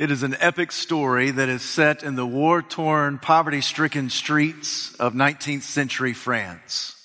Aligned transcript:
It 0.00 0.10
is 0.10 0.22
an 0.22 0.34
epic 0.40 0.72
story 0.72 1.30
that 1.30 1.50
is 1.50 1.60
set 1.60 2.02
in 2.02 2.16
the 2.16 2.24
war 2.24 2.62
torn, 2.62 3.18
poverty 3.18 3.60
stricken 3.60 4.08
streets 4.08 4.94
of 4.94 5.12
19th 5.12 5.60
century 5.60 6.14
France. 6.14 6.96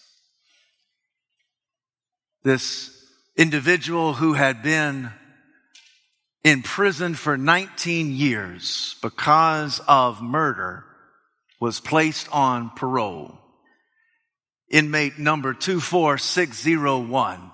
This 2.45 2.97
individual 3.35 4.13
who 4.13 4.31
had 4.31 4.63
been 4.63 5.11
imprisoned 6.45 7.19
for 7.19 7.35
19 7.35 8.13
years 8.13 8.95
because 9.01 9.81
of 9.89 10.21
murder 10.21 10.85
was 11.59 11.81
placed 11.81 12.29
on 12.31 12.69
parole. 12.77 13.37
Inmate 14.69 15.19
number 15.19 15.53
24601 15.53 17.51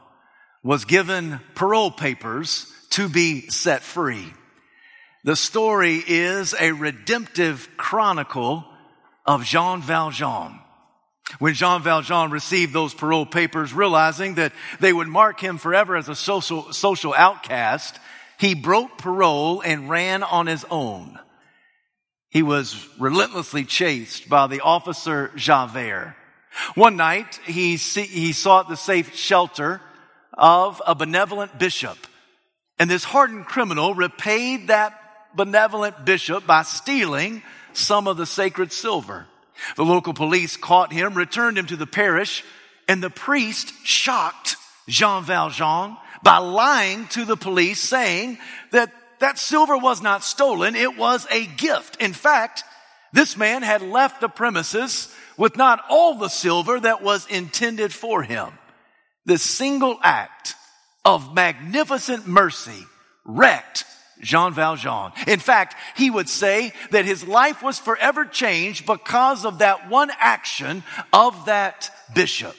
was 0.61 0.85
given 0.85 1.39
parole 1.55 1.89
papers 1.89 2.71
to 2.91 3.09
be 3.09 3.49
set 3.49 3.81
free. 3.81 4.31
The 5.23 5.35
story 5.35 6.03
is 6.05 6.55
a 6.59 6.71
redemptive 6.71 7.69
chronicle 7.77 8.65
of 9.25 9.43
Jean 9.43 9.81
Valjean. 9.81 10.59
When 11.37 11.53
Jean 11.53 11.83
Valjean 11.83 12.31
received 12.31 12.73
those 12.73 12.93
parole 12.93 13.27
papers, 13.27 13.71
realizing 13.71 14.35
that 14.35 14.51
they 14.79 14.91
would 14.91 15.07
mark 15.07 15.39
him 15.39 15.59
forever 15.59 15.95
as 15.95 16.09
a 16.09 16.15
social, 16.15 16.73
social 16.73 17.13
outcast, 17.13 17.99
he 18.39 18.55
broke 18.55 18.97
parole 18.97 19.61
and 19.61 19.89
ran 19.89 20.23
on 20.23 20.47
his 20.47 20.65
own. 20.71 21.19
He 22.29 22.41
was 22.41 22.87
relentlessly 22.97 23.63
chased 23.65 24.27
by 24.27 24.47
the 24.47 24.61
officer 24.61 25.31
Javert. 25.35 26.15
One 26.73 26.97
night, 26.97 27.39
he, 27.45 27.75
he 27.75 28.33
sought 28.33 28.67
the 28.67 28.75
safe 28.75 29.15
shelter 29.15 29.81
of 30.33 30.81
a 30.87 30.95
benevolent 30.95 31.59
bishop. 31.59 31.97
And 32.79 32.89
this 32.89 33.03
hardened 33.03 33.45
criminal 33.45 33.93
repaid 33.93 34.69
that 34.69 35.00
benevolent 35.35 36.05
bishop 36.05 36.45
by 36.45 36.63
stealing 36.63 37.43
some 37.73 38.07
of 38.07 38.17
the 38.17 38.25
sacred 38.25 38.71
silver. 38.71 39.27
The 39.75 39.85
local 39.85 40.13
police 40.13 40.57
caught 40.57 40.91
him, 40.91 41.13
returned 41.13 41.57
him 41.57 41.67
to 41.67 41.75
the 41.75 41.87
parish, 41.87 42.43
and 42.87 43.01
the 43.01 43.09
priest 43.09 43.73
shocked 43.85 44.55
Jean 44.87 45.23
Valjean 45.23 45.97
by 46.23 46.37
lying 46.37 47.07
to 47.09 47.25
the 47.25 47.37
police 47.37 47.79
saying 47.79 48.37
that 48.71 48.91
that 49.19 49.37
silver 49.37 49.77
was 49.77 50.01
not 50.01 50.23
stolen, 50.23 50.75
it 50.75 50.97
was 50.97 51.27
a 51.29 51.45
gift. 51.45 52.01
In 52.01 52.13
fact, 52.13 52.63
this 53.13 53.37
man 53.37 53.61
had 53.61 53.81
left 53.81 54.19
the 54.21 54.29
premises 54.29 55.13
with 55.37 55.57
not 55.57 55.83
all 55.89 56.15
the 56.15 56.29
silver 56.29 56.79
that 56.79 57.03
was 57.03 57.27
intended 57.27 57.93
for 57.93 58.23
him. 58.23 58.49
This 59.25 59.43
single 59.43 59.99
act 60.01 60.55
of 61.05 61.35
magnificent 61.35 62.27
mercy 62.27 62.85
wrecked 63.25 63.85
Jean 64.21 64.53
Valjean. 64.53 65.11
In 65.27 65.39
fact, 65.39 65.75
he 65.95 66.09
would 66.09 66.29
say 66.29 66.73
that 66.91 67.05
his 67.05 67.27
life 67.27 67.61
was 67.63 67.79
forever 67.79 68.25
changed 68.25 68.85
because 68.85 69.45
of 69.45 69.59
that 69.59 69.89
one 69.89 70.11
action 70.19 70.83
of 71.11 71.45
that 71.45 71.89
bishop. 72.13 72.55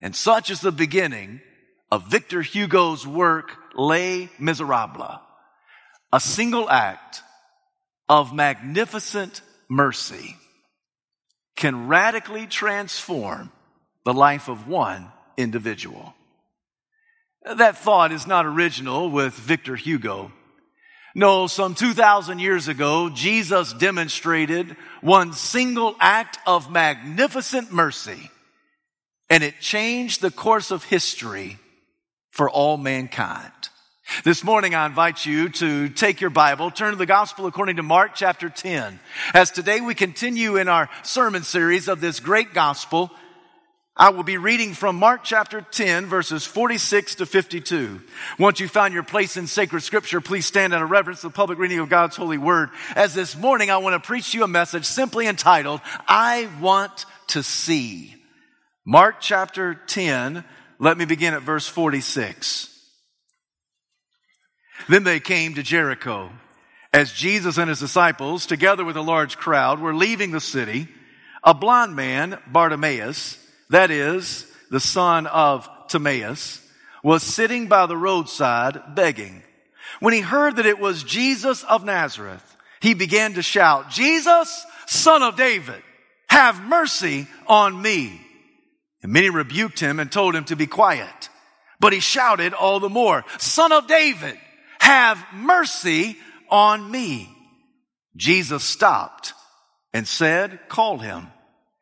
And 0.00 0.14
such 0.14 0.50
is 0.50 0.60
the 0.60 0.72
beginning 0.72 1.40
of 1.90 2.08
Victor 2.08 2.42
Hugo's 2.42 3.06
work, 3.06 3.52
Les 3.74 4.28
Miserables. 4.38 5.20
A 6.12 6.20
single 6.20 6.68
act 6.70 7.22
of 8.08 8.34
magnificent 8.34 9.40
mercy 9.68 10.36
can 11.56 11.88
radically 11.88 12.46
transform 12.46 13.50
the 14.04 14.14
life 14.14 14.48
of 14.48 14.68
one 14.68 15.10
individual. 15.36 16.14
That 17.42 17.78
thought 17.78 18.12
is 18.12 18.26
not 18.26 18.46
original 18.46 19.10
with 19.10 19.34
Victor 19.34 19.76
Hugo. 19.76 20.32
No, 21.18 21.46
some 21.46 21.74
2,000 21.74 22.40
years 22.40 22.68
ago, 22.68 23.08
Jesus 23.08 23.72
demonstrated 23.72 24.76
one 25.00 25.32
single 25.32 25.96
act 25.98 26.38
of 26.46 26.70
magnificent 26.70 27.72
mercy, 27.72 28.30
and 29.30 29.42
it 29.42 29.58
changed 29.58 30.20
the 30.20 30.30
course 30.30 30.70
of 30.70 30.84
history 30.84 31.56
for 32.32 32.50
all 32.50 32.76
mankind. 32.76 33.50
This 34.24 34.44
morning, 34.44 34.74
I 34.74 34.84
invite 34.84 35.24
you 35.24 35.48
to 35.48 35.88
take 35.88 36.20
your 36.20 36.28
Bible, 36.28 36.70
turn 36.70 36.90
to 36.90 36.98
the 36.98 37.06
Gospel 37.06 37.46
according 37.46 37.76
to 37.76 37.82
Mark 37.82 38.10
chapter 38.14 38.50
10. 38.50 39.00
As 39.32 39.50
today 39.50 39.80
we 39.80 39.94
continue 39.94 40.58
in 40.58 40.68
our 40.68 40.90
sermon 41.02 41.44
series 41.44 41.88
of 41.88 42.02
this 42.02 42.20
great 42.20 42.52
Gospel, 42.52 43.10
I 43.98 44.10
will 44.10 44.24
be 44.24 44.36
reading 44.36 44.74
from 44.74 44.96
Mark 44.96 45.22
chapter 45.24 45.62
10, 45.62 46.04
verses 46.04 46.44
46 46.44 47.14
to 47.14 47.24
52. 47.24 48.02
Once 48.38 48.60
you 48.60 48.68
found 48.68 48.92
your 48.92 49.02
place 49.02 49.38
in 49.38 49.46
sacred 49.46 49.80
scripture, 49.80 50.20
please 50.20 50.44
stand 50.44 50.74
out 50.74 50.82
of 50.82 50.90
reverence 50.90 51.22
to 51.22 51.28
the 51.28 51.32
public 51.32 51.58
reading 51.58 51.78
of 51.78 51.88
God's 51.88 52.14
holy 52.14 52.36
word. 52.36 52.68
As 52.94 53.14
this 53.14 53.34
morning, 53.34 53.70
I 53.70 53.78
want 53.78 53.94
to 53.94 54.06
preach 54.06 54.32
to 54.32 54.38
you 54.38 54.44
a 54.44 54.48
message 54.48 54.84
simply 54.84 55.26
entitled, 55.26 55.80
I 56.06 56.46
Want 56.60 57.06
to 57.28 57.42
See. 57.42 58.14
Mark 58.84 59.16
chapter 59.20 59.74
10, 59.74 60.44
let 60.78 60.98
me 60.98 61.06
begin 61.06 61.32
at 61.32 61.40
verse 61.40 61.66
46. 61.66 62.68
Then 64.90 65.04
they 65.04 65.20
came 65.20 65.54
to 65.54 65.62
Jericho. 65.62 66.30
As 66.92 67.14
Jesus 67.14 67.56
and 67.56 67.70
his 67.70 67.80
disciples, 67.80 68.44
together 68.44 68.84
with 68.84 68.98
a 68.98 69.02
large 69.02 69.38
crowd, 69.38 69.80
were 69.80 69.94
leaving 69.94 70.32
the 70.32 70.40
city, 70.40 70.86
a 71.42 71.54
blind 71.54 71.96
man, 71.96 72.38
Bartimaeus, 72.46 73.42
that 73.70 73.90
is, 73.90 74.50
the 74.70 74.80
son 74.80 75.26
of 75.26 75.68
Timaeus, 75.88 76.60
was 77.02 77.22
sitting 77.22 77.68
by 77.68 77.86
the 77.86 77.96
roadside 77.96 78.94
begging. 78.94 79.42
When 80.00 80.12
he 80.12 80.20
heard 80.20 80.56
that 80.56 80.66
it 80.66 80.78
was 80.78 81.02
Jesus 81.02 81.62
of 81.64 81.84
Nazareth, 81.84 82.56
he 82.80 82.94
began 82.94 83.34
to 83.34 83.42
shout, 83.42 83.90
Jesus, 83.90 84.64
son 84.86 85.22
of 85.22 85.36
David, 85.36 85.82
have 86.28 86.62
mercy 86.62 87.26
on 87.46 87.80
me. 87.80 88.20
And 89.02 89.12
many 89.12 89.30
rebuked 89.30 89.80
him 89.80 90.00
and 90.00 90.10
told 90.10 90.34
him 90.34 90.44
to 90.44 90.56
be 90.56 90.66
quiet. 90.66 91.28
But 91.78 91.92
he 91.92 92.00
shouted 92.00 92.54
all 92.54 92.80
the 92.80 92.88
more, 92.88 93.24
son 93.38 93.72
of 93.72 93.86
David, 93.86 94.36
have 94.80 95.24
mercy 95.34 96.16
on 96.50 96.90
me. 96.90 97.28
Jesus 98.16 98.64
stopped 98.64 99.34
and 99.92 100.06
said, 100.06 100.60
call 100.68 100.98
him. 100.98 101.28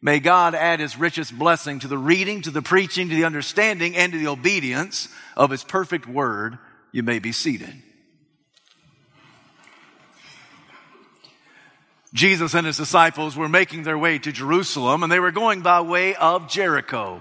May 0.00 0.20
God 0.20 0.54
add 0.54 0.80
his 0.80 0.96
richest 0.96 1.36
blessing 1.36 1.80
to 1.80 1.88
the 1.88 1.98
reading, 1.98 2.42
to 2.42 2.50
the 2.50 2.62
preaching, 2.62 3.08
to 3.08 3.14
the 3.14 3.24
understanding, 3.24 3.96
and 3.96 4.12
to 4.12 4.18
the 4.18 4.28
obedience 4.28 5.08
of 5.36 5.50
his 5.50 5.64
perfect 5.64 6.06
word. 6.06 6.58
You 6.92 7.02
may 7.02 7.18
be 7.18 7.32
seated. 7.32 7.82
Jesus 12.14 12.54
and 12.54 12.66
his 12.66 12.76
disciples 12.76 13.36
were 13.36 13.48
making 13.48 13.82
their 13.82 13.98
way 13.98 14.18
to 14.18 14.32
Jerusalem 14.32 15.02
and 15.02 15.12
they 15.12 15.20
were 15.20 15.30
going 15.30 15.60
by 15.60 15.82
way 15.82 16.14
of 16.14 16.48
Jericho. 16.48 17.20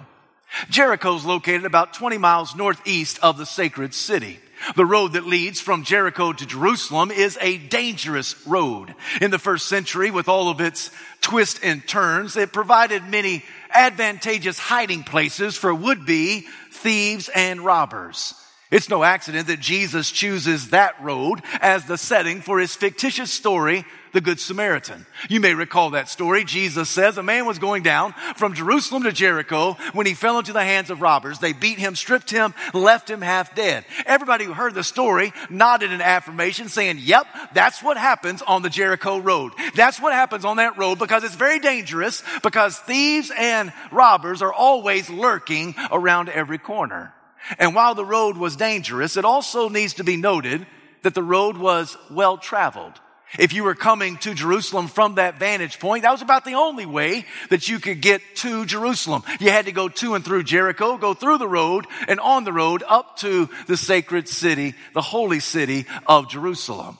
Jericho 0.69 1.15
is 1.15 1.25
located 1.25 1.65
about 1.65 1.93
20 1.93 2.17
miles 2.17 2.55
northeast 2.55 3.19
of 3.21 3.37
the 3.37 3.45
sacred 3.45 3.93
city. 3.93 4.39
The 4.75 4.85
road 4.85 5.13
that 5.13 5.27
leads 5.27 5.59
from 5.59 5.83
Jericho 5.83 6.33
to 6.33 6.45
Jerusalem 6.45 7.11
is 7.11 7.37
a 7.41 7.57
dangerous 7.57 8.35
road. 8.47 8.93
In 9.21 9.31
the 9.31 9.39
first 9.39 9.67
century, 9.67 10.11
with 10.11 10.27
all 10.27 10.49
of 10.49 10.61
its 10.61 10.91
twists 11.21 11.59
and 11.61 11.87
turns, 11.87 12.35
it 12.35 12.53
provided 12.53 13.07
many 13.07 13.43
advantageous 13.73 14.59
hiding 14.59 15.03
places 15.03 15.55
for 15.55 15.73
would-be 15.73 16.47
thieves 16.71 17.29
and 17.29 17.61
robbers. 17.61 18.33
It's 18.69 18.89
no 18.89 19.03
accident 19.03 19.47
that 19.47 19.61
Jesus 19.61 20.11
chooses 20.11 20.71
that 20.71 21.01
road 21.01 21.41
as 21.61 21.85
the 21.85 21.97
setting 21.97 22.41
for 22.41 22.59
his 22.59 22.75
fictitious 22.75 23.31
story 23.31 23.85
the 24.11 24.21
Good 24.21 24.39
Samaritan. 24.39 25.05
You 25.29 25.39
may 25.39 25.53
recall 25.53 25.91
that 25.91 26.09
story. 26.09 26.43
Jesus 26.43 26.89
says 26.89 27.17
a 27.17 27.23
man 27.23 27.45
was 27.45 27.59
going 27.59 27.83
down 27.83 28.13
from 28.35 28.55
Jerusalem 28.55 29.03
to 29.03 29.11
Jericho 29.11 29.73
when 29.93 30.05
he 30.05 30.15
fell 30.15 30.39
into 30.39 30.53
the 30.53 30.63
hands 30.63 30.89
of 30.89 31.01
robbers. 31.01 31.39
They 31.39 31.53
beat 31.53 31.77
him, 31.77 31.95
stripped 31.95 32.31
him, 32.31 32.53
left 32.73 33.09
him 33.09 33.21
half 33.21 33.55
dead. 33.55 33.85
Everybody 34.05 34.45
who 34.45 34.53
heard 34.53 34.73
the 34.73 34.83
story 34.83 35.33
nodded 35.49 35.91
in 35.91 36.01
affirmation 36.01 36.67
saying, 36.67 36.97
yep, 36.99 37.27
that's 37.53 37.83
what 37.83 37.97
happens 37.97 38.41
on 38.41 38.63
the 38.63 38.69
Jericho 38.69 39.19
road. 39.19 39.53
That's 39.75 40.01
what 40.01 40.13
happens 40.13 40.45
on 40.45 40.57
that 40.57 40.77
road 40.77 40.99
because 40.99 41.23
it's 41.23 41.35
very 41.35 41.59
dangerous 41.59 42.23
because 42.43 42.77
thieves 42.79 43.31
and 43.37 43.71
robbers 43.91 44.41
are 44.41 44.53
always 44.53 45.09
lurking 45.09 45.75
around 45.91 46.29
every 46.29 46.57
corner. 46.57 47.13
And 47.59 47.75
while 47.75 47.95
the 47.95 48.05
road 48.05 48.37
was 48.37 48.55
dangerous, 48.55 49.17
it 49.17 49.25
also 49.25 49.69
needs 49.69 49.95
to 49.95 50.03
be 50.03 50.17
noted 50.17 50.65
that 51.03 51.13
the 51.13 51.23
road 51.23 51.57
was 51.57 51.97
well 52.09 52.37
traveled. 52.37 52.99
If 53.37 53.51
you 53.51 53.65
were 53.65 53.75
coming 53.75 54.17
to 54.19 54.33
Jerusalem 54.33 54.87
from 54.87 55.15
that 55.15 55.37
vantage 55.37 55.79
point, 55.79 56.03
that 56.03 56.11
was 56.11 56.21
about 56.21 56.45
the 56.45 56.55
only 56.55 56.85
way 56.85 57.25
that 57.49 57.67
you 57.67 57.79
could 57.79 58.01
get 58.01 58.21
to 58.37 58.65
Jerusalem. 58.65 59.23
You 59.39 59.51
had 59.51 59.65
to 59.65 59.73
go 59.73 59.89
to 59.89 60.15
and 60.15 60.23
through 60.23 60.43
Jericho, 60.43 60.97
go 60.97 61.13
through 61.13 61.37
the 61.37 61.47
road 61.47 61.85
and 62.07 62.19
on 62.21 62.45
the 62.45 62.53
road 62.53 62.83
up 62.87 63.17
to 63.17 63.49
the 63.67 63.75
sacred 63.75 64.29
city, 64.29 64.75
the 64.93 65.01
holy 65.01 65.41
city 65.41 65.85
of 66.07 66.29
Jerusalem. 66.29 66.97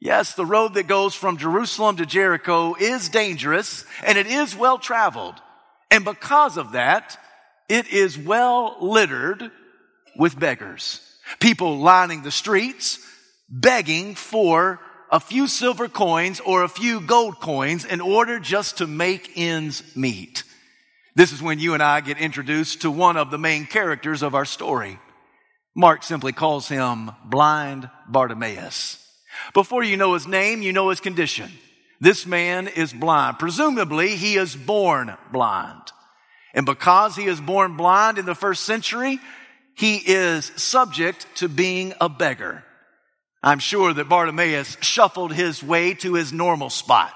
Yes, 0.00 0.34
the 0.34 0.46
road 0.46 0.74
that 0.74 0.88
goes 0.88 1.14
from 1.14 1.36
Jerusalem 1.36 1.96
to 1.96 2.06
Jericho 2.06 2.74
is 2.74 3.08
dangerous 3.08 3.84
and 4.04 4.18
it 4.18 4.26
is 4.26 4.56
well 4.56 4.78
traveled. 4.78 5.34
And 5.90 6.04
because 6.04 6.56
of 6.56 6.72
that, 6.72 7.18
it 7.68 7.88
is 7.88 8.18
well 8.18 8.76
littered 8.80 9.50
with 10.20 10.38
beggars. 10.38 11.00
People 11.40 11.78
lining 11.78 12.22
the 12.22 12.30
streets, 12.30 12.98
begging 13.48 14.14
for 14.14 14.78
a 15.10 15.18
few 15.18 15.48
silver 15.48 15.88
coins 15.88 16.40
or 16.40 16.62
a 16.62 16.68
few 16.68 17.00
gold 17.00 17.40
coins 17.40 17.86
in 17.86 18.02
order 18.02 18.38
just 18.38 18.78
to 18.78 18.86
make 18.86 19.32
ends 19.36 19.82
meet. 19.96 20.44
This 21.16 21.32
is 21.32 21.42
when 21.42 21.58
you 21.58 21.72
and 21.72 21.82
I 21.82 22.02
get 22.02 22.18
introduced 22.18 22.82
to 22.82 22.90
one 22.90 23.16
of 23.16 23.30
the 23.30 23.38
main 23.38 23.64
characters 23.64 24.22
of 24.22 24.34
our 24.34 24.44
story. 24.44 24.98
Mark 25.74 26.02
simply 26.02 26.32
calls 26.32 26.68
him 26.68 27.12
blind 27.24 27.88
Bartimaeus. 28.06 28.98
Before 29.54 29.82
you 29.82 29.96
know 29.96 30.12
his 30.12 30.28
name, 30.28 30.60
you 30.60 30.74
know 30.74 30.90
his 30.90 31.00
condition. 31.00 31.50
This 31.98 32.26
man 32.26 32.68
is 32.68 32.92
blind. 32.92 33.38
Presumably, 33.38 34.16
he 34.16 34.36
is 34.36 34.54
born 34.54 35.16
blind. 35.32 35.80
And 36.52 36.66
because 36.66 37.16
he 37.16 37.24
is 37.24 37.40
born 37.40 37.78
blind 37.78 38.18
in 38.18 38.26
the 38.26 38.34
first 38.34 38.64
century, 38.64 39.18
he 39.80 39.96
is 39.96 40.52
subject 40.56 41.26
to 41.36 41.48
being 41.48 41.94
a 42.02 42.08
beggar. 42.10 42.62
I'm 43.42 43.60
sure 43.60 43.94
that 43.94 44.10
Bartimaeus 44.10 44.76
shuffled 44.82 45.32
his 45.32 45.62
way 45.62 45.94
to 45.94 46.12
his 46.12 46.34
normal 46.34 46.68
spot. 46.68 47.14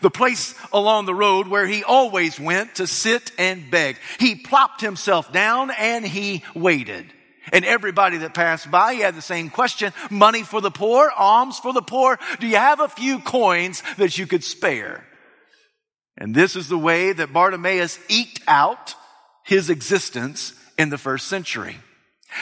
The 0.00 0.08
place 0.08 0.54
along 0.72 1.04
the 1.04 1.14
road 1.14 1.48
where 1.48 1.66
he 1.66 1.84
always 1.84 2.40
went 2.40 2.76
to 2.76 2.86
sit 2.86 3.30
and 3.36 3.70
beg. 3.70 3.98
He 4.18 4.36
plopped 4.36 4.80
himself 4.80 5.30
down 5.32 5.70
and 5.70 6.02
he 6.02 6.44
waited. 6.54 7.12
And 7.52 7.66
everybody 7.66 8.16
that 8.18 8.32
passed 8.32 8.70
by, 8.70 8.94
he 8.94 9.00
had 9.00 9.14
the 9.14 9.20
same 9.20 9.50
question. 9.50 9.92
Money 10.10 10.44
for 10.44 10.62
the 10.62 10.70
poor, 10.70 11.12
alms 11.14 11.58
for 11.58 11.74
the 11.74 11.82
poor. 11.82 12.18
Do 12.40 12.46
you 12.46 12.56
have 12.56 12.80
a 12.80 12.88
few 12.88 13.18
coins 13.18 13.82
that 13.98 14.16
you 14.16 14.26
could 14.26 14.44
spare? 14.44 15.04
And 16.16 16.34
this 16.34 16.56
is 16.56 16.70
the 16.70 16.78
way 16.78 17.12
that 17.12 17.34
Bartimaeus 17.34 17.98
eked 18.08 18.40
out 18.48 18.94
his 19.44 19.68
existence 19.68 20.54
in 20.78 20.88
the 20.88 20.96
first 20.96 21.28
century. 21.28 21.76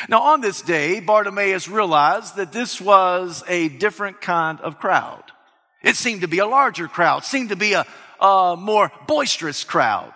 Now, 0.08 0.20
on 0.22 0.40
this 0.40 0.62
day, 0.62 1.00
Bartimaeus 1.00 1.68
realized 1.68 2.36
that 2.36 2.52
this 2.52 2.80
was 2.80 3.42
a 3.48 3.68
different 3.68 4.20
kind 4.20 4.60
of 4.60 4.78
crowd. 4.78 5.22
It 5.82 5.96
seemed 5.96 6.22
to 6.22 6.28
be 6.28 6.38
a 6.38 6.46
larger 6.46 6.88
crowd, 6.88 7.24
seemed 7.24 7.50
to 7.50 7.56
be 7.56 7.74
a, 7.74 7.86
a 8.20 8.56
more 8.58 8.90
boisterous 9.06 9.64
crowd. 9.64 10.12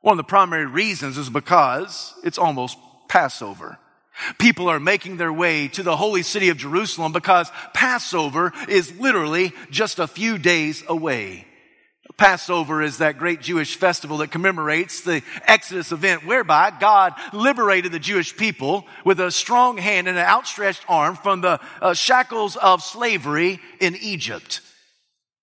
One 0.00 0.14
of 0.14 0.16
the 0.16 0.24
primary 0.24 0.66
reasons 0.66 1.18
is 1.18 1.30
because 1.30 2.14
it's 2.24 2.38
almost 2.38 2.78
Passover. 3.08 3.78
People 4.38 4.68
are 4.68 4.80
making 4.80 5.16
their 5.16 5.32
way 5.32 5.68
to 5.68 5.82
the 5.82 5.96
holy 5.96 6.22
city 6.22 6.48
of 6.48 6.56
Jerusalem 6.56 7.12
because 7.12 7.50
Passover 7.72 8.52
is 8.68 8.98
literally 8.98 9.52
just 9.70 9.98
a 9.98 10.06
few 10.06 10.38
days 10.38 10.82
away. 10.88 11.46
Passover 12.16 12.82
is 12.82 12.98
that 12.98 13.18
great 13.18 13.40
Jewish 13.40 13.76
festival 13.76 14.18
that 14.18 14.30
commemorates 14.30 15.00
the 15.00 15.22
Exodus 15.46 15.92
event 15.92 16.26
whereby 16.26 16.72
God 16.78 17.14
liberated 17.32 17.92
the 17.92 17.98
Jewish 17.98 18.36
people 18.36 18.86
with 19.04 19.20
a 19.20 19.30
strong 19.30 19.78
hand 19.78 20.08
and 20.08 20.18
an 20.18 20.24
outstretched 20.24 20.84
arm 20.88 21.16
from 21.16 21.40
the 21.40 21.60
uh, 21.80 21.94
shackles 21.94 22.56
of 22.56 22.82
slavery 22.82 23.60
in 23.80 23.96
Egypt. 23.96 24.60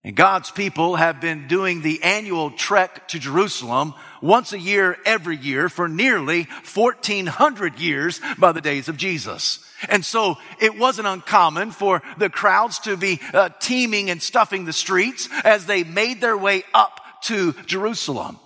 And 0.03 0.15
God's 0.15 0.49
people 0.49 0.95
have 0.95 1.19
been 1.19 1.47
doing 1.47 1.81
the 1.81 2.01
annual 2.03 2.51
trek 2.51 3.07
to 3.09 3.19
Jerusalem 3.19 3.93
once 4.21 4.53
a 4.53 4.59
year, 4.59 4.97
every 5.05 5.37
year 5.37 5.69
for 5.69 5.87
nearly 5.87 6.47
1400 6.73 7.79
years 7.79 8.21
by 8.37 8.51
the 8.51 8.61
days 8.61 8.87
of 8.89 8.97
Jesus. 8.97 9.65
And 9.87 10.03
so 10.03 10.37
it 10.59 10.77
wasn't 10.77 11.07
uncommon 11.07 11.71
for 11.71 12.01
the 12.17 12.29
crowds 12.29 12.79
to 12.79 12.97
be 12.97 13.21
uh, 13.33 13.49
teeming 13.59 14.09
and 14.09 14.21
stuffing 14.21 14.65
the 14.65 14.73
streets 14.73 15.29
as 15.43 15.65
they 15.65 15.83
made 15.83 16.19
their 16.19 16.37
way 16.37 16.63
up 16.73 16.99
to 17.23 17.53
Jerusalem. 17.65 18.39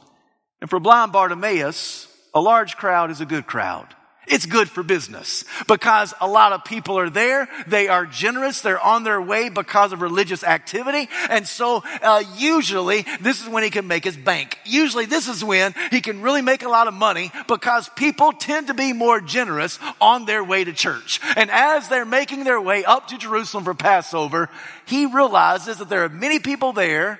And 0.62 0.70
for 0.70 0.80
blind 0.80 1.12
Bartimaeus, 1.12 2.08
a 2.34 2.42
large 2.42 2.78
crowd 2.78 3.12
is 3.12 3.22
a 3.22 3.26
good 3.26 3.46
crowd. 3.46 3.88
It's 4.28 4.46
good 4.46 4.70
for 4.70 4.84
business 4.84 5.44
because 5.68 6.14
a 6.22 6.28
lot 6.28 6.54
of 6.54 6.64
people 6.64 6.98
are 6.98 7.10
there. 7.10 7.50
They 7.68 7.90
are 7.90 8.06
generous. 8.06 8.62
They're 8.62 8.80
on 8.80 9.04
their 9.04 9.22
way 9.22 9.50
because 9.50 9.92
of 9.92 10.02
religious 10.02 10.44
activity. 10.44 11.10
And 11.30 11.46
so, 11.46 11.84
uh, 12.02 12.24
usually 12.38 13.06
this 13.20 13.42
is 13.42 13.50
when 13.50 13.64
he 13.64 13.70
can 13.70 13.88
make 13.88 14.06
his 14.06 14.16
bank. 14.16 14.58
Usually 14.66 15.06
this 15.06 15.28
is 15.28 15.44
when 15.44 15.74
he 15.92 16.00
can 16.00 16.22
really 16.22 16.42
make 16.42 16.64
a 16.64 16.70
lot 16.70 16.88
of 16.88 16.94
money 16.94 17.32
because 17.48 17.90
people 17.90 18.32
tend 18.32 18.68
to 18.68 18.74
be 18.74 18.94
more 18.94 19.20
generous 19.20 19.78
on 20.00 20.26
their 20.26 20.44
way 20.44 20.64
to 20.64 20.72
church. 20.72 21.20
And 21.36 21.52
as 21.52 21.90
they're 21.90 22.06
making 22.06 22.46
their 22.46 22.62
way 22.62 22.86
up 22.86 23.10
to 23.10 23.18
Jerusalem 23.18 23.66
for 23.66 23.74
Passover, 23.74 24.50
he 24.86 25.06
realizes 25.06 25.80
that 25.80 25.90
there 25.90 26.06
are 26.06 26.10
many 26.10 26.40
people 26.40 26.72
there 26.72 27.20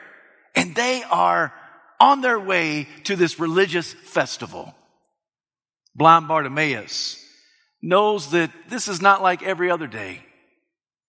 and 0.56 0.74
they 0.74 1.04
are 1.04 1.54
on 2.00 2.22
their 2.22 2.40
way 2.40 2.88
to 3.04 3.16
this 3.18 3.40
religious 3.40 3.92
festival 3.92 4.74
blind 5.96 6.28
Bartimaeus, 6.28 7.24
knows 7.82 8.32
that 8.32 8.52
this 8.70 8.88
is 8.88 9.02
not 9.02 9.22
like 9.22 9.44
every 9.44 9.70
other 9.70 9.88
day. 9.88 10.24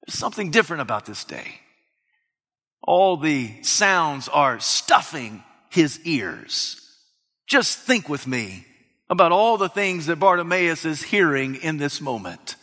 There's 0.06 0.19
something 0.19 0.50
different 0.50 0.82
about 0.82 1.06
this 1.06 1.25
day. 1.25 1.60
All 2.82 3.16
the 3.16 3.62
sounds 3.62 4.28
are 4.28 4.60
stuffing 4.60 5.42
his 5.70 6.00
ears. 6.04 6.81
Just 7.46 7.78
think 7.78 8.08
with 8.08 8.26
me 8.26 8.66
about 9.08 9.32
all 9.32 9.56
the 9.56 9.69
things 9.69 10.06
that 10.06 10.19
Bartimaeus 10.19 10.84
is 10.84 11.02
hearing 11.02 11.54
in 11.56 11.76
this 11.76 12.00
moment. 12.00 12.56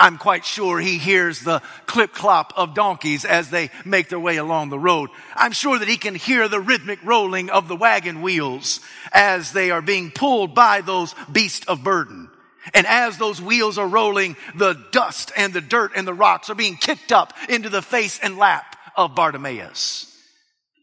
I'm 0.00 0.16
quite 0.16 0.46
sure 0.46 0.80
he 0.80 0.96
hears 0.96 1.40
the 1.40 1.60
clip 1.84 2.14
clop 2.14 2.54
of 2.56 2.74
donkeys 2.74 3.26
as 3.26 3.50
they 3.50 3.70
make 3.84 4.08
their 4.08 4.18
way 4.18 4.38
along 4.38 4.70
the 4.70 4.78
road. 4.78 5.10
I'm 5.36 5.52
sure 5.52 5.78
that 5.78 5.88
he 5.88 5.98
can 5.98 6.14
hear 6.14 6.48
the 6.48 6.58
rhythmic 6.58 7.04
rolling 7.04 7.50
of 7.50 7.68
the 7.68 7.76
wagon 7.76 8.22
wheels 8.22 8.80
as 9.12 9.52
they 9.52 9.70
are 9.70 9.82
being 9.82 10.10
pulled 10.10 10.54
by 10.54 10.80
those 10.80 11.14
beasts 11.30 11.66
of 11.66 11.84
burden. 11.84 12.30
And 12.72 12.86
as 12.86 13.18
those 13.18 13.42
wheels 13.42 13.76
are 13.76 13.86
rolling, 13.86 14.36
the 14.54 14.72
dust 14.90 15.32
and 15.36 15.52
the 15.52 15.60
dirt 15.60 15.92
and 15.94 16.08
the 16.08 16.14
rocks 16.14 16.48
are 16.48 16.54
being 16.54 16.76
kicked 16.76 17.12
up 17.12 17.34
into 17.50 17.68
the 17.68 17.82
face 17.82 18.18
and 18.22 18.38
lap 18.38 18.76
of 18.96 19.14
Bartimaeus. 19.14 20.06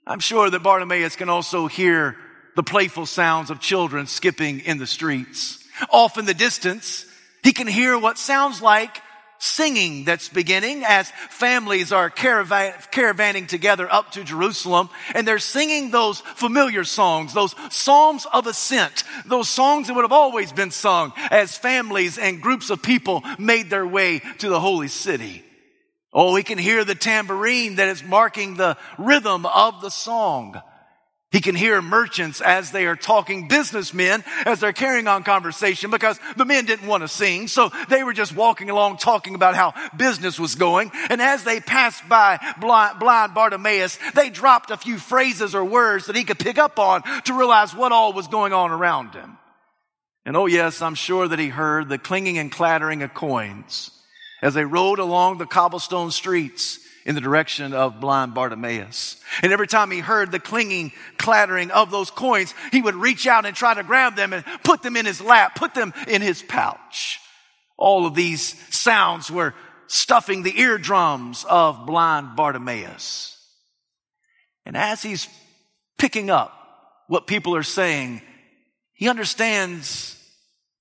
I'm 0.06 0.20
sure 0.20 0.48
that 0.48 0.62
Bartimaeus 0.62 1.16
can 1.16 1.30
also 1.30 1.66
hear 1.66 2.16
the 2.56 2.62
playful 2.64 3.08
sounds 3.08 3.50
of 3.50 3.60
children 3.60 4.06
skipping 4.06 4.60
in 4.60 4.78
the 4.78 4.88
streets. 4.88 5.64
Off 5.90 6.20
in 6.20 6.26
the 6.26 6.36
distance, 6.36 7.06
he 7.44 7.52
can 7.52 7.68
hear 7.68 7.98
what 7.98 8.20
sounds 8.20 8.62
like 8.62 9.02
singing 9.40 10.04
that's 10.04 10.30
beginning 10.30 10.84
as 10.86 11.12
families 11.30 11.92
are 11.92 12.10
caravan, 12.10 12.74
caravanning 12.92 13.48
together 13.48 13.92
up 13.92 14.12
to 14.12 14.24
Jerusalem 14.24 14.90
and 15.14 15.28
they're 15.28 15.40
singing 15.40 15.92
those 15.92 16.22
familiar 16.22 16.84
songs, 16.84 17.34
those 17.34 17.56
psalms 17.70 18.26
of 18.32 18.48
ascent, 18.48 19.04
those 19.26 19.50
songs 19.50 19.88
that 19.88 19.94
would 19.94 20.04
have 20.04 20.12
always 20.12 20.52
been 20.52 20.72
sung 20.72 21.14
as 21.32 21.58
families 21.58 22.18
and 22.18 22.42
groups 22.42 22.70
of 22.70 22.82
people 22.82 23.24
made 23.38 23.70
their 23.70 23.88
way 23.88 24.20
to 24.40 24.50
the 24.50 24.60
holy 24.60 24.88
city. 24.88 25.44
Oh, 26.14 26.34
we 26.34 26.44
can 26.44 26.58
hear 26.58 26.84
the 26.84 26.96
tambourine 26.96 27.76
that 27.76 27.90
is 27.90 28.04
marking 28.04 28.56
the 28.56 28.78
rhythm 28.98 29.46
of 29.46 29.82
the 29.82 29.90
song. 29.90 30.62
He 31.30 31.42
can 31.42 31.56
hear 31.56 31.82
merchants 31.82 32.40
as 32.40 32.72
they 32.72 32.86
are 32.88 32.96
talking, 32.96 33.50
businessmen 33.50 34.24
as 34.46 34.62
they're 34.62 34.72
carrying 34.72 35.08
on 35.08 35.24
conversation 35.24 35.92
because 35.92 36.18
the 36.38 36.46
men 36.46 36.66
didn't 36.66 36.88
want 36.88 37.04
to 37.04 37.10
sing. 37.10 37.50
So 37.50 37.70
they 37.90 38.04
were 38.04 38.14
just 38.14 38.34
walking 38.34 38.70
along 38.70 38.98
talking 38.98 39.36
about 39.36 39.54
how 39.54 39.74
business 39.98 40.40
was 40.40 40.56
going. 40.56 40.90
And 41.10 41.22
as 41.22 41.44
they 41.44 41.60
passed 41.60 42.08
by 42.08 42.40
blind, 42.62 43.00
blind 43.00 43.34
Bartimaeus, 43.34 44.00
they 44.16 44.30
dropped 44.30 44.72
a 44.72 44.78
few 44.78 44.98
phrases 44.98 45.54
or 45.54 45.66
words 45.66 46.06
that 46.06 46.16
he 46.16 46.24
could 46.24 46.40
pick 46.40 46.58
up 46.58 46.80
on 46.80 47.04
to 47.24 47.38
realize 47.38 47.76
what 47.76 47.92
all 47.92 48.14
was 48.14 48.30
going 48.30 48.54
on 48.54 48.72
around 48.72 49.14
him. 49.14 49.38
And 50.26 50.38
oh 50.38 50.46
yes, 50.46 50.82
I'm 50.82 50.96
sure 50.96 51.28
that 51.28 51.40
he 51.40 51.50
heard 51.50 51.90
the 51.90 51.98
clinging 51.98 52.38
and 52.38 52.52
clattering 52.52 53.04
of 53.04 53.14
coins 53.14 53.92
as 54.42 54.54
they 54.54 54.66
rode 54.66 55.00
along 55.00 55.40
the 55.40 55.46
cobblestone 55.46 56.12
streets 56.12 56.80
in 57.08 57.16
the 57.16 57.22
direction 57.22 57.74
of 57.74 58.02
blind 58.02 58.34
Bartimaeus. 58.34 59.16
And 59.42 59.54
every 59.54 59.66
time 59.66 59.92
he 59.92 60.00
heard 60.00 60.30
the 60.30 60.42
clinging, 60.42 60.92
clattering 61.18 61.72
of 61.72 61.90
those 61.90 62.12
coins, 62.12 62.54
he 62.74 62.82
would 62.82 62.96
reach 62.96 63.26
out 63.26 63.46
and 63.46 63.56
try 63.56 63.74
to 63.74 63.82
grab 63.82 64.18
them 64.18 64.34
and 64.34 64.44
put 64.64 64.84
them 64.84 64.98
in 64.98 65.06
his 65.06 65.22
lap, 65.22 65.56
put 65.56 65.74
them 65.74 65.94
in 66.10 66.22
his 66.22 66.44
pouch. 66.44 67.22
All 67.78 68.06
of 68.06 68.14
these 68.14 68.44
sounds 68.76 69.32
were 69.32 69.56
stuffing 69.88 70.44
the 70.44 70.60
eardrums 70.60 71.46
of 71.50 71.86
blind 71.86 72.36
Bartimaeus. 72.36 73.42
And 74.66 74.76
as 74.76 75.02
he's 75.02 75.30
picking 75.98 76.30
up 76.30 76.52
what 77.08 77.26
people 77.26 77.56
are 77.56 77.64
saying, 77.64 78.22
he 78.94 79.08
understands 79.08 80.22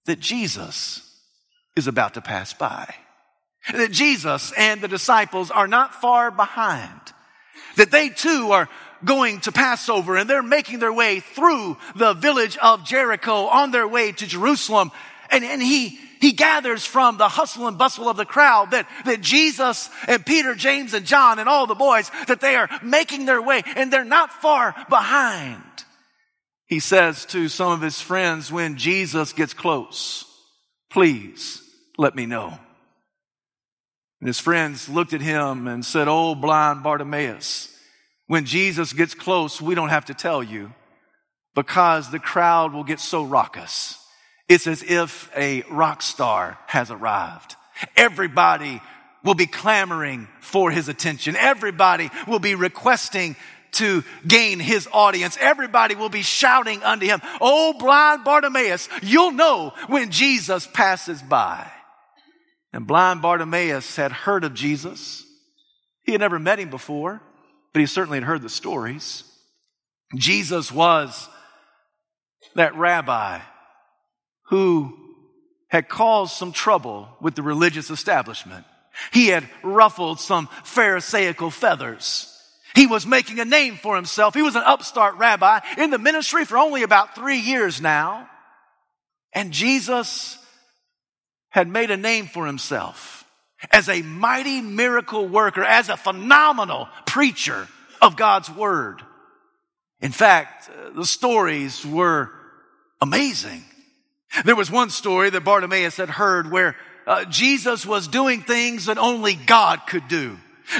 that 0.07 0.19
Jesus 0.19 1.09
is 1.77 1.87
about 1.87 2.15
to 2.15 2.21
pass 2.21 2.53
by 2.53 2.93
that 3.73 3.91
Jesus 3.91 4.53
and 4.57 4.81
the 4.81 4.89
disciples 4.89 5.51
are 5.51 5.69
not 5.69 5.95
far 6.01 6.31
behind. 6.31 7.01
that 7.77 7.91
they 7.91 8.09
too 8.09 8.51
are 8.53 8.69
going 9.05 9.41
to 9.41 9.53
Passover 9.53 10.17
and 10.17 10.29
they're 10.29 10.43
making 10.43 10.79
their 10.79 10.93
way 10.93 11.21
through 11.21 11.77
the 11.95 12.15
village 12.15 12.57
of 12.59 12.85
Jericho 12.85 13.47
on 13.47 13.71
their 13.71 13.87
way 13.87 14.13
to 14.13 14.27
Jerusalem. 14.27 14.91
And, 15.31 15.45
and 15.45 15.63
he, 15.63 15.99
he 16.21 16.33
gathers 16.33 16.85
from 16.85 17.19
the 17.19 17.29
hustle 17.29 17.69
and 17.69 17.79
bustle 17.79 18.09
of 18.09 18.17
the 18.17 18.25
crowd 18.25 18.71
that, 18.73 18.89
that 19.05 19.21
Jesus 19.21 19.91
and 20.09 20.25
Peter, 20.25 20.55
James 20.55 20.95
and 20.95 21.07
John 21.07 21.39
and 21.39 21.49
all 21.49 21.67
the 21.67 21.75
boys, 21.75 22.11
that 22.27 22.41
they 22.41 22.57
are 22.57 22.69
making 22.83 23.27
their 23.27 23.43
way 23.43 23.63
and 23.77 23.93
they're 23.93 24.05
not 24.05 24.33
far 24.33 24.75
behind. 24.89 25.63
He 26.67 26.81
says 26.81 27.27
to 27.27 27.49
some 27.49 27.71
of 27.73 27.81
his 27.81 28.01
friends, 28.01 28.51
when 28.51 28.77
Jesus 28.77 29.33
gets 29.33 29.55
close, 29.55 30.25
please 30.91 31.63
let 31.97 32.17
me 32.17 32.27
know. 32.27 32.59
And 34.21 34.27
his 34.27 34.41
friends 34.41 34.89
looked 34.89 35.13
at 35.13 35.21
him 35.21 35.67
and 35.67 35.85
said, 35.85 36.09
Oh, 36.09 36.35
blind 36.35 36.83
Bartimaeus, 36.83 37.73
when 38.27 38.45
Jesus 38.45 38.93
gets 38.93 39.15
close, 39.15 39.61
we 39.61 39.75
don't 39.75 39.91
have 39.91 40.07
to 40.07 40.15
tell 40.15 40.43
you 40.43 40.73
because 41.55 42.11
the 42.11 42.19
crowd 42.19 42.73
will 42.73 42.85
get 42.85 43.01
so 43.01 43.25
raucous. 43.25 43.99
It's 44.49 44.67
as 44.67 44.83
if 44.83 45.31
a 45.37 45.63
rock 45.71 46.03
star 46.03 46.59
has 46.67 46.91
arrived. 46.91 47.57
Everybody 47.97 48.81
will 49.25 49.35
be 49.35 49.47
clamoring 49.47 50.29
for 50.41 50.71
his 50.71 50.89
attention. 50.89 51.37
Everybody 51.37 52.11
will 52.27 52.39
be 52.39 52.55
requesting 52.55 53.37
to 53.73 54.05
gain 54.27 54.61
his 54.61 54.89
audience. 54.93 55.37
Everybody 55.41 55.95
will 55.95 56.09
be 56.09 56.23
shouting 56.23 56.83
unto 56.83 57.07
him, 57.07 57.21
Oh, 57.41 57.75
blind 57.79 58.25
Bartimaeus, 58.25 58.89
you'll 59.03 59.33
know 59.33 59.73
when 59.89 60.11
Jesus 60.11 60.67
passes 60.73 61.21
by. 61.23 61.71
And 62.77 62.87
blind 62.87 63.23
Bartimaeus 63.23 63.97
had 63.97 64.13
heard 64.13 64.45
of 64.45 64.53
Jesus. 64.53 65.25
He 66.03 66.13
had 66.13 66.21
never 66.21 66.39
met 66.39 66.59
him 66.59 66.69
before, 66.69 67.23
but 67.73 67.81
he 67.81 67.87
certainly 67.87 68.19
had 68.19 68.27
heard 68.27 68.43
the 68.43 68.51
stories. 68.51 69.25
Jesus 70.15 70.71
was 70.71 71.27
that 72.55 72.77
rabbi 72.77 73.41
who 74.49 74.95
had 75.69 75.89
caused 75.89 76.35
some 76.35 76.53
trouble 76.53 77.09
with 77.19 77.35
the 77.35 77.43
religious 77.43 77.89
establishment. 77.89 78.67
He 79.11 79.29
had 79.29 79.49
ruffled 79.63 80.21
some 80.21 80.47
Pharisaical 80.63 81.51
feathers. 81.51 82.31
He 82.75 82.87
was 82.87 83.07
making 83.07 83.41
a 83.41 83.47
name 83.47 83.77
for 83.77 83.97
himself. 83.97 84.35
He 84.35 84.43
was 84.43 84.55
an 84.55 84.65
upstart 84.67 85.17
rabbi 85.17 85.61
in 85.79 85.89
the 85.89 85.99
ministry 85.99 86.45
for 86.45 86.59
only 86.59 86.83
about 86.83 87.15
three 87.15 87.39
years 87.39 87.81
now. 87.81 88.29
And 89.33 89.51
Jesus 89.51 90.37
had 91.57 91.69
made 91.69 91.91
a 91.91 91.97
name 91.97 92.27
for 92.27 92.47
himself 92.47 93.25
as 93.73 93.89
a 93.89 94.03
mighty 94.03 94.61
miracle 94.61 95.27
worker, 95.27 95.65
as 95.65 95.89
a 95.89 95.97
phenomenal 95.97 96.87
preacher 97.07 97.67
of 98.03 98.15
God's 98.15 98.51
word. 98.51 99.01
In 100.03 100.13
fact, 100.13 100.69
the 100.95 101.07
stories 101.07 101.85
were 101.85 102.31
amazing. 103.01 103.65
There 104.45 104.55
was 104.55 104.71
one 104.71 104.91
story 104.91 105.31
that 105.31 105.45
Bartimaeus 105.45 105.97
had 105.97 106.11
heard 106.11 106.51
where 106.51 106.77
uh, 107.07 107.25
Jesus 107.25 107.87
was 107.87 108.07
doing 108.07 108.43
things 108.43 108.85
that 108.85 108.99
only 108.99 109.35
God 109.35 109.87
could 109.87 110.09
do. 110.09 110.37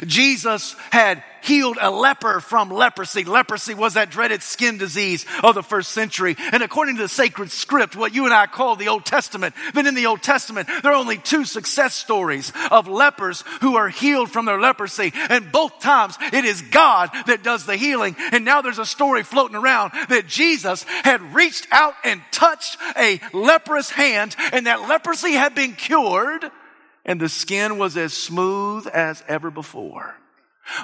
Jesus 0.07 0.75
had 0.91 1.23
healed 1.43 1.79
a 1.81 1.91
leper 1.91 2.41
from 2.41 2.71
leprosy. 2.71 3.25
Leprosy 3.25 3.75
was 3.75 3.95
that 3.95 4.11
dreaded 4.11 4.43
skin 4.43 4.79
disease 4.79 5.25
of 5.43 5.55
the 5.55 5.63
first 5.63 5.93
century. 5.93 6.37
And 6.39 6.63
according 6.63 6.97
to 6.97 7.03
the 7.03 7.09
sacred 7.09 7.51
script, 7.51 7.95
what 7.95 8.15
you 8.15 8.25
and 8.25 8.35
I 8.35 8.47
call 8.47 8.77
the 8.77 8.89
Old 8.89 9.05
Testament, 9.05 9.55
then 9.75 9.87
in 9.87 9.95
the 9.95 10.07
Old 10.07 10.23
Testament, 10.23 10.69
there 10.83 10.93
are 10.93 10.97
only 10.97 11.19
two 11.19 11.45
success 11.45 11.95
stories 11.95 12.53
of 12.71 12.89
lepers 12.89 13.45
who 13.61 13.77
are 13.77 13.89
healed 13.89 14.31
from 14.31 14.45
their 14.45 14.61
leprosy. 14.61 15.13
And 15.15 15.53
both 15.53 15.79
times 15.81 16.17
it 16.33 16.45
is 16.45 16.63
God 16.63 17.11
that 17.27 17.45
does 17.45 17.65
the 17.65 17.77
healing. 17.77 18.17
And 18.33 18.45
now 18.45 18.63
there's 18.63 18.81
a 18.81 18.87
story 18.87 19.23
floating 19.23 19.57
around 19.57 19.93
that 20.09 20.27
Jesus 20.27 20.83
had 20.83 21.35
reached 21.35 21.69
out 21.71 21.95
and 22.05 22.21
touched 22.33 22.77
a 22.97 23.21
leprous 23.33 23.91
hand 23.91 24.35
and 24.53 24.67
that 24.67 24.89
leprosy 24.89 25.33
had 25.33 25.55
been 25.55 25.75
cured 25.75 26.51
and 27.07 27.19
the 27.19 27.29
skin 27.31 27.79
was 27.79 27.97
as 27.97 28.13
smooth 28.13 28.87
as 28.89 29.25
ever 29.27 29.51
before. 29.51 30.15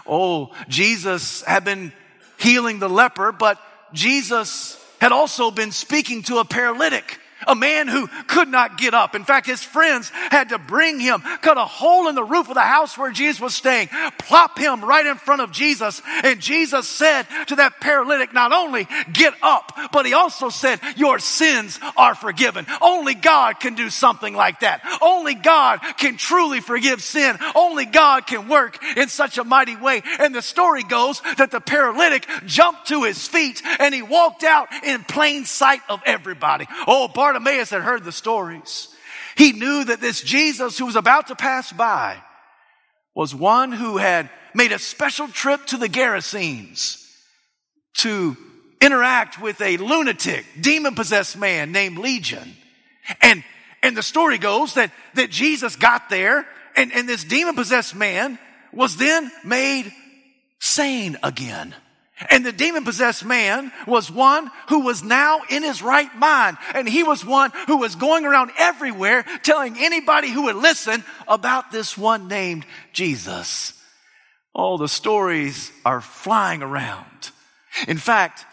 Oh, 0.06 0.54
Jesus 0.68 1.42
had 1.42 1.64
been 1.64 1.92
healing 2.38 2.78
the 2.78 2.88
leper, 2.88 3.32
but 3.32 3.60
Jesus 3.92 4.82
had 5.00 5.12
also 5.12 5.50
been 5.50 5.72
speaking 5.72 6.22
to 6.22 6.38
a 6.38 6.44
paralytic 6.44 7.18
a 7.46 7.54
man 7.54 7.88
who 7.88 8.08
could 8.26 8.48
not 8.48 8.78
get 8.78 8.94
up. 8.94 9.14
In 9.14 9.24
fact, 9.24 9.46
his 9.46 9.62
friends 9.62 10.10
had 10.10 10.50
to 10.50 10.58
bring 10.58 11.00
him, 11.00 11.22
cut 11.40 11.56
a 11.56 11.64
hole 11.64 12.08
in 12.08 12.14
the 12.14 12.24
roof 12.24 12.48
of 12.48 12.54
the 12.54 12.60
house 12.60 12.96
where 12.96 13.10
Jesus 13.10 13.40
was 13.40 13.54
staying, 13.54 13.88
plop 14.18 14.58
him 14.58 14.84
right 14.84 15.06
in 15.06 15.16
front 15.16 15.42
of 15.42 15.52
Jesus. 15.52 16.00
And 16.24 16.40
Jesus 16.40 16.88
said 16.88 17.24
to 17.48 17.56
that 17.56 17.80
paralytic, 17.80 18.32
not 18.32 18.52
only 18.52 18.86
get 19.12 19.34
up, 19.42 19.72
but 19.92 20.06
he 20.06 20.14
also 20.14 20.48
said, 20.48 20.80
your 20.96 21.18
sins 21.18 21.78
are 21.96 22.14
forgiven. 22.14 22.66
Only 22.80 23.14
God 23.14 23.60
can 23.60 23.74
do 23.74 23.90
something 23.90 24.34
like 24.34 24.60
that. 24.60 24.82
Only 25.00 25.34
God 25.34 25.80
can 25.96 26.16
truly 26.16 26.60
forgive 26.60 27.02
sin. 27.02 27.36
Only 27.54 27.86
God 27.86 28.26
can 28.26 28.48
work 28.48 28.78
in 28.96 29.08
such 29.08 29.38
a 29.38 29.44
mighty 29.44 29.76
way. 29.76 30.02
And 30.18 30.34
the 30.34 30.42
story 30.42 30.82
goes 30.82 31.20
that 31.38 31.50
the 31.50 31.60
paralytic 31.60 32.26
jumped 32.46 32.88
to 32.88 33.04
his 33.04 33.26
feet 33.26 33.62
and 33.78 33.94
he 33.94 34.02
walked 34.02 34.44
out 34.44 34.68
in 34.84 35.04
plain 35.04 35.44
sight 35.44 35.80
of 35.88 36.00
everybody. 36.04 36.66
Oh, 36.86 37.08
Bart 37.08 37.31
Bartimaeus 37.32 37.70
had 37.70 37.80
heard 37.80 38.04
the 38.04 38.12
stories. 38.12 38.88
He 39.36 39.52
knew 39.52 39.84
that 39.84 40.02
this 40.02 40.20
Jesus 40.20 40.76
who 40.76 40.84
was 40.84 40.96
about 40.96 41.28
to 41.28 41.34
pass 41.34 41.72
by 41.72 42.22
was 43.14 43.34
one 43.34 43.72
who 43.72 43.96
had 43.96 44.28
made 44.54 44.70
a 44.70 44.78
special 44.78 45.28
trip 45.28 45.64
to 45.66 45.78
the 45.78 45.88
Gerasenes 45.88 46.98
to 47.98 48.36
interact 48.82 49.40
with 49.40 49.60
a 49.62 49.78
lunatic, 49.78 50.44
demon 50.60 50.94
possessed 50.94 51.38
man 51.38 51.72
named 51.72 51.96
Legion. 51.96 52.54
And, 53.22 53.42
and 53.82 53.96
the 53.96 54.02
story 54.02 54.36
goes 54.36 54.74
that, 54.74 54.92
that 55.14 55.30
Jesus 55.30 55.76
got 55.76 56.10
there 56.10 56.46
and, 56.76 56.92
and 56.92 57.08
this 57.08 57.24
demon 57.24 57.54
possessed 57.54 57.94
man 57.94 58.38
was 58.74 58.98
then 58.98 59.30
made 59.42 59.90
sane 60.60 61.16
again. 61.22 61.74
And 62.30 62.44
the 62.44 62.52
demon 62.52 62.84
possessed 62.84 63.24
man 63.24 63.72
was 63.86 64.10
one 64.10 64.50
who 64.68 64.80
was 64.80 65.02
now 65.02 65.40
in 65.48 65.62
his 65.62 65.82
right 65.82 66.14
mind. 66.16 66.56
And 66.74 66.88
he 66.88 67.02
was 67.02 67.24
one 67.24 67.50
who 67.66 67.78
was 67.78 67.96
going 67.96 68.24
around 68.24 68.52
everywhere 68.58 69.24
telling 69.42 69.76
anybody 69.78 70.30
who 70.30 70.42
would 70.42 70.56
listen 70.56 71.02
about 71.26 71.72
this 71.72 71.96
one 71.96 72.28
named 72.28 72.64
Jesus. 72.92 73.72
All 74.54 74.78
the 74.78 74.88
stories 74.88 75.72
are 75.84 76.00
flying 76.00 76.62
around. 76.62 77.30
In 77.88 77.96
fact, 77.96 78.44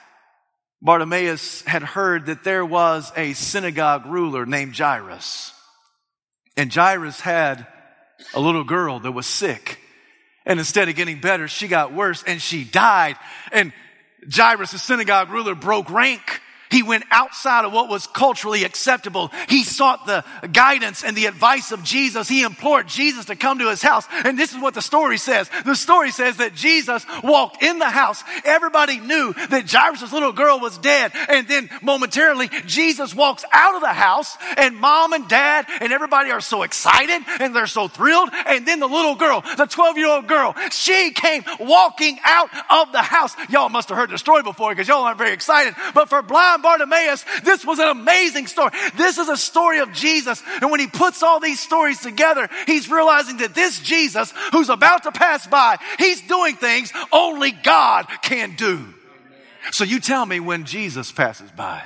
Bartimaeus 0.82 1.62
had 1.64 1.84
heard 1.84 2.28
that 2.28 2.44
there 2.44 2.66
was 2.66 3.12
a 3.18 3.34
synagogue 3.34 4.06
ruler 4.06 4.46
named 4.46 4.78
Jairus. 4.78 5.54
And 6.56 6.74
Jairus 6.74 7.20
had 7.20 7.68
a 8.34 8.40
little 8.40 8.64
girl 8.64 9.00
that 9.02 9.12
was 9.12 9.28
sick. 9.28 9.80
And 10.50 10.58
instead 10.58 10.90
of 10.90 10.96
getting 10.96 11.22
better, 11.22 11.48
she 11.48 11.68
got 11.68 11.94
worse 11.94 12.24
and 12.24 12.42
she 12.42 12.64
died. 12.64 13.18
And 13.52 13.72
Jairus, 14.30 14.72
the 14.72 14.80
synagogue 14.80 15.30
ruler, 15.30 15.54
broke 15.54 15.92
rank 15.92 16.42
he 16.70 16.84
went 16.84 17.04
outside 17.10 17.66
of 17.66 17.74
what 17.74 17.90
was 17.90 18.06
culturally 18.06 18.64
acceptable. 18.64 19.32
He 19.48 19.64
sought 19.64 20.06
the 20.06 20.24
guidance 20.52 21.04
and 21.04 21.18
the 21.18 21.26
advice 21.26 21.72
of 21.72 21.84
Jesus. 21.84 22.30
He 22.30 22.44
implored 22.44 22.88
Jesus 22.88 23.26
to 23.26 23.36
come 23.36 23.58
to 23.60 23.70
his 23.70 23.82
house. 23.82 24.06
And 24.24 24.38
this 24.38 24.54
is 24.54 24.62
what 24.62 24.76
the 24.76 24.82
story 24.82 25.18
says. 25.18 25.50
The 25.66 25.76
story 25.76 26.12
says 26.12 26.38
that 26.38 26.54
Jesus 26.54 27.06
walked 27.24 27.64
in 27.64 27.80
the 27.80 27.90
house. 27.90 28.24
Everybody 28.46 29.00
knew 29.00 29.34
that 29.50 29.70
Jairus' 29.70 30.14
little 30.14 30.32
girl 30.32 30.60
was 30.60 30.78
dead. 30.78 31.12
And 31.28 31.48
then 31.48 31.70
momentarily, 31.82 32.50
Jesus 32.68 33.16
walks 33.16 33.44
out 33.52 33.74
of 33.74 33.82
the 33.82 33.88
house 33.88 34.38
and 34.58 34.76
mom 34.78 35.14
and 35.14 35.28
dad 35.28 35.66
and 35.82 35.92
everybody 35.92 36.30
are 36.30 36.42
so 36.42 36.62
excited 36.62 37.24
and 37.40 37.56
they're 37.56 37.66
so 37.66 37.88
thrilled. 37.88 38.30
And 38.46 38.68
then 38.68 38.80
the 38.80 38.88
little 38.88 39.16
girl, 39.16 39.44
the 39.58 39.66
12 39.66 39.98
year 39.98 40.08
old 40.08 40.28
girl, 40.28 40.56
she 40.72 41.12
came 41.12 41.44
walking 41.60 42.20
out 42.24 42.50
of 42.70 42.92
the 42.92 43.02
house. 43.02 43.36
Y'all 43.50 43.70
must 43.70 43.90
have 43.90 43.98
heard 43.98 44.12
the 44.12 44.20
story 44.20 44.44
before 44.44 44.70
because 44.70 44.88
y'all 44.88 45.04
aren't 45.04 45.18
very 45.18 45.34
excited. 45.34 45.74
But 45.96 46.10
for 46.10 46.22
blind 46.22 46.59
Bartimaeus, 46.62 47.26
this 47.44 47.66
was 47.66 47.80
an 47.80 47.90
amazing 47.90 48.48
story. 48.48 48.72
This 48.96 49.18
is 49.18 49.30
a 49.30 49.38
story 49.38 49.80
of 49.80 49.94
Jesus. 49.94 50.42
And 50.62 50.72
when 50.72 50.80
he 50.80 50.88
puts 50.88 51.24
all 51.24 51.40
these 51.40 51.60
stories 51.60 52.00
together, 52.02 52.50
he's 52.66 52.90
realizing 52.90 53.38
that 53.38 53.56
this 53.56 53.80
Jesus 53.80 54.34
who's 54.52 54.70
about 54.70 55.04
to 55.04 55.12
pass 55.12 55.48
by, 55.48 55.78
he's 55.98 56.22
doing 56.22 56.56
things 56.56 56.92
only 57.12 57.52
God 57.52 58.08
can 58.22 58.56
do. 58.56 58.86
So 59.72 59.84
you 59.84 60.00
tell 60.00 60.26
me 60.26 60.40
when 60.40 60.66
Jesus 60.66 61.12
passes 61.12 61.52
by. 61.52 61.84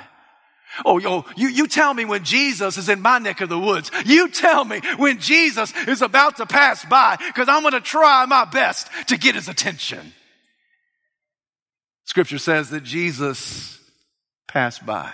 Oh, 0.84 0.98
yo, 0.98 1.24
you, 1.36 1.48
you 1.48 1.68
tell 1.68 1.94
me 1.94 2.04
when 2.04 2.24
Jesus 2.24 2.78
is 2.78 2.88
in 2.88 3.00
my 3.00 3.18
neck 3.18 3.40
of 3.40 3.48
the 3.48 3.58
woods. 3.58 3.90
You 4.04 4.28
tell 4.28 4.64
me 4.64 4.80
when 4.96 5.20
Jesus 5.20 5.72
is 5.86 6.02
about 6.02 6.38
to 6.38 6.46
pass 6.46 6.84
by, 6.84 7.16
because 7.16 7.48
I'm 7.48 7.62
going 7.62 7.74
to 7.74 7.80
try 7.80 8.26
my 8.26 8.44
best 8.44 8.88
to 9.08 9.16
get 9.16 9.36
his 9.36 9.48
attention. 9.48 10.12
Scripture 12.06 12.38
says 12.38 12.70
that 12.70 12.82
Jesus 12.82 13.78
passed 14.54 14.86
by. 14.86 15.12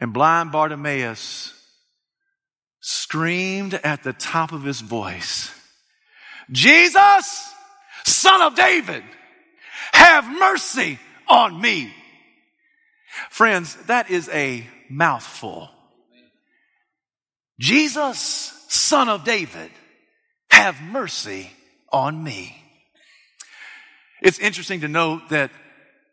And 0.00 0.12
blind 0.12 0.52
Bartimaeus 0.52 1.54
screamed 2.80 3.72
at 3.72 4.02
the 4.02 4.12
top 4.12 4.52
of 4.52 4.64
his 4.64 4.80
voice, 4.80 5.50
Jesus, 6.52 7.54
son 8.04 8.42
of 8.42 8.54
David, 8.54 9.02
have 9.92 10.24
mercy 10.26 10.98
on 11.26 11.58
me. 11.58 11.92
Friends, 13.30 13.76
that 13.86 14.10
is 14.10 14.28
a 14.28 14.66
mouthful. 14.90 15.70
Jesus, 17.58 18.18
son 18.68 19.08
of 19.08 19.24
David, 19.24 19.70
have 20.50 20.80
mercy 20.82 21.50
on 21.90 22.22
me. 22.22 22.56
It's 24.22 24.38
interesting 24.38 24.82
to 24.82 24.88
note 24.88 25.30
that 25.30 25.50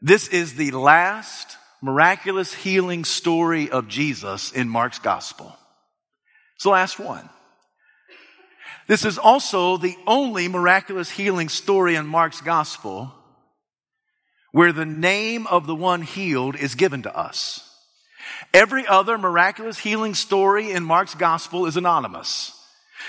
this 0.01 0.27
is 0.27 0.56
the 0.56 0.72
last 0.72 1.58
miraculous 1.82 2.54
healing 2.54 3.06
story 3.06 3.70
of 3.70 3.88
Jesus 3.88 4.51
in 4.51 4.70
Mark's 4.70 5.00
gospel. 5.00 5.56
It's 6.56 6.63
the 6.63 6.70
last 6.72 7.00
one. 7.00 7.30
This 8.88 9.06
is 9.06 9.18
also 9.18 9.77
the 9.77 9.96
only 10.08 10.48
miraculous 10.48 11.10
healing 11.10 11.50
story 11.50 11.96
in 11.96 12.08
Mark's 12.08 12.42
gospel 12.42 13.13
where 14.51 14.72
the 14.72 14.86
name 14.86 15.46
of 15.48 15.68
the 15.68 15.75
one 15.75 16.01
healed 16.01 16.56
is 16.56 16.75
given 16.75 17.04
to 17.04 17.16
us. 17.16 17.63
Every 18.54 18.88
other 18.88 19.18
miraculous 19.18 19.77
healing 19.77 20.13
story 20.13 20.72
in 20.72 20.84
Mark's 20.84 21.16
gospel 21.16 21.66
is 21.66 21.77
anonymous. 21.77 22.54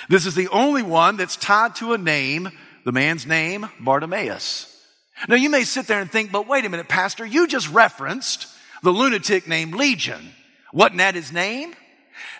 This 0.09 0.27
is 0.27 0.35
the 0.35 0.49
only 0.49 0.83
one 0.83 1.17
that's 1.17 1.37
tied 1.37 1.75
to 1.77 1.93
a 1.93 1.99
name, 1.99 2.51
the 2.85 2.93
man's 2.93 3.27
name, 3.27 3.69
Bartimaeus. 3.81 4.78
Now 5.27 5.37
you 5.37 5.51
may 5.51 5.65
sit 5.65 5.87
there 5.87 6.01
and 6.01 6.11
think, 6.11 6.31
but 6.31 6.47
wait 6.47 6.65
a 6.65 6.69
minute, 6.69 6.89
Pastor, 6.89 7.27
you 7.27 7.47
just 7.47 7.69
referenced 7.71 8.47
the 8.83 8.91
lunatic 8.91 9.49
named 9.49 9.75
Legion. 9.75 10.33
Wasn't 10.73 10.99
that 10.99 11.15
his 11.15 11.33
name? 11.33 11.75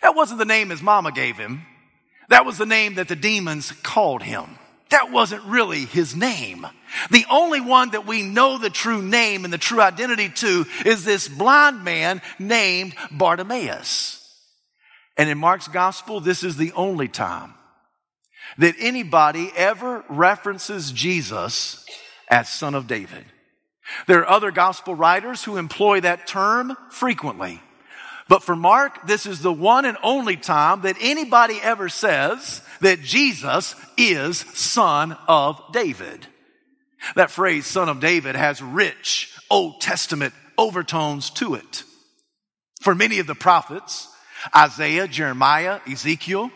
That 0.03 0.15
wasn't 0.15 0.39
the 0.39 0.45
name 0.45 0.71
his 0.71 0.83
mama 0.83 1.11
gave 1.13 1.37
him. 1.37 1.63
That 2.29 2.45
was 2.45 2.59
the 2.59 2.67
name 2.67 2.95
that 2.95 3.09
the 3.09 3.17
demons 3.17 3.73
called 3.83 4.23
him. 4.23 4.59
That 4.91 5.11
wasn't 5.11 5.45
really 5.45 5.85
his 5.85 6.15
name. 6.15 6.67
The 7.11 7.27
only 7.31 7.61
one 7.61 7.91
that 7.91 8.07
we 8.07 8.23
know 8.23 8.59
the 8.59 8.71
true 8.71 9.03
name 9.03 9.45
and 9.45 9.53
the 9.53 9.59
true 9.59 9.81
identity 9.81 10.31
to 10.31 10.65
is 10.87 11.05
this 11.05 11.29
blind 11.29 11.85
man 11.85 12.23
named 12.39 12.95
Bartimaeus. 13.11 14.15
And 15.17 15.29
in 15.29 15.37
Mark's 15.37 15.69
gospel, 15.69 16.21
this 16.21 16.45
is 16.45 16.57
the 16.57 16.73
only 16.73 17.09
time 17.09 17.55
that 18.57 18.77
anybody 18.79 19.51
ever 19.57 20.05
references 20.09 20.91
Jesus 20.91 21.85
as 22.29 22.49
son 22.49 22.75
of 22.75 22.87
David. 22.87 23.25
There 24.07 24.21
are 24.21 24.29
other 24.29 24.51
gospel 24.51 24.95
writers 24.95 25.45
who 25.45 25.57
employ 25.57 26.01
that 26.01 26.27
term 26.27 26.77
frequently. 26.91 27.63
But 28.29 28.43
for 28.43 28.55
Mark, 28.55 29.07
this 29.07 29.25
is 29.25 29.41
the 29.41 29.53
one 29.53 29.87
and 29.87 29.97
only 30.03 30.37
time 30.37 30.83
that 30.83 30.97
anybody 31.01 31.59
ever 31.63 31.89
says 31.89 32.61
that 32.81 33.01
Jesus 33.01 33.75
is 33.97 34.39
son 34.39 35.17
of 35.27 35.61
David. 35.73 36.27
That 37.17 37.31
phrase, 37.31 37.67
son 37.67 37.89
of 37.89 38.01
David, 38.01 38.37
has 38.37 38.61
rich 38.61 39.35
Old 39.51 39.81
Testament 39.81 40.35
overtones 40.59 41.31
to 41.31 41.55
it. 41.55 41.85
For 42.83 42.95
many 42.95 43.19
of 43.19 43.27
the 43.27 43.35
prophets, 43.35 44.09
Isaiah, 44.55 45.09
Jeremiah, 45.09 45.81
Ezekiel, 45.91 46.51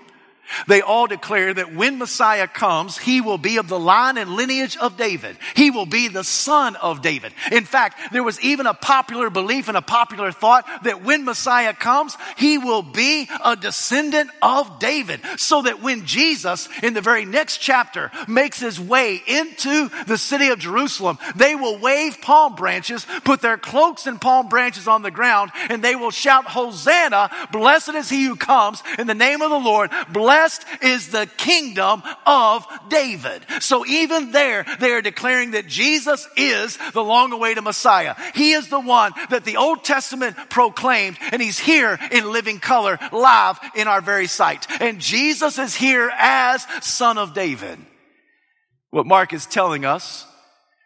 they 0.67 0.83
all 0.83 1.07
declare 1.07 1.55
that 1.55 1.75
when 1.75 1.99
Messiah 1.99 2.49
comes, 2.49 2.99
he 2.99 3.21
will 3.21 3.39
be 3.39 3.57
of 3.57 3.69
the 3.69 3.79
line 3.79 4.19
and 4.19 4.31
lineage 4.31 4.77
of 4.77 4.97
David. 4.97 5.37
He 5.55 5.71
will 5.71 5.87
be 5.87 6.09
the 6.09 6.25
son 6.25 6.77
of 6.77 7.03
David. 7.03 7.33
In 7.51 7.65
fact, 7.65 8.13
there 8.13 8.23
was 8.23 8.41
even 8.41 8.67
a 8.67 8.75
popular 8.75 9.31
belief 9.31 9.69
and 9.69 9.77
a 9.77 9.83
popular 9.83 10.33
thought 10.33 10.67
that 10.85 11.03
when 11.03 11.25
Messiah 11.25 11.75
comes, 11.75 12.17
he 12.37 12.59
will 12.59 12.83
be 12.83 13.29
a 13.45 13.57
descendant 13.57 14.31
of 14.41 14.79
David. 14.79 15.21
So 15.37 15.63
that 15.63 15.83
when 15.83 16.07
Jesus, 16.07 16.69
in 16.83 16.95
the 16.95 17.01
very 17.01 17.25
next 17.25 17.59
chapter, 17.59 18.11
makes 18.29 18.61
his 18.61 18.79
way 18.81 19.23
into 19.27 19.89
the 20.07 20.19
city 20.19 20.49
of 20.49 20.59
Jerusalem, 20.59 21.19
they 21.37 21.55
will 21.55 21.79
wave 21.79 22.21
palm 22.21 22.55
branches, 22.55 23.07
put 23.25 23.41
their 23.41 23.59
cloaks 23.59 24.07
and 24.07 24.21
palm 24.21 24.49
branches 24.49 24.89
on 24.89 25.03
the 25.03 25.11
ground, 25.11 25.51
and 25.69 25.83
they 25.83 25.95
will 25.95 26.11
shout, 26.11 26.45
Hosanna, 26.45 27.31
blessed 27.53 27.95
is 27.95 28.09
he 28.09 28.25
who 28.25 28.37
comes 28.37 28.83
in 28.99 29.07
the 29.07 29.15
name 29.15 29.43
of 29.43 29.51
the 29.51 29.59
Lord, 29.59 29.91
blessed 30.11 30.42
Is 30.81 31.09
the 31.09 31.29
kingdom 31.37 32.03
of 32.27 32.67
David. 32.89 33.45
So 33.61 33.87
even 33.87 34.33
there, 34.33 34.65
they 34.81 34.93
are 34.93 35.03
declaring 35.03 35.53
that 35.53 35.67
Jesus 35.67 36.27
is 36.37 36.79
the 36.93 37.05
long 37.05 37.33
awaited 37.33 37.63
Messiah. 37.63 38.17
He 38.35 38.53
is 38.53 38.69
the 38.69 38.81
one 38.81 39.13
that 39.31 39.45
the 39.45 39.57
Old 39.57 39.85
Testament 39.85 40.37
proclaimed, 40.51 41.19
and 41.31 41.41
he's 41.41 41.59
here 41.59 41.99
in 42.11 42.33
living 42.33 42.59
color, 42.59 42.99
live 43.13 43.59
in 43.77 43.87
our 43.87 44.01
very 44.01 44.27
sight. 44.27 44.67
And 44.81 45.01
Jesus 45.01 45.59
is 45.59 45.75
here 45.75 46.11
as 46.19 46.67
Son 46.81 47.19
of 47.19 47.35
David. 47.35 47.79
What 48.91 49.07
Mark 49.07 49.33
is 49.33 49.47
telling 49.47 49.85
us 49.85 50.27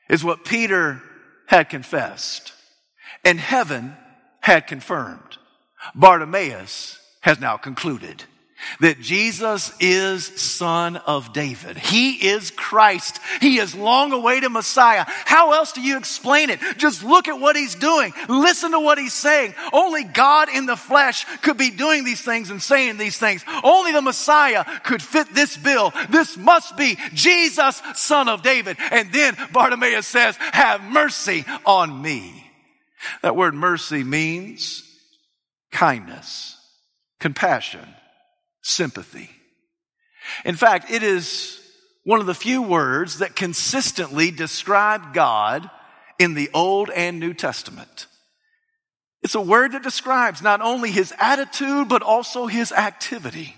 is 0.09 0.23
what 0.23 0.45
Peter 0.45 1.03
had 1.47 1.71
confessed 1.71 2.53
and 3.25 3.41
heaven 3.41 3.97
had 4.41 4.67
confirmed. 4.67 5.39
Bartimaeus 5.95 7.01
has 7.23 7.41
now 7.41 7.57
concluded 7.57 8.25
that 8.81 9.01
Jesus 9.01 9.73
is 9.81 10.27
son 10.27 10.97
of 10.97 11.33
David. 11.33 11.77
He 11.77 12.29
is 12.29 12.51
Christ. 12.51 13.21
He 13.41 13.59
is 13.59 13.75
long 13.75 14.13
awaited 14.13 14.51
Messiah. 14.51 15.05
How 15.07 15.53
else 15.53 15.73
do 15.73 15.81
you 15.81 15.99
explain 15.99 16.51
it? 16.51 16.61
Just 16.77 17.03
look 17.03 17.29
at 17.29 17.39
what 17.39 17.57
he's 17.57 17.75
doing. 17.75 18.13
Listen 18.29 18.73
to 18.73 18.81
what 18.81 18.99
he's 18.99 19.15
saying. 19.15 19.55
Only 19.73 20.05
God 20.05 20.49
in 20.49 20.67
the 20.67 20.77
flesh 20.77 21.25
could 21.43 21.57
be 21.57 21.71
doing 21.71 22.05
these 22.05 22.23
things 22.23 22.51
and 22.51 22.63
saying 22.63 22.97
these 22.97 23.19
things. 23.19 23.45
Only 23.63 23.93
the 23.93 24.03
Messiah 24.03 24.65
could 24.85 25.03
fit 25.03 25.35
this 25.35 25.57
bill. 25.57 25.93
This 26.11 26.37
must 26.37 26.77
be 26.77 26.97
Jesus, 27.13 27.81
son 27.95 28.29
of 28.29 28.43
David. 28.43 28.77
And 28.91 29.13
then 29.13 29.37
Bartimaeus 29.53 30.07
says, 30.07 30.37
have 30.39 30.83
mercy 30.83 31.45
on 31.65 32.01
me. 32.03 32.45
That 33.23 33.37
word 33.37 33.55
mercy 33.55 34.03
means 34.03 34.83
kindness, 35.71 36.57
compassion, 37.21 37.87
sympathy. 38.67 39.31
In 40.45 40.57
fact, 40.57 40.91
it 40.91 41.03
is 41.03 41.61
one 42.05 42.21
of 42.21 42.27
the 42.27 42.35
few 42.35 42.63
words 42.63 43.19
that 43.19 43.37
consistently 43.37 44.31
describe 44.31 45.15
God 45.15 45.71
in 46.19 46.35
the 46.35 46.51
Old 46.53 46.91
and 46.91 47.21
New 47.21 47.33
Testament. 47.33 48.07
It's 49.23 49.35
a 49.35 49.41
word 49.41 49.73
that 49.73 49.83
describes 49.83 50.43
not 50.43 50.61
only 50.61 50.91
his 50.91 51.13
attitude, 51.19 51.89
but 51.89 52.03
also 52.03 52.47
his 52.47 52.73
activity. 52.73 53.57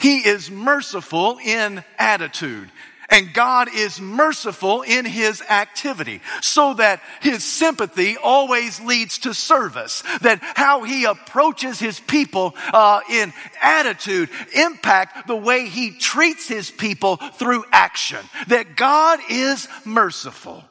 He 0.00 0.18
is 0.18 0.50
merciful 0.50 1.38
in 1.42 1.82
attitude. 1.98 2.70
And 3.12 3.34
God 3.34 3.68
is 3.74 4.00
merciful 4.00 4.80
in 4.80 5.04
his 5.04 5.42
activity 5.42 6.22
so 6.40 6.72
that 6.74 7.02
his 7.20 7.44
sympathy 7.44 8.16
always 8.16 8.80
leads 8.80 9.18
to 9.18 9.34
service. 9.34 10.02
That 10.22 10.38
how 10.42 10.82
he 10.84 11.04
approaches 11.04 11.78
his 11.78 12.00
people 12.00 12.54
uh, 12.72 13.02
in 13.10 13.34
attitude 13.60 14.30
impact 14.54 15.26
the 15.26 15.36
way 15.36 15.68
he 15.68 15.90
treats 15.90 16.48
his 16.48 16.70
people 16.70 17.16
through 17.16 17.66
action. 17.70 18.20
That 18.48 18.76
God 18.76 19.20
is 19.28 19.68
merciful. 19.84 20.64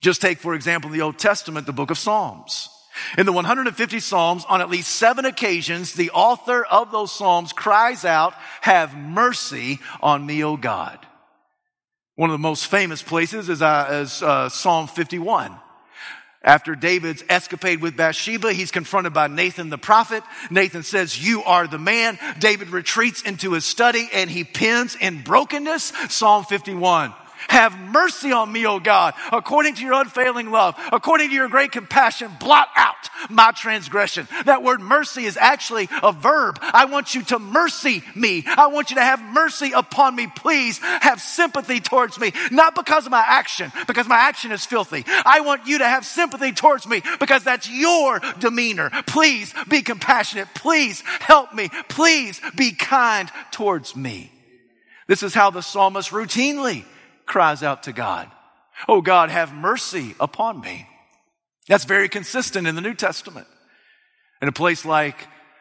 Just 0.00 0.22
take, 0.22 0.38
for 0.38 0.54
example, 0.54 0.90
the 0.90 1.02
Old 1.02 1.18
Testament, 1.18 1.66
the 1.66 1.72
book 1.72 1.90
of 1.90 1.98
Psalms. 1.98 2.68
In 3.18 3.26
the 3.26 3.32
150 3.32 3.98
Psalms, 3.98 4.44
on 4.48 4.60
at 4.60 4.70
least 4.70 4.92
seven 4.92 5.24
occasions, 5.24 5.94
the 5.94 6.10
author 6.12 6.64
of 6.64 6.92
those 6.92 7.10
Psalms 7.10 7.52
cries 7.52 8.04
out, 8.04 8.34
have 8.60 8.96
mercy 8.96 9.80
on 10.00 10.24
me, 10.24 10.44
O 10.44 10.56
God. 10.56 11.05
One 12.16 12.30
of 12.30 12.34
the 12.34 12.38
most 12.38 12.66
famous 12.66 13.02
places 13.02 13.50
is, 13.50 13.60
uh, 13.60 13.88
is 14.04 14.22
uh, 14.22 14.48
Psalm 14.48 14.88
51. 14.88 15.54
After 16.42 16.74
David's 16.74 17.22
escapade 17.28 17.82
with 17.82 17.96
Bathsheba, 17.96 18.52
he's 18.52 18.70
confronted 18.70 19.12
by 19.12 19.26
Nathan 19.26 19.68
the 19.68 19.76
prophet. 19.76 20.22
Nathan 20.50 20.82
says, 20.82 21.22
you 21.22 21.42
are 21.42 21.66
the 21.66 21.78
man. 21.78 22.18
David 22.38 22.70
retreats 22.70 23.20
into 23.22 23.52
his 23.52 23.64
study 23.64 24.08
and 24.14 24.30
he 24.30 24.44
pins 24.44 24.96
in 24.98 25.22
brokenness 25.22 25.92
Psalm 26.08 26.44
51. 26.44 27.12
Have 27.48 27.78
mercy 27.78 28.32
on 28.32 28.52
me, 28.52 28.66
O 28.66 28.80
God, 28.80 29.14
according 29.32 29.74
to 29.76 29.84
your 29.84 29.94
unfailing 29.94 30.50
love, 30.50 30.74
according 30.92 31.28
to 31.28 31.34
your 31.34 31.48
great 31.48 31.72
compassion, 31.72 32.30
blot 32.40 32.68
out 32.76 32.94
my 33.30 33.52
transgression. 33.52 34.28
That 34.44 34.62
word 34.62 34.80
mercy 34.80 35.24
is 35.24 35.36
actually 35.36 35.88
a 36.02 36.12
verb. 36.12 36.58
I 36.62 36.86
want 36.86 37.14
you 37.14 37.22
to 37.24 37.38
mercy 37.38 38.02
me. 38.14 38.44
I 38.46 38.68
want 38.68 38.90
you 38.90 38.96
to 38.96 39.02
have 39.02 39.22
mercy 39.22 39.72
upon 39.72 40.16
me. 40.16 40.26
Please 40.26 40.78
have 40.78 41.20
sympathy 41.20 41.80
towards 41.80 42.18
me, 42.18 42.32
not 42.50 42.74
because 42.74 43.06
of 43.06 43.12
my 43.12 43.24
action, 43.26 43.72
because 43.86 44.08
my 44.08 44.16
action 44.16 44.52
is 44.52 44.64
filthy. 44.64 45.04
I 45.24 45.40
want 45.40 45.66
you 45.66 45.78
to 45.78 45.86
have 45.86 46.04
sympathy 46.04 46.52
towards 46.52 46.86
me 46.86 47.02
because 47.20 47.44
that's 47.44 47.70
your 47.70 48.20
demeanor. 48.38 48.90
Please 49.06 49.54
be 49.68 49.82
compassionate. 49.82 50.48
Please 50.54 51.02
help 51.20 51.54
me. 51.54 51.70
Please 51.88 52.40
be 52.56 52.72
kind 52.72 53.30
towards 53.50 53.96
me. 53.96 54.32
This 55.06 55.22
is 55.22 55.34
how 55.34 55.50
the 55.50 55.62
psalmist 55.62 56.10
routinely 56.10 56.84
cries 57.26 57.62
out 57.62 57.82
to 57.84 57.92
God, 57.92 58.30
Oh 58.88 59.00
God, 59.00 59.30
have 59.30 59.54
mercy 59.54 60.14
upon 60.20 60.60
me. 60.60 60.86
That's 61.68 61.84
very 61.84 62.08
consistent 62.08 62.66
in 62.66 62.74
the 62.74 62.80
New 62.80 62.94
Testament. 62.94 63.46
In 64.40 64.48
a 64.48 64.52
place 64.52 64.84
like 64.84 65.16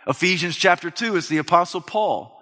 Ephesians 0.07 0.55
chapter 0.55 0.91
2 0.91 1.15
is 1.15 1.27
the 1.27 1.37
apostle 1.37 1.81
Paul 1.81 2.35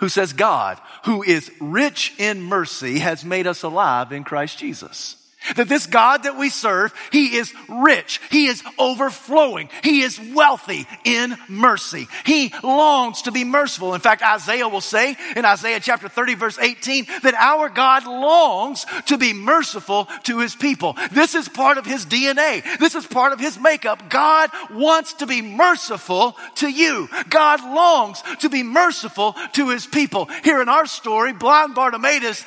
who 0.00 0.08
says 0.08 0.32
God, 0.32 0.80
who 1.04 1.22
is 1.22 1.52
rich 1.60 2.14
in 2.18 2.42
mercy, 2.42 2.98
has 2.98 3.22
made 3.22 3.46
us 3.46 3.62
alive 3.62 4.12
in 4.12 4.24
Christ 4.24 4.58
Jesus. 4.58 5.16
That 5.56 5.68
this 5.68 5.86
God 5.86 6.24
that 6.24 6.36
we 6.36 6.50
serve, 6.50 6.92
He 7.10 7.36
is 7.36 7.52
rich. 7.68 8.20
He 8.30 8.46
is 8.46 8.62
overflowing. 8.78 9.68
He 9.82 10.02
is 10.02 10.20
wealthy 10.20 10.86
in 11.04 11.36
mercy. 11.48 12.08
He 12.24 12.52
longs 12.62 13.22
to 13.22 13.32
be 13.32 13.44
merciful. 13.44 13.94
In 13.94 14.00
fact, 14.00 14.22
Isaiah 14.22 14.68
will 14.68 14.80
say 14.80 15.16
in 15.36 15.44
Isaiah 15.44 15.80
chapter 15.80 16.08
30 16.08 16.34
verse 16.34 16.58
18 16.58 17.06
that 17.22 17.34
our 17.34 17.68
God 17.68 18.06
longs 18.06 18.86
to 19.06 19.18
be 19.18 19.32
merciful 19.32 20.08
to 20.24 20.38
His 20.40 20.54
people. 20.54 20.96
This 21.10 21.34
is 21.34 21.48
part 21.48 21.78
of 21.78 21.86
His 21.86 22.06
DNA. 22.06 22.62
This 22.78 22.94
is 22.94 23.06
part 23.06 23.32
of 23.32 23.40
His 23.40 23.58
makeup. 23.58 24.10
God 24.10 24.50
wants 24.70 25.14
to 25.14 25.26
be 25.26 25.42
merciful 25.42 26.36
to 26.56 26.68
you. 26.68 27.08
God 27.28 27.62
longs 27.62 28.22
to 28.40 28.48
be 28.48 28.62
merciful 28.62 29.34
to 29.54 29.70
His 29.70 29.86
people. 29.86 30.26
Here 30.44 30.60
in 30.62 30.68
our 30.68 30.86
story, 30.86 31.32
blind 31.32 31.74
Bartimaeus, 31.74 32.44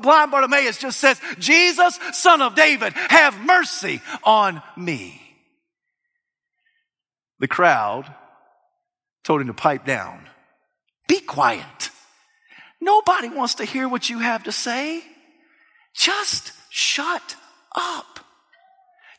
blind 0.00 0.30
Bartimaeus 0.30 0.78
just 0.78 1.00
says, 1.00 1.20
Jesus, 1.38 1.98
son 2.26 2.42
of 2.42 2.56
David, 2.56 2.92
have 2.92 3.38
mercy 3.44 4.00
on 4.24 4.60
me. 4.76 5.20
The 7.38 7.46
crowd 7.46 8.12
told 9.22 9.42
him 9.42 9.46
to 9.46 9.54
pipe 9.54 9.86
down. 9.86 10.28
Be 11.06 11.20
quiet. 11.20 11.90
Nobody 12.80 13.28
wants 13.28 13.54
to 13.56 13.64
hear 13.64 13.88
what 13.88 14.10
you 14.10 14.18
have 14.18 14.42
to 14.44 14.52
say. 14.52 15.04
Just 15.94 16.52
shut 16.68 17.36
up. 17.76 18.18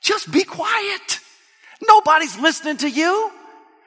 Just 0.02 0.30
be 0.30 0.44
quiet. 0.44 1.20
Nobody's 1.88 2.38
listening 2.38 2.78
to 2.78 2.90
you. 2.90 3.32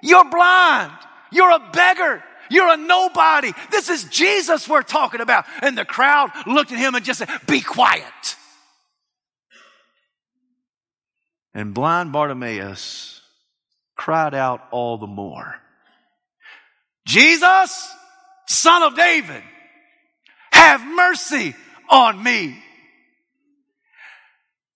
You're 0.00 0.30
blind. 0.30 0.92
You're 1.30 1.50
a 1.50 1.70
beggar. 1.74 2.24
You're 2.48 2.72
a 2.72 2.78
nobody. 2.78 3.52
This 3.70 3.90
is 3.90 4.04
Jesus 4.04 4.66
we're 4.66 4.82
talking 4.82 5.20
about. 5.20 5.44
And 5.60 5.76
the 5.76 5.84
crowd 5.84 6.30
looked 6.46 6.72
at 6.72 6.78
him 6.78 6.94
and 6.94 7.04
just 7.04 7.18
said, 7.18 7.28
Be 7.46 7.60
quiet. 7.60 8.36
And 11.54 11.74
blind 11.74 12.12
Bartimaeus 12.12 13.20
cried 13.96 14.34
out 14.34 14.66
all 14.70 14.98
the 14.98 15.06
more, 15.06 15.56
Jesus, 17.06 17.94
son 18.46 18.82
of 18.82 18.96
David, 18.96 19.42
have 20.52 20.80
mercy 20.86 21.54
on 21.88 22.22
me. 22.22 22.62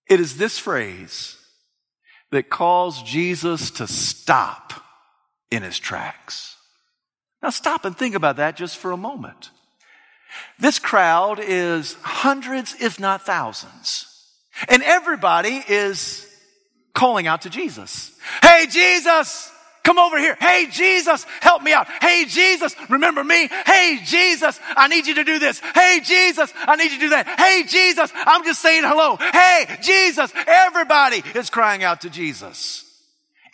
It 0.09 0.21
is 0.21 0.37
this 0.37 0.59
phrase 0.59 1.37
that 2.31 2.51
caused 2.51 3.07
Jesus 3.07 3.71
to 3.73 3.87
stop 3.87 4.73
in 5.51 5.63
his 5.63 5.79
tracks. 5.79 6.57
Now 7.43 7.51
stop 7.51 7.85
and 7.85 7.97
think 7.97 8.15
about 8.15 8.37
that 8.37 8.57
just 8.57 8.77
for 8.77 8.91
a 8.91 8.97
moment. 8.97 9.51
This 10.59 10.79
crowd 10.79 11.39
is 11.41 11.95
hundreds, 12.03 12.75
if 12.81 12.99
not 12.99 13.25
thousands. 13.25 14.07
And 14.69 14.83
everybody 14.83 15.63
is 15.69 16.27
calling 16.95 17.27
out 17.27 17.43
to 17.43 17.51
Jesus. 17.51 18.13
Hey, 18.43 18.67
Jesus, 18.71 19.51
come 19.83 19.99
over 19.99 20.19
here. 20.19 20.37
Hey, 20.41 20.67
Jesus, 20.71 21.27
help 21.41 21.63
me 21.63 21.73
out. 21.73 21.87
Hey, 22.01 22.25
Jesus, 22.27 22.75
remember 22.89 23.23
me? 23.23 23.49
Hey, 23.67 23.99
Jesus, 24.05 24.59
I 24.77 24.89
need 24.89 25.07
you 25.07 25.17
to 25.17 25.25
do 25.25 25.39
this. 25.39 25.61
Hey, 25.75 26.01
Jesus, 26.03 26.53
I 26.57 26.77
need 26.77 26.93
you 26.93 26.99
to 26.99 27.05
do 27.05 27.11
that. 27.11 27.29
Hey, 27.39 27.65
Jesus, 27.69 28.11
I'm 28.15 28.45
just 28.45 28.63
saying 28.63 28.85
hello. 28.85 29.17
Hey, 29.17 29.79
Jesus, 29.83 30.33
everybody 30.47 31.23
is 31.35 31.51
crying 31.51 31.83
out 31.83 32.03
to 32.03 32.11
Jesus. 32.11 32.85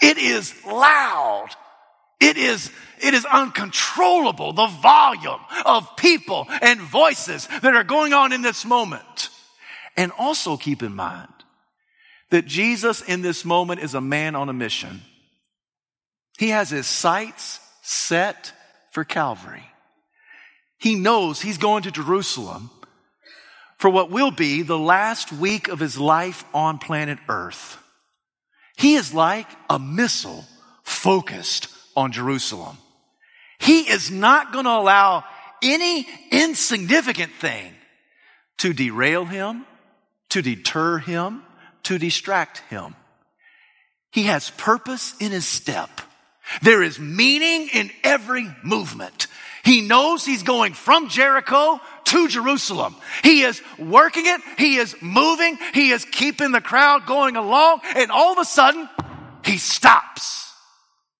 It 0.01 0.19
is 0.19 0.55
loud. 0.65 1.49
It 2.21 2.37
is, 2.37 2.71
it 3.03 3.15
is 3.15 3.25
uncontrollable, 3.25 4.53
the 4.53 4.67
volume 4.67 5.41
of 5.65 5.97
people 5.97 6.47
and 6.61 6.79
voices 6.79 7.49
that 7.63 7.75
are 7.75 7.85
going 7.85 8.13
on 8.13 8.33
in 8.33 8.43
this 8.43 8.67
moment. 8.67 9.31
And 9.97 10.13
also 10.19 10.59
keep 10.59 10.83
in 10.83 10.95
mind, 10.95 11.33
that 12.31 12.47
Jesus 12.47 13.03
in 13.03 13.23
this 13.23 13.45
moment 13.45 13.81
is 13.81 13.95
a 13.95 14.01
man 14.01 14.35
on 14.35 14.49
a 14.49 14.53
mission. 14.53 15.03
He 16.39 16.51
has 16.51 16.71
his 16.71 16.87
sights 16.87 17.61
set 17.83 18.53
for 18.93 19.05
Calvary. 19.05 19.65
He 20.79 20.95
knows 20.95 21.41
he's 21.41 21.59
going 21.59 21.83
to 21.83 21.91
Jerusalem 21.91 22.71
for 23.79 23.91
what 23.91 24.11
will 24.11 24.31
be 24.31 24.63
the 24.63 24.79
last 24.79 25.33
week 25.33 25.69
of 25.69 25.79
his 25.79 25.99
life 25.99 26.45
on 26.55 26.79
planet 26.79 27.19
Earth. 27.29 27.77
He 28.77 28.95
is 28.95 29.13
like 29.13 29.47
a 29.69 29.79
missile 29.79 30.45
focused 30.85 31.69
on 31.97 32.13
Jerusalem. 32.13 32.79
He 33.59 33.81
is 33.81 34.11
not 34.11 34.53
going 34.53 34.65
to 34.65 34.71
allow 34.71 35.25
any 35.63 36.07
insignificant 36.31 37.33
thing 37.33 37.75
to 38.59 38.73
derail 38.73 39.27
him, 39.27 39.67
to 40.31 40.41
deter 40.41 40.99
him, 40.99 41.43
to 41.85 41.99
distract 41.99 42.59
him. 42.71 42.95
He 44.13 44.25
has 44.25 44.51
purpose 44.51 45.15
in 45.21 45.31
his 45.31 45.47
step. 45.47 45.89
There 46.63 46.83
is 46.83 46.99
meaning 46.99 47.69
in 47.73 47.91
every 48.03 48.49
movement. 48.65 49.29
He 49.63 49.83
knows 49.83 50.25
he's 50.25 50.43
going 50.43 50.73
from 50.73 51.09
Jericho 51.09 51.81
to 52.05 52.29
Jerusalem. 52.29 52.97
He 53.23 53.43
is 53.43 53.63
working 53.79 54.25
it. 54.27 54.41
He 54.59 54.77
is 54.77 54.97
moving. 55.01 55.59
He 55.75 55.91
is 55.91 56.05
keeping 56.05 56.51
the 56.51 56.61
crowd 56.61 57.07
going 57.07 57.37
along. 57.37 57.81
And 57.95 58.11
all 58.11 58.33
of 58.33 58.39
a 58.39 58.45
sudden, 58.45 58.89
he 59.45 59.59
stops 59.59 60.53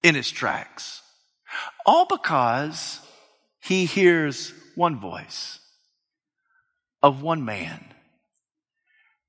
in 0.03 0.15
his 0.15 0.29
tracks. 0.29 1.01
All 1.85 2.05
because 2.05 2.99
he 3.61 3.85
hears 3.85 4.53
one 4.75 4.97
voice 4.97 5.59
of 7.03 7.21
one 7.21 7.45
man 7.45 7.85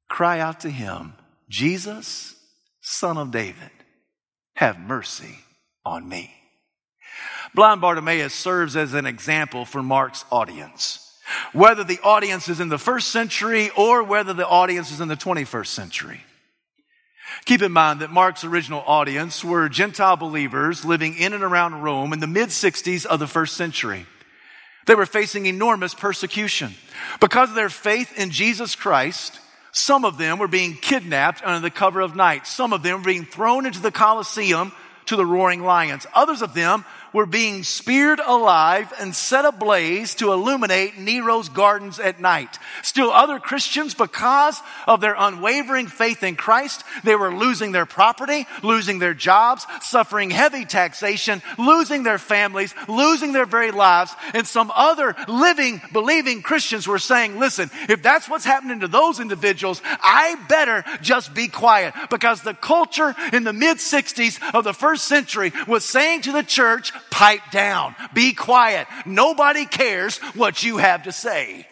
cry 0.09 0.41
out 0.41 0.61
to 0.61 0.71
him 0.71 1.15
Jesus, 1.53 2.35
son 2.81 3.19
of 3.19 3.31
David, 3.31 3.71
have 4.55 4.81
mercy 4.81 5.37
on 5.85 6.09
me. 6.09 6.33
Blind 7.55 7.83
Bartimaeus 7.83 8.33
serves 8.33 8.75
as 8.75 8.95
an 8.95 9.05
example 9.05 9.67
for 9.67 9.83
Mark's 9.83 10.25
audience. 10.33 10.99
Whether 11.53 11.85
the 11.85 12.01
audience 12.03 12.49
is 12.49 12.59
in 12.59 12.71
the 12.71 12.79
first 12.79 13.09
century 13.09 13.71
or 13.77 14.03
whether 14.03 14.33
the 14.33 14.49
audience 14.49 14.91
is 14.91 15.03
in 15.03 15.09
the 15.09 15.17
21st 15.17 15.67
century. 15.67 16.23
Keep 17.45 17.61
in 17.61 17.73
mind 17.73 18.01
that 18.01 18.11
Mark's 18.11 18.45
original 18.45 18.83
audience 18.87 19.45
were 19.45 19.69
Gentile 19.69 20.17
believers 20.17 20.87
living 20.87 21.17
in 21.17 21.35
and 21.35 21.45
around 21.45 21.83
Rome 21.83 22.15
in 22.15 22.21
the 22.21 22.27
mid 22.27 22.49
60s 22.49 23.05
of 23.05 23.21
the 23.21 23.27
first 23.27 23.59
century. 23.59 24.07
They 24.87 24.95
were 24.95 25.07
facing 25.07 25.45
enormous 25.45 25.93
persecution. 25.93 26.73
Because 27.21 27.51
of 27.51 27.57
their 27.57 27.69
faith 27.69 28.19
in 28.19 28.31
Jesus 28.31 28.75
Christ, 28.75 29.39
some 29.73 30.05
of 30.05 30.19
them 30.19 30.39
were 30.39 30.49
being 30.49 30.75
kidnapped 30.75 31.43
under 31.43 31.61
the 31.61 31.71
cover 31.71 32.01
of 32.01 32.15
night. 32.15 32.47
Some 32.47 32.73
of 32.73 32.83
them 32.83 32.99
were 32.99 33.07
being 33.07 33.25
thrown 33.25 33.67
into 33.67 33.81
the 33.81 33.91
Colosseum 33.91 34.73
to 35.07 35.17
the 35.17 35.27
roaring 35.27 35.63
lions. 35.63 36.07
Others 36.15 36.43
of 36.43 36.55
them 36.55 36.85
were 37.13 37.27
being 37.27 37.63
speared 37.63 38.21
alive 38.21 38.93
and 38.99 39.15
set 39.15 39.45
ablaze 39.45 40.15
to 40.17 40.33
illuminate 40.33 40.99
Nero's 40.99 41.49
gardens 41.49 41.99
at 41.99 42.21
night. 42.21 42.59
Still 42.83 43.11
other 43.11 43.39
Christians, 43.39 43.95
because 43.95 44.61
of 44.87 45.01
their 45.01 45.15
unwavering 45.17 45.87
faith 45.87 46.23
in 46.23 46.37
Christ, 46.37 46.85
they 47.05 47.15
were 47.15 47.35
losing 47.35 47.73
their 47.73 47.87
property, 47.87 48.47
losing 48.63 48.99
their 48.99 49.15
jobs, 49.15 49.67
suffering 49.81 50.31
heavy 50.31 50.65
taxation, 50.65 51.43
losing 51.59 52.03
their 52.03 52.19
families, 52.19 52.75
losing 52.89 53.33
their 53.33 53.47
very 53.47 53.71
lives. 53.71 54.15
And 54.35 54.47
some 54.47 54.73
other 54.75 55.15
living, 55.29 55.81
believing 55.93 56.43
Christians 56.43 56.87
were 56.87 56.99
saying, 56.99 57.39
listen, 57.39 57.71
if 57.89 58.03
that's 58.03 58.29
what's 58.29 58.45
happening 58.45 58.81
to 58.81 58.89
those 58.89 59.21
individuals, 59.21 59.83
I 59.85 60.37
better 60.49 60.85
just 61.01 61.35
be 61.35 61.49
quiet 61.49 61.95
because 62.11 62.43
the 62.43 62.55
culture 62.55 63.15
in 63.33 63.45
the 63.45 63.53
mid 63.53 63.79
60s 63.79 64.39
of 64.55 64.65
the 64.65 64.75
first 64.75 65.05
century 65.05 65.53
was 65.67 65.85
saying 65.85 66.23
to 66.23 66.33
the 66.33 66.43
church, 66.43 66.93
pipe 67.11 67.43
down, 67.51 67.95
be 68.15 68.33
quiet. 68.33 68.87
Nobody 69.07 69.67
cares 69.67 70.19
what 70.35 70.63
you 70.63 70.79
have 70.79 71.05
to 71.05 71.13
say. 71.13 71.67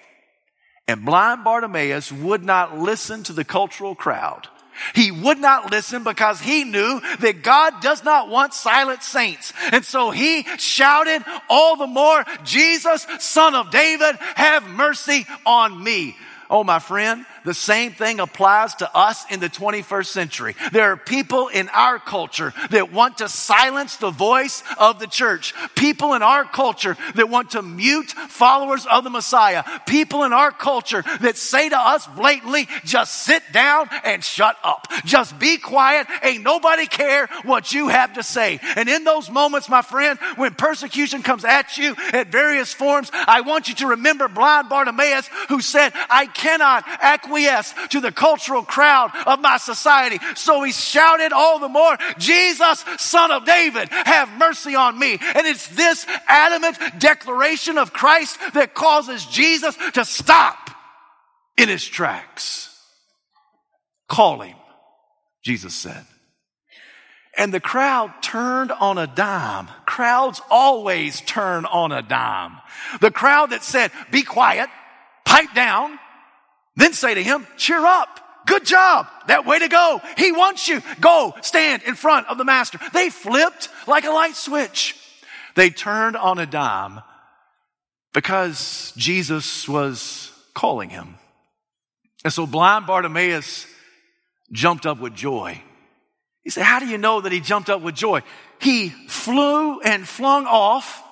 And 0.89 1.05
blind 1.05 1.45
Bartimaeus 1.45 2.11
would 2.11 2.45
not 2.45 2.79
listen 2.79 3.23
to 3.25 3.33
the 3.33 3.45
cultural 3.45 3.95
crowd. 3.95 4.49
He 4.95 5.11
would 5.11 5.39
not 5.39 5.71
listen 5.71 6.05
because 6.05 6.41
he 6.41 6.65
knew 6.65 7.01
that 7.21 7.43
God 7.43 7.81
does 7.81 8.03
not 8.03 8.29
want 8.29 8.55
silent 8.55 9.03
saints. 9.03 9.53
And 9.73 9.85
so 9.85 10.11
he 10.11 10.43
shouted 10.59 11.23
all 11.49 11.77
the 11.77 11.87
more, 11.87 12.25
Jesus, 12.45 13.07
son 13.19 13.55
of 13.55 13.71
David, 13.71 14.17
have 14.37 14.67
mercy 14.67 15.27
on 15.45 15.83
me. 15.83 16.17
Oh, 16.49 16.65
my 16.65 16.81
friend, 16.81 17.25
the 17.45 17.55
same 17.55 17.93
thing 17.93 18.21
applies 18.21 18.75
to 18.77 18.97
us 18.97 19.25
in 19.31 19.41
the 19.41 19.49
21st 19.49 20.07
century. 20.07 20.55
There 20.73 20.93
are 20.93 20.97
people 20.97 21.49
in 21.49 21.69
our 21.71 21.99
culture 21.99 22.53
that 22.71 22.93
want 22.93 23.19
to 23.19 23.29
silence 23.29 23.97
the 23.97 24.11
voice 24.11 24.63
of 24.79 24.99
the 24.99 25.07
church. 25.07 25.55
People 25.75 26.15
in 26.15 26.23
our 26.23 26.45
culture 26.45 26.97
that 27.15 27.29
want 27.29 27.51
to 27.51 27.63
mute 27.63 28.11
followers 28.11 28.87
of 28.87 29.05
the 29.05 29.11
Messiah. 29.11 29.65
People 29.87 30.25
in 30.25 30.33
our 30.33 30.51
culture 30.51 31.03
that 31.21 31.37
say 31.37 31.69
to 31.69 31.79
us 31.79 32.07
blatantly, 32.07 32.69
just 32.85 33.23
sit 33.23 33.43
down 33.53 33.89
and 34.05 34.23
shut 34.25 34.57
up. 34.63 34.87
Just 35.05 35.39
be 35.39 35.59
quiet. 35.59 36.07
Ain't 36.23 36.43
nobody 36.43 36.87
care 36.87 37.29
what 37.45 37.73
you 37.73 37.89
have 37.89 38.15
to 38.15 38.23
say. 38.23 38.61
And 38.77 38.89
in 38.89 39.05
those 39.05 39.31
moments, 39.31 39.69
my 39.69 39.83
friend, 39.83 40.19
when 40.37 40.55
persecution 40.55 41.23
comes 41.23 41.45
at 41.45 41.79
you 41.79 41.95
at 42.13 42.29
various 42.29 42.73
forms, 42.73 43.11
I 43.13 43.43
want 43.43 43.69
you 43.69 43.75
to 43.77 43.89
remember 43.89 44.29
blind 44.29 44.69
Bartimaeus 44.69 45.29
who 45.49 45.61
said, 45.61 45.93
I 46.09 46.27
cannot 46.27 46.85
acquiesce 47.31 47.75
to 47.91 48.01
the 48.01 48.13
cultural 48.13 48.63
crowd 48.63 49.11
of 49.27 49.41
my 49.41 49.57
society. 49.59 50.19
So 50.35 50.63
he 50.63 50.73
shouted 50.73 51.33
all 51.33 51.59
the 51.59 51.69
more, 51.69 51.97
Jesus, 52.19 52.85
son 52.99 53.31
of 53.31 53.45
David, 53.45 53.89
have 53.91 54.29
mercy 54.39 54.75
on 54.75 54.99
me. 54.99 55.13
And 55.13 55.47
it's 55.47 55.69
this 55.69 56.07
adamant 56.27 56.79
declaration 56.99 57.79
of 57.79 57.93
Christ 57.93 58.39
that 58.55 58.75
causes 58.75 59.25
Jesus 59.27 59.77
to 59.95 60.05
stop 60.05 60.71
in 61.57 61.69
his 61.69 61.85
tracks. 61.85 62.69
Call 64.09 64.41
him, 64.41 64.57
Jesus 65.45 65.75
said. 65.75 66.05
And 67.39 67.55
the 67.55 67.61
crowd 67.61 68.13
turned 68.23 68.73
on 68.73 68.99
a 68.99 69.07
dime. 69.07 69.69
Crowds 69.87 70.43
always 70.51 71.21
turn 71.21 71.65
on 71.65 71.93
a 71.93 72.03
dime. 72.03 72.57
The 73.01 73.13
crowd 73.13 73.51
that 73.51 73.63
said, 73.63 73.93
be 74.11 74.25
quiet, 74.25 74.69
pipe 75.25 75.55
down, 75.55 75.99
then 76.81 76.93
say 76.93 77.15
to 77.15 77.23
him, 77.23 77.47
cheer 77.57 77.85
up. 77.85 78.21
Good 78.47 78.65
job. 78.65 79.07
That 79.27 79.47
way 79.47 79.59
to 79.59 79.69
go. 79.69 80.01
He 80.17 80.33
wants 80.33 80.67
you. 80.67 80.83
Go 81.01 81.35
stand 81.43 81.83
in 81.83 81.95
front 81.95 82.27
of 82.29 82.39
the 82.39 82.45
master. 82.45 82.79
They 82.93 83.11
flipped 83.11 83.69
like 83.87 84.05
a 84.05 84.11
light 84.11 84.35
switch. 84.35 84.97
They 85.55 85.71
turned 85.71 86.17
on 86.17 86.39
a 86.39 86.47
dime 86.47 87.01
because 88.13 88.93
Jesus 88.97 89.69
was 89.69 90.33
calling 90.55 90.91
him. 90.91 91.17
And 92.25 92.33
so 92.33 92.47
blind 92.47 92.87
Bartimaeus 92.87 93.67
jumped 94.53 94.87
up 94.87 94.99
with 95.01 95.15
joy. 95.15 95.63
He 96.43 96.51
said, 96.51 96.65
How 96.65 96.81
do 96.81 96.87
you 96.87 96.99
know 96.99 97.21
that 97.21 97.33
he 97.33 97.41
jumped 97.41 97.71
up 97.71 97.83
with 97.83 97.95
joy? 97.95 98.23
He 98.61 98.89
flew 98.89 99.81
and 99.81 100.07
flung 100.09 100.47
off 100.47 101.03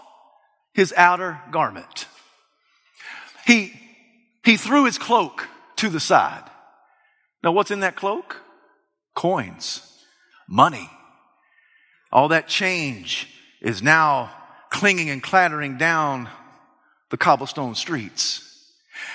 his 0.72 0.92
outer 0.96 1.40
garment. 1.50 2.07
He, 3.46 3.72
he 4.44 4.57
threw 4.57 4.85
his 4.85 4.98
cloak 4.98 5.46
to 5.78 5.88
the 5.88 6.00
side. 6.00 6.44
Now, 7.42 7.52
what's 7.52 7.70
in 7.70 7.80
that 7.80 7.96
cloak? 7.96 8.40
Coins, 9.14 9.82
money. 10.48 10.90
All 12.12 12.28
that 12.28 12.48
change 12.48 13.28
is 13.60 13.82
now 13.82 14.30
clinging 14.70 15.10
and 15.10 15.22
clattering 15.22 15.78
down 15.78 16.28
the 17.10 17.16
cobblestone 17.16 17.74
streets. 17.74 18.44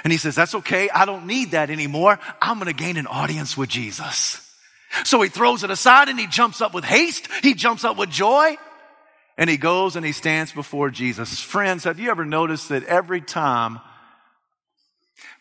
And 0.04 0.12
he 0.12 0.18
says, 0.18 0.36
That's 0.36 0.56
okay. 0.56 0.90
I 0.90 1.06
don't 1.06 1.28
need 1.28 1.52
that 1.52 1.70
anymore. 1.70 2.20
I'm 2.42 2.60
going 2.60 2.74
to 2.74 2.84
gain 2.84 2.98
an 2.98 3.08
audience 3.08 3.58
with 3.58 3.70
Jesus. 3.70 4.40
So 5.06 5.22
he 5.22 5.30
throws 5.30 5.64
it 5.64 5.72
aside 5.72 6.10
and 6.10 6.20
he 6.20 6.28
jumps 6.28 6.62
up 6.62 6.74
with 6.74 6.84
haste. 6.84 7.28
He 7.42 7.54
jumps 7.54 7.84
up 7.84 7.98
with 7.98 8.10
joy. 8.10 8.58
And 9.38 9.50
he 9.50 9.58
goes 9.58 9.96
and 9.96 10.06
he 10.06 10.12
stands 10.12 10.52
before 10.52 10.92
Jesus. 10.92 11.40
Friends, 11.40 11.86
have 11.86 12.00
you 12.00 12.12
ever 12.12 12.24
noticed 12.24 12.70
that 12.70 12.84
every 12.84 13.22
time 13.22 13.80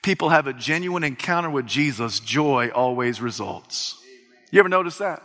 people 0.03 0.29
have 0.29 0.47
a 0.47 0.53
genuine 0.53 1.05
encounter 1.05 1.51
with 1.51 1.66
Jesus, 1.66 2.21
joy 2.21 2.71
always 2.75 3.21
results? 3.21 3.99
You 4.51 4.61
ever 4.61 4.68
notice 4.68 4.99
that? 4.99 5.23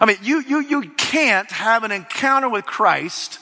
I 0.00 0.06
mean, 0.06 0.18
you, 0.22 0.40
you, 0.40 0.60
you 0.60 0.90
can't 0.90 1.50
have 1.50 1.84
an 1.84 1.92
encounter 1.92 2.48
with 2.48 2.64
Christ 2.64 3.38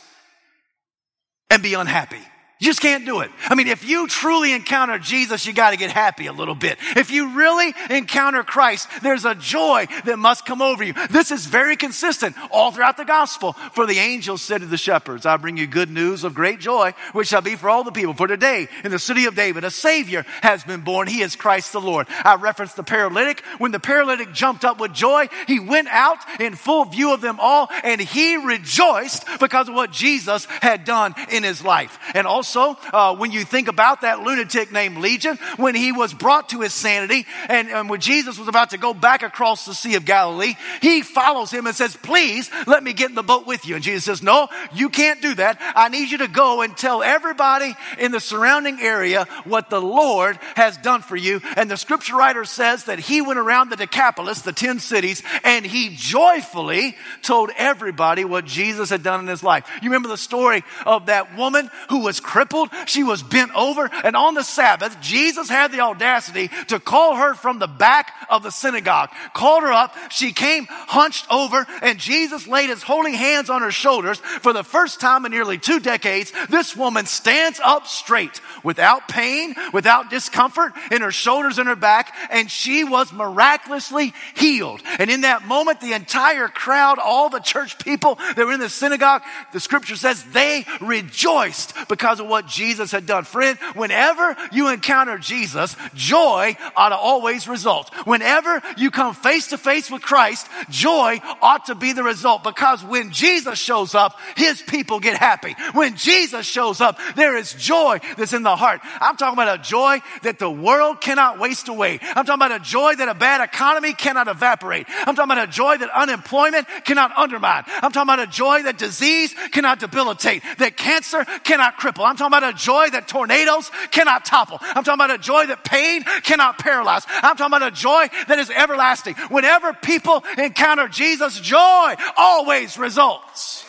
and 1.51 1.63
be 1.63 1.75
unhappy. 1.75 2.21
You 2.63 2.67
just 2.67 2.81
can't 2.81 3.05
do 3.05 3.23
it. 3.23 3.33
I 3.49 3.57
mean, 3.57 3.67
if 3.67 3.85
you 3.85 4.07
truly 4.07 4.53
encounter 4.53 4.97
Jesus, 4.97 5.45
you 5.47 5.53
got 5.53 5.73
to 5.73 5.77
get 5.77 5.91
happy 5.91 6.29
a 6.29 6.33
little 6.33 6.55
bit. 6.55 6.79
If 6.95 7.11
you 7.11 7.37
really 7.37 7.75
encounter 7.91 8.45
Christ, 8.45 8.87
there's 9.03 9.25
a 9.25 9.35
joy 9.35 9.89
that 10.05 10.17
must 10.17 10.47
come 10.47 10.63
over 10.63 10.85
you. 10.85 10.95
This 11.11 11.33
is 11.33 11.45
very 11.47 11.75
consistent 11.75 12.37
all 12.53 12.71
throughout 12.71 12.97
the 12.97 13.05
gospel. 13.05 13.55
For 13.73 13.85
the 13.85 13.99
angels 13.99 14.43
said 14.43 14.61
to 14.61 14.69
the 14.69 14.77
shepherds, 14.77 15.27
I 15.27 15.39
bring 15.39 15.57
you 15.57 15.67
good 15.67 15.91
news 15.91 16.23
of 16.23 16.35
great 16.37 16.61
joy, 16.61 16.95
which 17.13 17.27
shall 17.27 17.41
be 17.41 17.57
for 17.57 17.69
all 17.69 17.83
the 17.83 17.91
people. 17.91 18.15
For 18.15 18.29
today, 18.29 18.69
in 18.85 18.93
the 18.93 18.99
city 19.01 19.25
of 19.25 19.35
David, 19.35 19.65
a 19.65 19.71
Savior 19.73 20.25
has 20.41 20.63
been 20.63 20.83
born. 20.83 21.09
He 21.09 21.23
is 21.23 21.35
Christ 21.35 21.73
the 21.73 21.81
Lord. 21.81 22.07
I 22.25 22.37
referenced 22.37 22.77
the 22.77 22.85
paralytic. 22.85 23.43
When 23.59 23.73
the 23.73 23.81
paralytic 23.81 24.33
jumped 24.35 24.65
up 24.65 24.79
with 24.79 24.93
joy, 24.93 25.27
he 25.49 25.59
went 25.59 25.89
out 25.89 26.19
in 26.39 26.55
full 26.55 26.85
view 26.85 27.13
of 27.13 27.23
them 27.23 27.39
all 27.41 27.69
and 27.83 28.01
he 28.01 28.37
rejoiced 28.37 29.27
because 29.41 29.69
of 29.69 29.75
what 29.75 29.91
Jesus 29.91 30.45
had 30.45 30.85
done 30.85 31.17
in 31.29 31.43
his 31.43 31.65
life. 31.65 31.99
And 32.15 32.25
also, 32.25 32.52
also, 32.57 32.79
uh, 32.93 33.17
when 33.17 33.33
you 33.33 33.45
think 33.45 33.69
about 33.69 34.03
that 34.03 34.21
lunatic 34.21 34.73
named 34.73 34.99
Legion, 34.99 35.39
when 35.57 35.75
he 35.75 35.93
was 35.93 36.13
brought 36.13 36.51
to 36.51 36.61
his 36.61 36.75
sanity, 36.75 37.27
and, 37.49 37.69
and 37.69 37.89
when 37.89 38.01
Jesus 38.01 38.39
was 38.39 38.49
about 38.49 38.71
to 38.71 38.79
go 38.79 38.93
back 38.93 39.23
across 39.23 39.65
the 39.65 39.75
Sea 39.75 39.95
of 39.95 40.05
Galilee, 40.05 40.55
he 40.81 41.03
follows 41.03 41.51
him 41.51 41.67
and 41.67 41.75
says, 41.75 41.97
Please 41.97 42.51
let 42.67 42.83
me 42.83 42.93
get 42.93 43.09
in 43.09 43.15
the 43.15 43.23
boat 43.23 43.47
with 43.47 43.67
you. 43.67 43.77
And 43.77 43.85
Jesus 43.85 44.05
says, 44.05 44.23
No, 44.23 44.49
you 44.75 44.89
can't 44.89 45.23
do 45.23 45.35
that. 45.35 45.61
I 45.75 45.89
need 45.89 46.11
you 46.11 46.19
to 46.19 46.29
go 46.29 46.63
and 46.63 46.77
tell 46.77 47.03
everybody 47.03 47.75
in 47.99 48.13
the 48.13 48.21
surrounding 48.21 48.81
area 48.81 49.25
what 49.45 49.71
the 49.71 49.81
Lord 49.81 50.37
has 50.55 50.77
done 50.79 51.01
for 51.03 51.17
you. 51.17 51.41
And 51.57 51.71
the 51.71 51.77
scripture 51.77 52.17
writer 52.17 52.45
says 52.45 52.85
that 52.85 52.99
he 52.99 53.23
went 53.23 53.39
around 53.39 53.71
the 53.71 53.77
Decapolis, 53.77 54.43
the 54.43 54.53
10 54.53 54.79
cities, 54.81 55.23
and 55.45 55.65
he 55.65 55.95
joyfully 55.97 56.97
told 57.23 57.51
everybody 57.57 58.25
what 58.25 58.45
Jesus 58.45 58.91
had 58.91 59.03
done 59.03 59.21
in 59.21 59.27
his 59.27 59.43
life. 59.43 59.69
You 59.81 59.89
remember 59.89 60.09
the 60.09 60.17
story 60.17 60.65
of 60.85 61.07
that 61.07 61.37
woman 61.37 61.71
who 61.89 62.01
was 62.01 62.21
crippled 62.21 62.42
crippled. 62.43 62.71
She 62.87 63.05
was 63.05 63.23
bent 63.23 63.55
over. 63.55 63.89
And 64.05 64.17
on 64.17 64.35
the 64.35 64.43
Sabbath, 64.43 65.01
Jesus 65.01 65.49
had 65.49 65.71
the 65.71 65.81
audacity 65.81 66.51
to 66.69 66.81
call 66.81 67.17
her 67.17 67.35
from 67.35 67.59
the 67.59 67.69
back 67.69 68.13
of 68.29 68.43
the 68.43 68.51
synagogue. 68.51 69.11
Called 69.33 69.63
her 69.63 69.73
up. 69.73 69.95
She 70.11 70.33
came 70.33 70.67
hunched 70.69 71.27
over 71.31 71.67
and 71.83 71.99
Jesus 71.99 72.49
laid 72.49 72.69
his 72.69 72.83
holy 72.83 73.15
hands 73.15 73.49
on 73.49 73.63
her 73.63 73.71
shoulders. 73.71 74.19
For 74.19 74.53
the 74.53 74.65
first 74.65 75.01
time 75.01 75.25
in 75.25 75.31
nearly 75.31 75.59
two 75.59 75.79
decades, 75.79 76.33
this 76.49 76.77
woman 76.77 77.07
stands 77.07 77.61
up 77.63 77.87
straight 77.87 78.41
without 78.65 79.07
pain, 79.07 79.55
without 79.73 80.11
discomfort 80.11 80.73
in 80.91 81.03
her 81.03 81.13
shoulders 81.13 81.59
and 81.59 81.69
her 81.69 81.77
back. 81.77 82.13
And 82.31 82.51
she 82.51 82.83
was 82.83 83.13
miraculously 83.13 84.15
healed. 84.35 84.83
And 84.99 85.11
in 85.11 85.21
that 85.21 85.47
moment, 85.47 85.81
the 85.81 85.93
entire 85.93 86.49
crowd, 86.49 86.99
all 86.99 87.31
the 87.31 87.39
church 87.39 87.79
people 87.79 88.17
that 88.17 88.45
were 88.45 88.53
in 88.53 88.61
the 88.61 88.69
synagogue, 88.69 89.23
the 89.53 89.61
scripture 89.61 89.97
says 89.97 90.25
they 90.33 90.65
rejoiced 90.81 91.75
because 91.89 92.19
of 92.19 92.27
what 92.33 92.47
Jesus 92.47 92.91
had 92.91 93.05
done. 93.05 93.25
Friend, 93.25 93.59
whenever 93.75 94.35
you 94.51 94.69
encounter 94.69 95.19
Jesus, 95.19 95.77
joy 95.95 96.57
ought 96.75 96.89
to 96.89 96.97
always 96.97 97.47
result. 97.47 97.95
Whenever 98.07 98.63
you 98.79 98.91
come 98.91 99.15
face 99.15 99.49
to 99.49 99.59
face 99.59 99.91
with 99.91 100.01
Christ, 100.01 100.49
joy 100.71 101.21
ought 101.43 101.67
to 101.67 101.75
be 101.75 101.93
the 101.93 102.03
result 102.03 102.43
because 102.43 102.83
when 102.83 103.11
Jesus 103.13 103.59
shows 103.59 103.95
up, 103.95 104.19
his 104.35 104.63
people 104.63 104.99
get 104.99 105.19
happy. 105.19 105.55
When 105.75 105.97
Jesus 105.97 106.47
shows 106.47 106.81
up, 106.81 106.99
there 107.17 107.37
is 107.37 107.53
joy 107.53 108.01
that's 108.17 108.33
in 108.33 108.43
the 108.43 108.57
heart. 108.57 108.81
I'm 108.99 109.17
talking 109.19 109.39
about 109.39 109.61
a 109.61 109.63
joy 109.63 110.01
that 110.23 110.39
the 110.39 110.51
world 110.51 111.03
cannot 111.03 111.39
waste 111.39 111.69
away. 111.69 111.99
I'm 112.03 112.25
talking 112.25 112.35
about 112.35 112.61
a 112.61 112.65
joy 112.65 112.95
that 112.95 113.09
a 113.09 113.15
bad 113.15 113.43
economy 113.43 113.93
cannot 113.93 114.27
evaporate. 114.27 114.87
I'm 114.89 115.15
talking 115.15 115.33
about 115.33 115.49
a 115.49 115.53
joy 115.53 115.77
that 115.77 115.91
unemployment 115.91 116.67
cannot 116.85 117.13
undermine. 117.17 117.65
I'm 117.67 117.93
talking 117.93 118.11
about 118.11 118.21
a 118.21 118.27
joy 118.27 118.63
that 118.63 118.79
disease 118.79 119.35
cannot 119.51 119.81
debilitate, 119.81 120.43
that 120.57 120.79
cancer 120.79 121.27
cannot 121.45 121.79
cripple. 121.79 122.09
I'm 122.09 122.12
talking 122.17 122.37
about 122.37 122.55
a 122.55 122.57
joy 122.57 122.91
that 122.91 123.09
tornadoes 123.09 123.71
cannot 123.91 124.25
topple. 124.25 124.59
I'm 124.61 124.85
talking 124.85 124.95
about 124.95 125.11
a 125.11 125.19
joy 125.19 125.47
that 125.47 125.65
pain 125.65 126.03
cannot 126.23 126.59
paralyze. 126.59 127.05
I'm 127.09 127.37
talking 127.37 127.55
about 127.55 127.73
a 127.73 127.75
joy 127.75 128.07
that 128.29 128.39
is 128.39 128.51
everlasting. 128.51 129.15
Whenever 129.29 129.73
people 129.73 130.25
encounter 130.39 130.89
Jesus, 130.89 131.41
joy 131.41 131.95
always 132.17 132.79
results. 132.79 133.65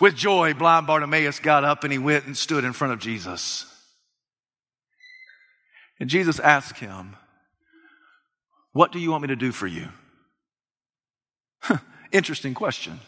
With 0.00 0.14
joy, 0.14 0.54
blind 0.54 0.86
Bartimaeus 0.86 1.40
got 1.40 1.64
up 1.64 1.82
and 1.82 1.92
he 1.92 1.98
went 1.98 2.26
and 2.26 2.36
stood 2.36 2.64
in 2.64 2.72
front 2.72 2.92
of 2.92 3.00
Jesus. 3.00 3.66
And 5.98 6.08
Jesus 6.08 6.38
asked 6.38 6.78
him, 6.78 7.16
What 8.72 8.92
do 8.92 9.00
you 9.00 9.10
want 9.10 9.22
me 9.22 9.28
to 9.28 9.36
do 9.36 9.50
for 9.50 9.66
you? 9.66 9.88
Interesting 12.12 12.54
question. 12.54 13.00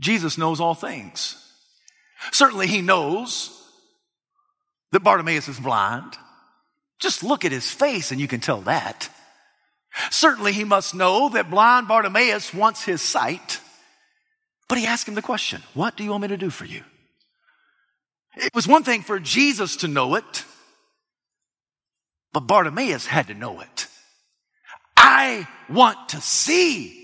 Jesus 0.00 0.38
knows 0.38 0.60
all 0.60 0.74
things. 0.74 1.36
Certainly, 2.32 2.68
he 2.68 2.82
knows 2.82 3.50
that 4.92 5.04
Bartimaeus 5.04 5.48
is 5.48 5.58
blind. 5.58 6.16
Just 6.98 7.22
look 7.22 7.44
at 7.44 7.52
his 7.52 7.70
face 7.70 8.12
and 8.12 8.20
you 8.20 8.28
can 8.28 8.40
tell 8.40 8.60
that. 8.62 9.08
Certainly, 10.10 10.52
he 10.52 10.64
must 10.64 10.94
know 10.94 11.28
that 11.30 11.50
blind 11.50 11.88
Bartimaeus 11.88 12.54
wants 12.54 12.84
his 12.84 13.02
sight. 13.02 13.60
But 14.68 14.78
he 14.78 14.86
asked 14.86 15.08
him 15.08 15.14
the 15.14 15.22
question 15.22 15.62
What 15.74 15.96
do 15.96 16.04
you 16.04 16.10
want 16.10 16.22
me 16.22 16.28
to 16.28 16.36
do 16.36 16.50
for 16.50 16.64
you? 16.64 16.82
It 18.36 18.54
was 18.54 18.66
one 18.66 18.84
thing 18.84 19.02
for 19.02 19.18
Jesus 19.18 19.76
to 19.76 19.88
know 19.88 20.14
it, 20.14 20.44
but 22.32 22.46
Bartimaeus 22.46 23.06
had 23.06 23.26
to 23.26 23.34
know 23.34 23.60
it. 23.60 23.86
I 24.96 25.46
want 25.68 26.10
to 26.10 26.20
see 26.20 27.01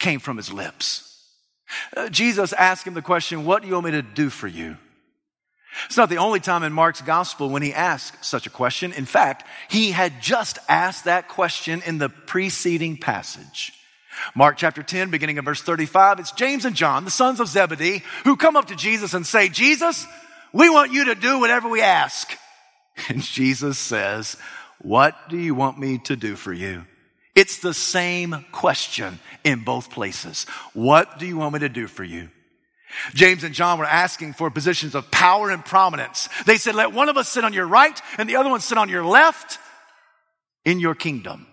came 0.00 0.18
from 0.18 0.36
his 0.36 0.52
lips. 0.52 1.06
Uh, 1.96 2.08
Jesus 2.08 2.52
asked 2.52 2.84
him 2.84 2.94
the 2.94 3.02
question, 3.02 3.44
What 3.44 3.62
do 3.62 3.68
you 3.68 3.74
want 3.74 3.86
me 3.86 3.92
to 3.92 4.02
do 4.02 4.28
for 4.28 4.48
you? 4.48 4.76
It's 5.86 5.96
not 5.96 6.08
the 6.08 6.18
only 6.18 6.40
time 6.40 6.64
in 6.64 6.72
Mark's 6.72 7.00
gospel 7.00 7.48
when 7.48 7.62
he 7.62 7.72
asked 7.72 8.24
such 8.24 8.46
a 8.46 8.50
question. 8.50 8.92
In 8.92 9.04
fact, 9.04 9.46
he 9.68 9.92
had 9.92 10.20
just 10.20 10.58
asked 10.68 11.04
that 11.04 11.28
question 11.28 11.80
in 11.86 11.98
the 11.98 12.08
preceding 12.08 12.96
passage. 12.96 13.72
Mark 14.34 14.56
chapter 14.56 14.82
10, 14.82 15.10
beginning 15.10 15.38
of 15.38 15.44
verse 15.44 15.62
35, 15.62 16.18
it's 16.18 16.32
James 16.32 16.64
and 16.64 16.74
John, 16.74 17.04
the 17.04 17.10
sons 17.10 17.38
of 17.38 17.46
Zebedee, 17.46 18.02
who 18.24 18.36
come 18.36 18.56
up 18.56 18.66
to 18.66 18.76
Jesus 18.76 19.14
and 19.14 19.24
say, 19.24 19.48
Jesus, 19.48 20.06
we 20.52 20.68
want 20.68 20.92
you 20.92 21.06
to 21.06 21.14
do 21.14 21.38
whatever 21.38 21.68
we 21.68 21.82
ask. 21.82 22.36
And 23.08 23.22
Jesus 23.22 23.78
says, 23.78 24.36
What 24.82 25.14
do 25.30 25.38
you 25.38 25.54
want 25.54 25.78
me 25.78 25.98
to 26.04 26.16
do 26.16 26.36
for 26.36 26.52
you? 26.52 26.84
It's 27.40 27.60
the 27.60 27.72
same 27.72 28.44
question 28.52 29.18
in 29.44 29.64
both 29.64 29.90
places. 29.90 30.44
What 30.74 31.18
do 31.18 31.24
you 31.26 31.38
want 31.38 31.54
me 31.54 31.60
to 31.60 31.70
do 31.70 31.86
for 31.86 32.04
you? 32.04 32.28
James 33.14 33.44
and 33.44 33.54
John 33.54 33.78
were 33.78 33.86
asking 33.86 34.34
for 34.34 34.50
positions 34.50 34.94
of 34.94 35.10
power 35.10 35.50
and 35.50 35.64
prominence. 35.64 36.28
They 36.44 36.58
said, 36.58 36.74
let 36.74 36.92
one 36.92 37.08
of 37.08 37.16
us 37.16 37.30
sit 37.30 37.42
on 37.42 37.54
your 37.54 37.64
right 37.64 37.98
and 38.18 38.28
the 38.28 38.36
other 38.36 38.50
one 38.50 38.60
sit 38.60 38.76
on 38.76 38.90
your 38.90 39.06
left 39.06 39.58
in 40.66 40.80
your 40.80 40.94
kingdom. 40.94 41.46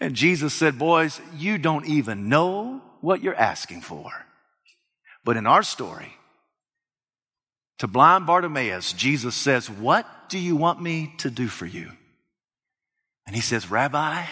And 0.00 0.14
Jesus 0.14 0.52
said, 0.52 0.78
boys, 0.78 1.18
you 1.34 1.56
don't 1.56 1.86
even 1.86 2.28
know 2.28 2.82
what 3.00 3.22
you're 3.22 3.34
asking 3.34 3.80
for. 3.80 4.10
But 5.24 5.38
in 5.38 5.46
our 5.46 5.62
story, 5.62 6.12
to 7.78 7.86
blind 7.86 8.26
Bartimaeus, 8.26 8.92
Jesus 8.92 9.34
says, 9.34 9.70
what 9.70 10.28
do 10.28 10.38
you 10.38 10.56
want 10.56 10.82
me 10.82 11.14
to 11.20 11.30
do 11.30 11.48
for 11.48 11.64
you? 11.64 11.90
And 13.26 13.34
he 13.34 13.40
says, 13.40 13.70
Rabbi, 13.70 14.26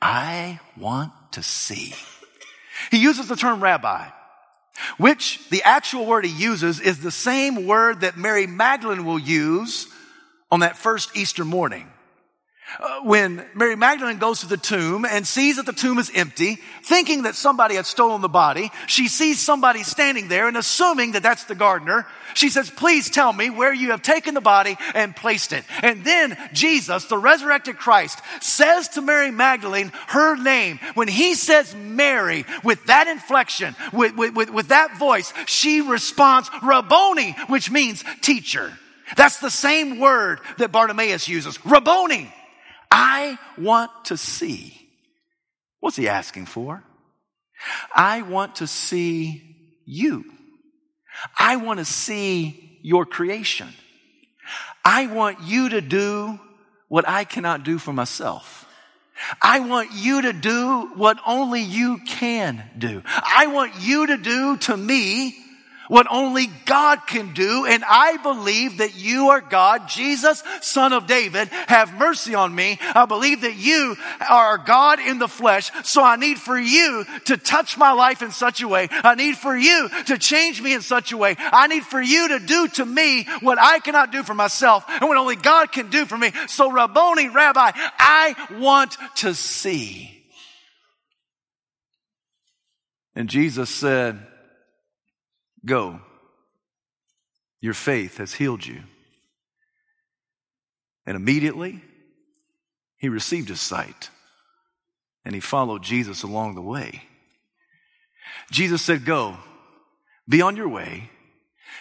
I 0.00 0.60
want 0.76 1.12
to 1.32 1.42
see. 1.42 1.94
He 2.90 2.98
uses 2.98 3.28
the 3.28 3.36
term 3.36 3.62
rabbi 3.62 4.08
which 4.98 5.48
the 5.50 5.62
actual 5.62 6.06
word 6.06 6.24
he 6.24 6.32
uses 6.32 6.80
is 6.80 7.00
the 7.00 7.10
same 7.10 7.66
word 7.66 8.00
that 8.00 8.16
Mary 8.16 8.46
Magdalene 8.46 9.04
will 9.04 9.18
use 9.18 9.88
on 10.50 10.60
that 10.60 10.76
first 10.76 11.16
Easter 11.16 11.44
morning. 11.44 11.90
Uh, 12.80 13.00
when 13.02 13.44
Mary 13.54 13.76
Magdalene 13.76 14.18
goes 14.18 14.40
to 14.40 14.48
the 14.48 14.56
tomb 14.56 15.04
and 15.04 15.24
sees 15.24 15.56
that 15.56 15.66
the 15.66 15.72
tomb 15.72 15.98
is 15.98 16.10
empty, 16.12 16.58
thinking 16.82 17.22
that 17.22 17.36
somebody 17.36 17.76
had 17.76 17.86
stolen 17.86 18.20
the 18.20 18.28
body, 18.28 18.72
she 18.88 19.06
sees 19.06 19.40
somebody 19.40 19.84
standing 19.84 20.26
there 20.26 20.48
and 20.48 20.56
assuming 20.56 21.12
that 21.12 21.22
that's 21.22 21.44
the 21.44 21.54
gardener, 21.54 22.06
she 22.34 22.50
says, 22.50 22.68
please 22.68 23.08
tell 23.08 23.32
me 23.32 23.50
where 23.50 23.72
you 23.72 23.92
have 23.92 24.02
taken 24.02 24.34
the 24.34 24.40
body 24.40 24.76
and 24.94 25.14
placed 25.14 25.52
it. 25.52 25.64
And 25.80 26.04
then 26.04 26.36
Jesus, 26.52 27.04
the 27.04 27.16
resurrected 27.16 27.78
Christ, 27.78 28.20
says 28.40 28.88
to 28.90 29.00
Mary 29.00 29.30
Magdalene 29.30 29.92
her 30.08 30.36
name. 30.36 30.80
When 30.94 31.08
he 31.08 31.34
says 31.34 31.74
Mary 31.74 32.44
with 32.64 32.84
that 32.86 33.06
inflection, 33.06 33.76
with, 33.92 34.16
with, 34.16 34.34
with, 34.34 34.50
with 34.50 34.68
that 34.68 34.98
voice, 34.98 35.32
she 35.46 35.82
responds 35.82 36.50
Rabboni, 36.62 37.36
which 37.46 37.70
means 37.70 38.04
teacher. 38.22 38.72
That's 39.16 39.38
the 39.38 39.50
same 39.50 40.00
word 40.00 40.40
that 40.58 40.72
Bartimaeus 40.72 41.28
uses. 41.28 41.64
Rabboni. 41.64 42.32
I 42.90 43.38
want 43.58 43.90
to 44.06 44.16
see. 44.16 44.88
What's 45.80 45.96
he 45.96 46.08
asking 46.08 46.46
for? 46.46 46.82
I 47.94 48.22
want 48.22 48.56
to 48.56 48.66
see 48.66 49.56
you. 49.84 50.24
I 51.38 51.56
want 51.56 51.78
to 51.78 51.84
see 51.84 52.78
your 52.82 53.06
creation. 53.06 53.68
I 54.84 55.06
want 55.06 55.40
you 55.42 55.70
to 55.70 55.80
do 55.80 56.38
what 56.88 57.08
I 57.08 57.24
cannot 57.24 57.64
do 57.64 57.78
for 57.78 57.92
myself. 57.92 58.66
I 59.40 59.60
want 59.60 59.90
you 59.92 60.22
to 60.22 60.32
do 60.32 60.90
what 60.94 61.18
only 61.26 61.62
you 61.62 61.98
can 62.06 62.62
do. 62.76 63.02
I 63.06 63.46
want 63.46 63.72
you 63.80 64.08
to 64.08 64.16
do 64.18 64.56
to 64.58 64.76
me 64.76 65.34
what 65.88 66.06
only 66.10 66.46
God 66.64 67.06
can 67.06 67.32
do. 67.32 67.66
And 67.66 67.84
I 67.86 68.16
believe 68.18 68.78
that 68.78 68.96
you 68.96 69.30
are 69.30 69.40
God, 69.40 69.88
Jesus, 69.88 70.42
son 70.60 70.92
of 70.92 71.06
David. 71.06 71.48
Have 71.48 71.94
mercy 71.94 72.34
on 72.34 72.54
me. 72.54 72.78
I 72.80 73.06
believe 73.06 73.42
that 73.42 73.56
you 73.56 73.96
are 74.28 74.58
God 74.58 75.00
in 75.00 75.18
the 75.18 75.28
flesh. 75.28 75.70
So 75.84 76.02
I 76.02 76.16
need 76.16 76.38
for 76.38 76.58
you 76.58 77.04
to 77.26 77.36
touch 77.36 77.76
my 77.76 77.92
life 77.92 78.22
in 78.22 78.30
such 78.30 78.62
a 78.62 78.68
way. 78.68 78.88
I 78.90 79.14
need 79.14 79.36
for 79.36 79.56
you 79.56 79.88
to 80.06 80.18
change 80.18 80.60
me 80.60 80.74
in 80.74 80.82
such 80.82 81.12
a 81.12 81.16
way. 81.16 81.36
I 81.38 81.66
need 81.66 81.84
for 81.84 82.00
you 82.00 82.28
to 82.28 82.38
do 82.38 82.68
to 82.68 82.84
me 82.84 83.24
what 83.40 83.58
I 83.60 83.78
cannot 83.80 84.12
do 84.12 84.22
for 84.22 84.34
myself 84.34 84.84
and 84.88 85.08
what 85.08 85.16
only 85.16 85.36
God 85.36 85.72
can 85.72 85.90
do 85.90 86.06
for 86.06 86.18
me. 86.18 86.32
So 86.48 86.70
Rabboni, 86.70 87.28
Rabbi, 87.28 87.72
I 87.98 88.34
want 88.58 88.96
to 89.16 89.34
see. 89.34 90.12
And 93.14 93.30
Jesus 93.30 93.70
said, 93.70 94.20
Go. 95.66 96.00
Your 97.60 97.74
faith 97.74 98.18
has 98.18 98.34
healed 98.34 98.64
you. 98.64 98.82
And 101.04 101.16
immediately, 101.16 101.82
he 102.96 103.08
received 103.08 103.48
his 103.48 103.60
sight 103.60 104.10
and 105.24 105.34
he 105.34 105.40
followed 105.40 105.82
Jesus 105.82 106.22
along 106.22 106.54
the 106.54 106.62
way. 106.62 107.02
Jesus 108.50 108.82
said, 108.82 109.04
Go, 109.04 109.36
be 110.28 110.40
on 110.40 110.56
your 110.56 110.68
way. 110.68 111.10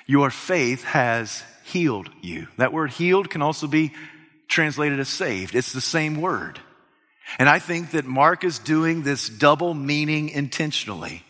Your 0.07 0.29
faith 0.29 0.83
has 0.83 1.43
healed 1.63 2.09
you. 2.21 2.47
That 2.57 2.73
word 2.73 2.91
healed 2.91 3.29
can 3.29 3.41
also 3.41 3.67
be 3.67 3.93
translated 4.47 4.99
as 4.99 5.09
saved. 5.09 5.55
It's 5.55 5.73
the 5.73 5.81
same 5.81 6.21
word. 6.21 6.59
And 7.39 7.49
I 7.49 7.59
think 7.59 7.91
that 7.91 8.05
Mark 8.05 8.43
is 8.43 8.59
doing 8.59 9.01
this 9.01 9.29
double 9.29 9.73
meaning 9.73 10.29
intentionally. 10.29 11.23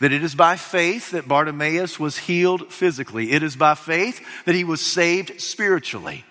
That 0.00 0.12
it 0.12 0.22
is 0.22 0.34
by 0.34 0.56
faith 0.56 1.10
that 1.10 1.28
Bartimaeus 1.28 1.98
was 1.98 2.18
healed 2.18 2.72
physically. 2.72 3.32
It 3.32 3.42
is 3.42 3.56
by 3.56 3.74
faith 3.74 4.24
that 4.44 4.54
he 4.54 4.64
was 4.64 4.80
saved 4.80 5.40
spiritually. 5.40 6.24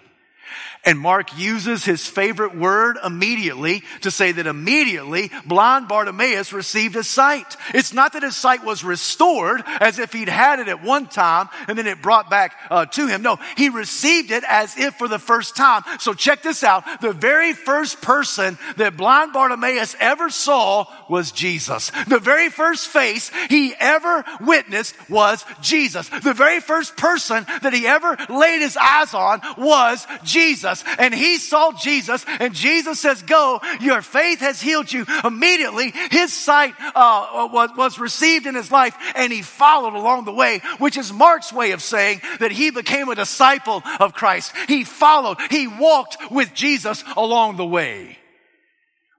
And 0.86 1.00
Mark 1.00 1.36
uses 1.38 1.84
his 1.84 2.06
favorite 2.06 2.56
word 2.56 2.98
immediately 3.04 3.84
to 4.02 4.12
say 4.12 4.32
that 4.32 4.46
immediately 4.46 5.32
blind 5.46 5.88
Bartimaeus 5.88 6.54
received 6.54 6.94
his 6.94 7.08
sight. 7.08 7.58
It's 7.74 7.92
not 7.92 8.14
that 8.14 8.22
his 8.22 8.36
sight 8.36 8.64
was 8.64 8.84
restored 8.84 9.64
as 9.66 9.98
if 9.98 10.14
he'd 10.14 10.30
had 10.30 10.60
it 10.60 10.68
at 10.68 10.84
one 10.84 11.08
time 11.08 11.50
and 11.68 11.78
then 11.78 11.88
it 11.88 12.04
brought 12.04 12.30
back 12.30 12.56
uh, 12.70 12.86
to 12.86 13.08
him. 13.08 13.24
No, 13.24 13.40
he 13.58 13.70
received 13.70 14.30
it 14.30 14.44
as 14.48 14.78
if 14.78 14.94
for 14.96 15.08
the 15.08 15.18
first 15.18 15.56
time. 15.56 15.82
So 16.00 16.14
check 16.14 16.44
this 16.44 16.64
out. 16.64 17.02
The 17.02 17.14
very 17.14 17.54
first 17.54 18.02
person 18.02 18.58
that 18.78 18.96
blind 18.96 19.34
Bartimaeus 19.34 19.96
ever 20.00 20.30
saw 20.30 20.86
was 21.10 21.32
Jesus. 21.32 21.92
The 22.08 22.20
very 22.20 22.50
first 22.50 22.88
face 22.88 23.32
he 23.50 23.74
ever 23.80 24.24
witnessed 24.40 24.96
was 25.10 25.44
Jesus. 25.62 26.10
The 26.10 26.34
very 26.34 26.60
first 26.60 26.96
person 26.96 27.46
that 27.64 27.74
he 27.74 27.88
ever 27.88 28.16
laid 28.30 28.62
his 28.62 28.78
eyes 28.78 29.14
on 29.16 29.42
was 29.58 30.06
Jesus. 30.24 30.75
Jesus 30.76 30.96
and 30.98 31.14
he 31.14 31.38
saw 31.38 31.72
Jesus 31.72 32.26
and 32.40 32.54
Jesus 32.54 33.00
says, 33.00 33.22
go, 33.22 33.60
your 33.82 34.02
faith 34.02 34.40
has 34.40 34.62
healed 34.62 34.92
you. 34.92 35.06
Immediately 35.24 35.94
his 36.12 36.34
sight 36.34 36.74
uh, 36.80 37.48
was, 37.52 37.70
was 37.78 38.00
received 38.00 38.46
in 38.46 38.56
his 38.56 38.72
life 38.72 38.96
and 39.16 39.32
he 39.32 39.42
followed 39.42 39.94
along 39.94 40.26
the 40.26 40.34
way, 40.34 40.62
which 40.80 40.98
is 40.98 41.12
Mark's 41.14 41.54
way 41.54 41.72
of 41.72 41.82
saying 41.82 42.22
that 42.40 42.52
he 42.52 42.72
became 42.72 43.10
a 43.10 43.16
disciple 43.16 43.84
of 44.00 44.14
Christ. 44.14 44.54
He 44.68 44.84
followed, 44.84 45.38
he 45.50 45.68
walked 45.68 46.18
with 46.32 46.54
Jesus 46.54 47.04
along 47.16 47.58
the 47.58 47.66
way. 47.66 48.18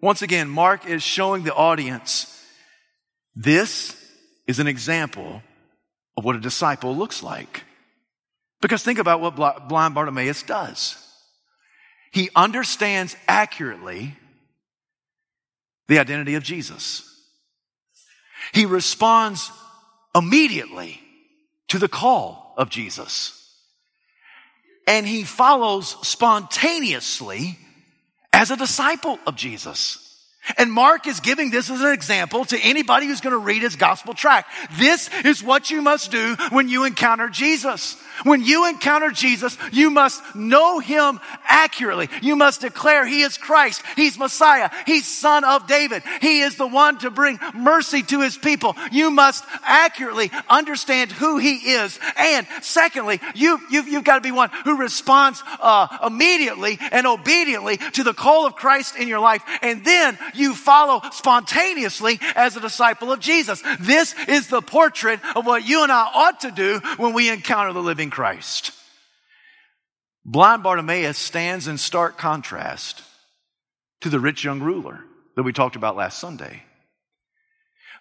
Once 0.01 0.23
again, 0.23 0.49
Mark 0.49 0.87
is 0.87 1.03
showing 1.03 1.43
the 1.43 1.55
audience 1.55 2.33
this 3.35 3.95
is 4.47 4.59
an 4.59 4.67
example 4.67 5.43
of 6.17 6.25
what 6.25 6.37
a 6.37 6.41
disciple 6.41 6.97
looks 6.97 7.23
like. 7.23 7.65
Because 8.63 8.83
think 8.83 8.99
about 8.99 9.21
what 9.21 9.69
blind 9.69 9.95
Bartimaeus 9.95 10.43
does. 10.43 11.06
He 12.17 12.31
understands 12.35 13.15
accurately 13.29 14.15
the 15.87 15.99
identity 15.99 16.35
of 16.37 16.43
Jesus. 16.43 17.15
He 18.55 18.65
responds 18.65 19.53
immediately 20.15 20.99
to 21.69 21.79
the 21.79 21.89
call 21.89 22.55
of 22.57 22.71
Jesus. 22.71 23.55
And 24.87 25.07
he 25.07 25.25
follows 25.25 25.95
spontaneously 26.09 27.59
as 28.33 28.51
a 28.51 28.57
disciple 28.57 29.19
of 29.27 29.37
Jesus. 29.37 30.03
And 30.57 30.73
Mark 30.73 31.07
is 31.07 31.21
giving 31.21 31.51
this 31.51 31.69
as 31.69 31.83
an 31.83 31.93
example 31.93 32.47
to 32.47 32.59
anybody 32.59 33.09
who's 33.09 33.21
going 33.21 33.33
to 33.33 33.39
read 33.39 33.61
his 33.61 33.77
gospel 33.77 34.15
tract. 34.15 34.51
This 34.79 35.11
is 35.23 35.43
what 35.43 35.71
you 35.71 35.83
must 35.83 36.13
do 36.13 36.35
when 36.49 36.71
you 36.71 36.85
encounter 36.85 37.29
Jesus. 37.29 38.03
When 38.25 38.43
you 38.43 38.69
encounter 38.69 39.11
Jesus, 39.11 39.57
you 39.73 39.91
must 39.91 40.23
know 40.35 40.79
him 40.79 41.21
accurately. 41.45 42.09
You 42.23 42.37
must 42.37 42.61
declare 42.61 43.07
he 43.07 43.23
is 43.23 43.37
Christ. 43.37 43.83
He's 43.95 44.19
Messiah. 44.19 44.71
He's 44.87 45.07
son 45.07 45.45
of 45.45 45.67
David. 45.67 46.03
He 46.21 46.41
is 46.41 46.57
the 46.57 46.67
one 46.67 46.99
to 46.99 47.11
bring 47.11 47.39
mercy 47.55 48.03
to 48.05 48.21
his 48.21 48.37
people. 48.37 48.75
You 48.93 49.11
must 49.11 49.45
accurately 49.63 50.31
understand 50.49 51.13
who 51.13 51.39
he 51.39 51.57
is. 51.57 51.99
And 52.17 52.47
secondly, 52.63 53.21
you, 53.35 53.61
you've, 53.71 53.89
you've 53.89 54.05
got 54.05 54.17
to 54.17 54.21
be 54.21 54.33
one 54.33 54.51
who 54.65 54.77
responds 54.77 55.43
uh, 55.61 55.89
immediately 56.07 56.79
and 56.93 57.07
obediently 57.07 57.77
to 57.77 58.03
the 58.03 58.15
call 58.15 58.47
of 58.47 58.57
Christ 58.57 58.97
in 58.97 59.09
your 59.09 59.21
life. 59.21 59.43
And 59.63 59.85
then 59.85 60.19
you 60.35 60.55
follow 60.55 61.03
spontaneously 61.13 62.19
as 62.35 62.57
a 62.57 62.61
disciple 62.61 63.13
of 63.13 63.21
Jesus. 63.21 63.63
This 63.81 64.15
is 64.29 64.49
the 64.49 64.63
portrait 64.63 65.21
of 65.35 65.47
what 65.47 65.67
you 65.67 65.83
and 65.83 65.93
I 65.93 66.11
ought 66.15 66.41
to 66.41 66.51
do 66.51 66.81
when 66.97 67.13
we 67.13 67.31
encounter 67.31 67.73
the 67.73 67.83
living 67.83 68.06
Christ. 68.11 68.73
Blind 70.25 70.63
Bartimaeus 70.63 71.19
stands 71.19 71.69
in 71.69 71.79
stark 71.79 72.19
contrast 72.19 73.03
to 74.01 74.09
the 74.09 74.21
rich 74.21 74.45
young 74.45 74.61
ruler 74.61 75.01
that 75.37 75.45
we 75.45 75.53
talked 75.53 75.77
about 75.77 75.97
last 75.97 76.19
Sunday. 76.19 76.63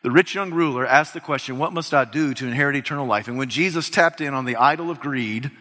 The 0.01 0.11
rich 0.11 0.35
young 0.35 0.51
ruler 0.51 0.85
asked 0.85 1.13
the 1.13 1.19
question, 1.19 1.57
What 1.57 1.73
must 1.73 1.93
I 1.93 2.05
do 2.05 2.33
to 2.33 2.47
inherit 2.47 2.75
eternal 2.75 3.07
life? 3.07 3.27
And 3.27 3.37
when 3.37 3.49
Jesus 3.49 3.89
tapped 3.89 4.21
in 4.21 4.33
on 4.33 4.45
the 4.45 4.55
idol 4.55 4.91
of 4.91 4.99
greed 4.99 5.51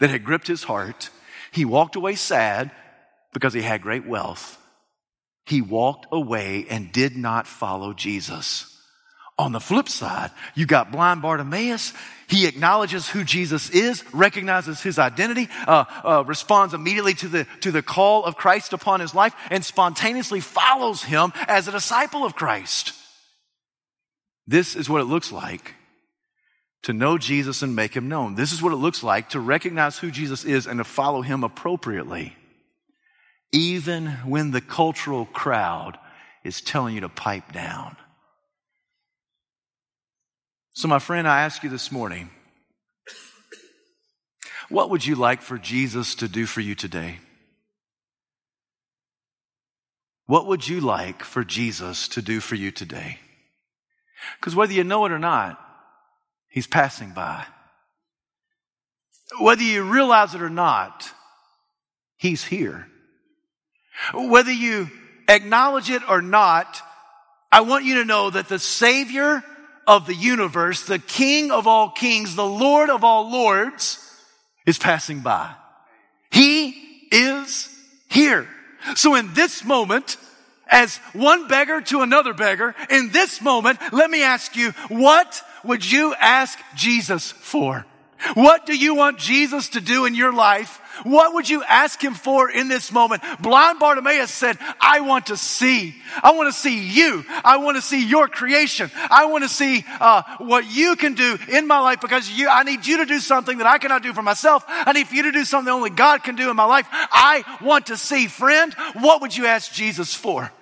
that 0.00 0.10
had 0.10 0.24
gripped 0.24 0.46
his 0.46 0.64
heart, 0.64 1.10
he 1.52 1.64
walked 1.64 1.96
away 1.96 2.14
sad 2.14 2.70
because 3.32 3.52
he 3.52 3.62
had 3.62 3.82
great 3.82 4.06
wealth. 4.06 4.58
He 5.46 5.62
walked 5.62 6.06
away 6.12 6.66
and 6.68 6.92
did 6.92 7.16
not 7.16 7.46
follow 7.46 7.92
Jesus. 7.92 8.67
On 9.38 9.52
the 9.52 9.60
flip 9.60 9.88
side, 9.88 10.32
you 10.56 10.66
got 10.66 10.90
blind 10.90 11.22
Bartimaeus. 11.22 11.92
He 12.26 12.46
acknowledges 12.46 13.08
who 13.08 13.22
Jesus 13.22 13.70
is, 13.70 14.02
recognizes 14.12 14.82
his 14.82 14.98
identity, 14.98 15.48
uh, 15.66 15.84
uh, 16.04 16.24
responds 16.26 16.74
immediately 16.74 17.14
to 17.14 17.28
the, 17.28 17.46
to 17.60 17.70
the 17.70 17.82
call 17.82 18.24
of 18.24 18.36
Christ 18.36 18.72
upon 18.72 18.98
his 18.98 19.14
life, 19.14 19.34
and 19.50 19.64
spontaneously 19.64 20.40
follows 20.40 21.04
him 21.04 21.32
as 21.46 21.68
a 21.68 21.72
disciple 21.72 22.24
of 22.24 22.34
Christ. 22.34 22.94
This 24.48 24.74
is 24.74 24.90
what 24.90 25.02
it 25.02 25.04
looks 25.04 25.30
like 25.30 25.74
to 26.82 26.92
know 26.92 27.16
Jesus 27.16 27.62
and 27.62 27.76
make 27.76 27.94
him 27.94 28.08
known. 28.08 28.34
This 28.34 28.52
is 28.52 28.60
what 28.60 28.72
it 28.72 28.76
looks 28.76 29.04
like 29.04 29.30
to 29.30 29.40
recognize 29.40 29.98
who 29.98 30.10
Jesus 30.10 30.44
is 30.44 30.66
and 30.66 30.78
to 30.78 30.84
follow 30.84 31.22
him 31.22 31.44
appropriately, 31.44 32.34
even 33.52 34.08
when 34.24 34.50
the 34.50 34.60
cultural 34.60 35.26
crowd 35.26 35.96
is 36.42 36.60
telling 36.60 36.96
you 36.96 37.02
to 37.02 37.08
pipe 37.08 37.52
down. 37.52 37.96
So, 40.78 40.86
my 40.86 41.00
friend, 41.00 41.26
I 41.26 41.40
ask 41.40 41.64
you 41.64 41.70
this 41.70 41.90
morning 41.90 42.30
what 44.68 44.90
would 44.90 45.04
you 45.04 45.16
like 45.16 45.42
for 45.42 45.58
Jesus 45.58 46.14
to 46.14 46.28
do 46.28 46.46
for 46.46 46.60
you 46.60 46.76
today? 46.76 47.18
What 50.26 50.46
would 50.46 50.68
you 50.68 50.78
like 50.78 51.24
for 51.24 51.42
Jesus 51.42 52.06
to 52.06 52.22
do 52.22 52.38
for 52.38 52.54
you 52.54 52.70
today? 52.70 53.18
Because 54.38 54.54
whether 54.54 54.72
you 54.72 54.84
know 54.84 55.04
it 55.04 55.10
or 55.10 55.18
not, 55.18 55.58
He's 56.48 56.68
passing 56.68 57.10
by. 57.10 57.44
Whether 59.40 59.64
you 59.64 59.82
realize 59.82 60.36
it 60.36 60.42
or 60.42 60.48
not, 60.48 61.10
He's 62.18 62.44
here. 62.44 62.86
Whether 64.14 64.52
you 64.52 64.90
acknowledge 65.26 65.90
it 65.90 66.08
or 66.08 66.22
not, 66.22 66.80
I 67.50 67.62
want 67.62 67.84
you 67.84 67.96
to 67.96 68.04
know 68.04 68.30
that 68.30 68.48
the 68.48 68.60
Savior 68.60 69.42
of 69.88 70.06
the 70.06 70.14
universe, 70.14 70.84
the 70.84 70.98
King 70.98 71.50
of 71.50 71.66
all 71.66 71.88
kings, 71.90 72.36
the 72.36 72.46
Lord 72.46 72.90
of 72.90 73.02
all 73.02 73.30
lords, 73.32 73.98
is 74.66 74.78
passing 74.78 75.20
by. 75.20 75.52
He 76.30 76.68
is 77.10 77.74
here. 78.10 78.46
So 78.94 79.14
in 79.14 79.32
this 79.32 79.64
moment, 79.64 80.18
as 80.70 80.98
one 81.14 81.48
beggar 81.48 81.80
to 81.80 82.02
another 82.02 82.34
beggar, 82.34 82.74
in 82.90 83.10
this 83.10 83.40
moment, 83.40 83.78
let 83.90 84.10
me 84.10 84.22
ask 84.22 84.54
you, 84.54 84.72
what 84.88 85.42
would 85.64 85.90
you 85.90 86.14
ask 86.14 86.58
Jesus 86.76 87.32
for? 87.32 87.86
What 88.34 88.66
do 88.66 88.76
you 88.76 88.94
want 88.94 89.18
Jesus 89.18 89.70
to 89.70 89.80
do 89.80 90.04
in 90.04 90.14
your 90.14 90.32
life? 90.32 90.80
What 91.04 91.34
would 91.34 91.48
you 91.48 91.62
ask 91.62 92.02
him 92.02 92.14
for 92.14 92.50
in 92.50 92.68
this 92.68 92.90
moment? 92.90 93.22
Blind 93.40 93.78
Bartimaeus 93.78 94.30
said, 94.30 94.58
I 94.80 95.00
want 95.00 95.26
to 95.26 95.36
see. 95.36 95.94
I 96.22 96.32
want 96.32 96.52
to 96.52 96.58
see 96.58 96.82
you. 96.82 97.24
I 97.44 97.58
want 97.58 97.76
to 97.76 97.82
see 97.82 98.04
your 98.04 98.26
creation. 98.26 98.90
I 99.10 99.26
want 99.26 99.44
to 99.44 99.48
see 99.48 99.84
uh, 100.00 100.22
what 100.38 100.70
you 100.70 100.96
can 100.96 101.14
do 101.14 101.38
in 101.48 101.66
my 101.66 101.78
life 101.78 102.00
because 102.00 102.28
you, 102.30 102.48
I 102.48 102.64
need 102.64 102.86
you 102.86 102.98
to 102.98 103.06
do 103.06 103.20
something 103.20 103.58
that 103.58 103.66
I 103.66 103.78
cannot 103.78 104.02
do 104.02 104.12
for 104.12 104.22
myself. 104.22 104.64
I 104.66 104.92
need 104.92 105.10
you 105.10 105.22
to 105.24 105.32
do 105.32 105.44
something 105.44 105.72
only 105.72 105.90
God 105.90 106.24
can 106.24 106.34
do 106.34 106.50
in 106.50 106.56
my 106.56 106.64
life. 106.64 106.86
I 106.90 107.44
want 107.62 107.86
to 107.86 107.96
see. 107.96 108.26
Friend, 108.26 108.74
what 108.94 109.20
would 109.20 109.36
you 109.36 109.46
ask 109.46 109.72
Jesus 109.72 110.14
for? 110.14 110.52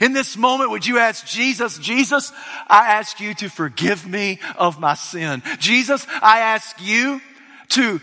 In 0.00 0.12
this 0.12 0.36
moment, 0.36 0.70
would 0.70 0.86
you 0.86 0.98
ask 0.98 1.26
Jesus, 1.26 1.78
Jesus, 1.78 2.32
I 2.68 2.92
ask 2.92 3.20
you 3.20 3.34
to 3.34 3.48
forgive 3.48 4.06
me 4.06 4.38
of 4.56 4.80
my 4.80 4.94
sin. 4.94 5.42
Jesus, 5.58 6.06
I 6.22 6.40
ask 6.40 6.80
you 6.80 7.20
to 7.70 8.00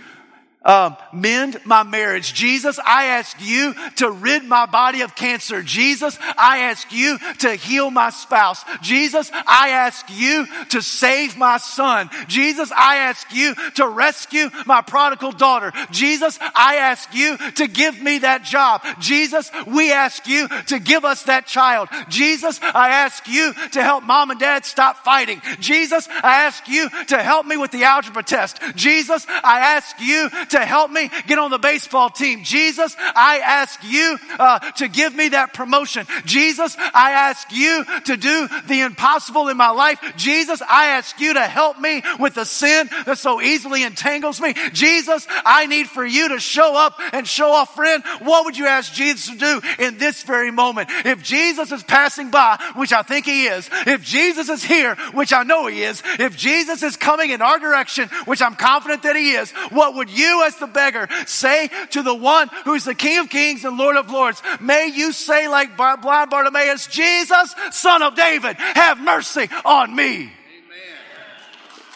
um, 0.67 0.97
mend 1.13 1.65
my 1.65 1.83
marriage. 1.83 2.33
Jesus, 2.33 2.77
I 2.85 3.05
ask 3.05 3.37
you 3.39 3.73
to 3.95 4.11
rid 4.11 4.43
my 4.43 4.65
body 4.65 5.01
of 5.01 5.15
cancer. 5.15 5.63
Jesus, 5.63 6.19
I 6.37 6.59
ask 6.59 6.91
you 6.91 7.17
to 7.39 7.55
heal 7.55 7.89
my 7.89 8.09
spouse. 8.09 8.63
Jesus, 8.81 9.31
I 9.33 9.69
ask 9.69 10.05
you 10.09 10.45
to 10.69 10.81
save 10.81 11.37
my 11.37 11.57
son. 11.57 12.09
Jesus, 12.27 12.71
I 12.71 12.97
ask 12.97 13.33
you 13.33 13.55
to 13.75 13.87
rescue 13.87 14.49
my 14.65 14.81
prodigal 14.81 15.31
daughter. 15.31 15.71
Jesus, 15.89 16.37
I 16.41 16.75
ask 16.75 17.13
you 17.13 17.37
to 17.37 17.67
give 17.67 18.01
me 18.01 18.19
that 18.19 18.43
job. 18.43 18.83
Jesus, 18.99 19.49
we 19.65 19.91
ask 19.93 20.27
you 20.27 20.49
to 20.67 20.79
give 20.79 21.05
us 21.05 21.23
that 21.23 21.47
child. 21.47 21.87
Jesus, 22.09 22.59
I 22.61 22.89
ask 22.89 23.27
you 23.27 23.53
to 23.71 23.81
help 23.81 24.03
mom 24.03 24.31
and 24.31 24.39
dad 24.39 24.65
stop 24.65 24.97
fighting. 25.05 25.41
Jesus, 25.59 26.09
I 26.09 26.43
ask 26.43 26.67
you 26.67 26.89
to 27.07 27.23
help 27.23 27.45
me 27.45 27.55
with 27.55 27.71
the 27.71 27.85
algebra 27.85 28.23
test. 28.23 28.59
Jesus, 28.75 29.25
I 29.29 29.59
ask 29.59 29.97
you 30.01 30.29
to 30.49 30.56
to 30.57 30.65
help 30.65 30.91
me 30.91 31.09
get 31.27 31.37
on 31.37 31.51
the 31.51 31.59
baseball 31.59 32.09
team. 32.09 32.43
Jesus, 32.43 32.95
I 32.99 33.39
ask 33.43 33.79
you 33.83 34.17
uh, 34.39 34.59
to 34.71 34.87
give 34.87 35.15
me 35.15 35.29
that 35.29 35.53
promotion. 35.53 36.05
Jesus, 36.25 36.75
I 36.77 37.11
ask 37.11 37.51
you 37.51 37.85
to 38.05 38.17
do 38.17 38.47
the 38.67 38.81
impossible 38.81 39.49
in 39.49 39.57
my 39.57 39.69
life. 39.69 39.99
Jesus, 40.17 40.61
I 40.61 40.87
ask 40.87 41.19
you 41.19 41.33
to 41.33 41.41
help 41.41 41.79
me 41.79 42.01
with 42.19 42.35
the 42.35 42.45
sin 42.45 42.89
that 43.05 43.17
so 43.17 43.41
easily 43.41 43.83
entangles 43.83 44.41
me. 44.41 44.53
Jesus, 44.73 45.27
I 45.29 45.67
need 45.67 45.87
for 45.87 46.05
you 46.05 46.29
to 46.29 46.39
show 46.39 46.75
up 46.75 46.99
and 47.13 47.27
show 47.27 47.51
off, 47.51 47.75
friend. 47.75 48.03
What 48.21 48.45
would 48.45 48.57
you 48.57 48.65
ask 48.65 48.93
Jesus 48.93 49.27
to 49.29 49.37
do 49.37 49.61
in 49.79 49.97
this 49.97 50.23
very 50.23 50.51
moment? 50.51 50.89
If 51.05 51.21
Jesus 51.21 51.71
is 51.71 51.83
passing 51.83 52.31
by, 52.31 52.57
which 52.75 52.93
I 52.93 53.03
think 53.03 53.25
he 53.25 53.45
is, 53.45 53.69
if 53.85 54.01
Jesus 54.01 54.49
is 54.49 54.63
here, 54.63 54.95
which 55.13 55.33
I 55.33 55.43
know 55.43 55.67
he 55.67 55.83
is, 55.83 56.01
if 56.19 56.35
Jesus 56.35 56.81
is 56.81 56.97
coming 56.97 57.29
in 57.29 57.41
our 57.41 57.59
direction, 57.59 58.09
which 58.25 58.41
I'm 58.41 58.55
confident 58.55 59.03
that 59.03 59.15
he 59.15 59.31
is, 59.31 59.51
what 59.69 59.95
would 59.95 60.09
you 60.09 60.46
as 60.47 60.55
the 60.57 60.67
beggar. 60.67 61.07
Say 61.25 61.69
to 61.91 62.01
the 62.01 62.15
one 62.15 62.49
who's 62.63 62.85
the 62.85 62.95
King 62.95 63.19
of 63.19 63.29
Kings 63.29 63.65
and 63.65 63.77
Lord 63.77 63.97
of 63.97 64.09
Lords, 64.09 64.41
may 64.59 64.87
you 64.87 65.11
say 65.11 65.47
like 65.47 65.77
blind 65.77 66.01
Bartimaeus, 66.29 66.87
Jesus, 66.87 67.53
son 67.71 68.01
of 68.01 68.15
David, 68.15 68.55
have 68.57 68.99
mercy 68.99 69.49
on 69.63 69.95
me. 69.95 70.13
Amen. 70.15 70.31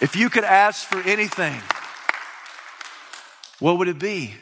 If 0.01 0.15
you 0.15 0.29
could 0.29 0.43
ask 0.43 0.85
for 0.85 1.01
anything, 1.01 1.59
what 3.59 3.77
would 3.77 3.87
it 3.87 3.99
be? 3.99 4.33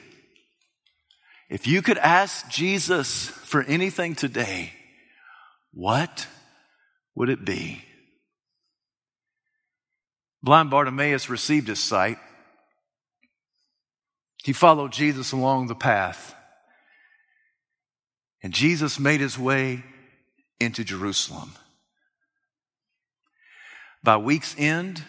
If 1.49 1.67
you 1.67 1.81
could 1.81 1.97
ask 1.97 2.49
Jesus 2.49 3.27
for 3.27 3.63
anything 3.63 4.15
today, 4.15 4.73
what 5.73 6.27
would 7.15 7.29
it 7.29 7.43
be? 7.43 7.83
Blind 10.41 10.69
Bartimaeus 10.69 11.29
received 11.29 11.67
his 11.67 11.79
sight. 11.79 12.17
He 14.43 14.53
followed 14.53 14.91
Jesus 14.91 15.31
along 15.31 15.67
the 15.67 15.75
path. 15.75 16.35
And 18.41 18.53
Jesus 18.53 18.99
made 18.99 19.19
his 19.19 19.37
way 19.37 19.83
into 20.59 20.83
Jerusalem. 20.83 21.51
By 24.01 24.17
week's 24.17 24.55
end, 24.57 25.03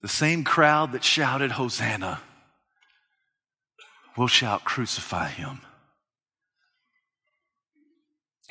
the 0.00 0.08
same 0.08 0.44
crowd 0.44 0.92
that 0.92 1.04
shouted, 1.04 1.52
Hosanna, 1.52 2.20
will 4.16 4.28
shout, 4.28 4.64
Crucify 4.64 5.28
him. 5.28 5.60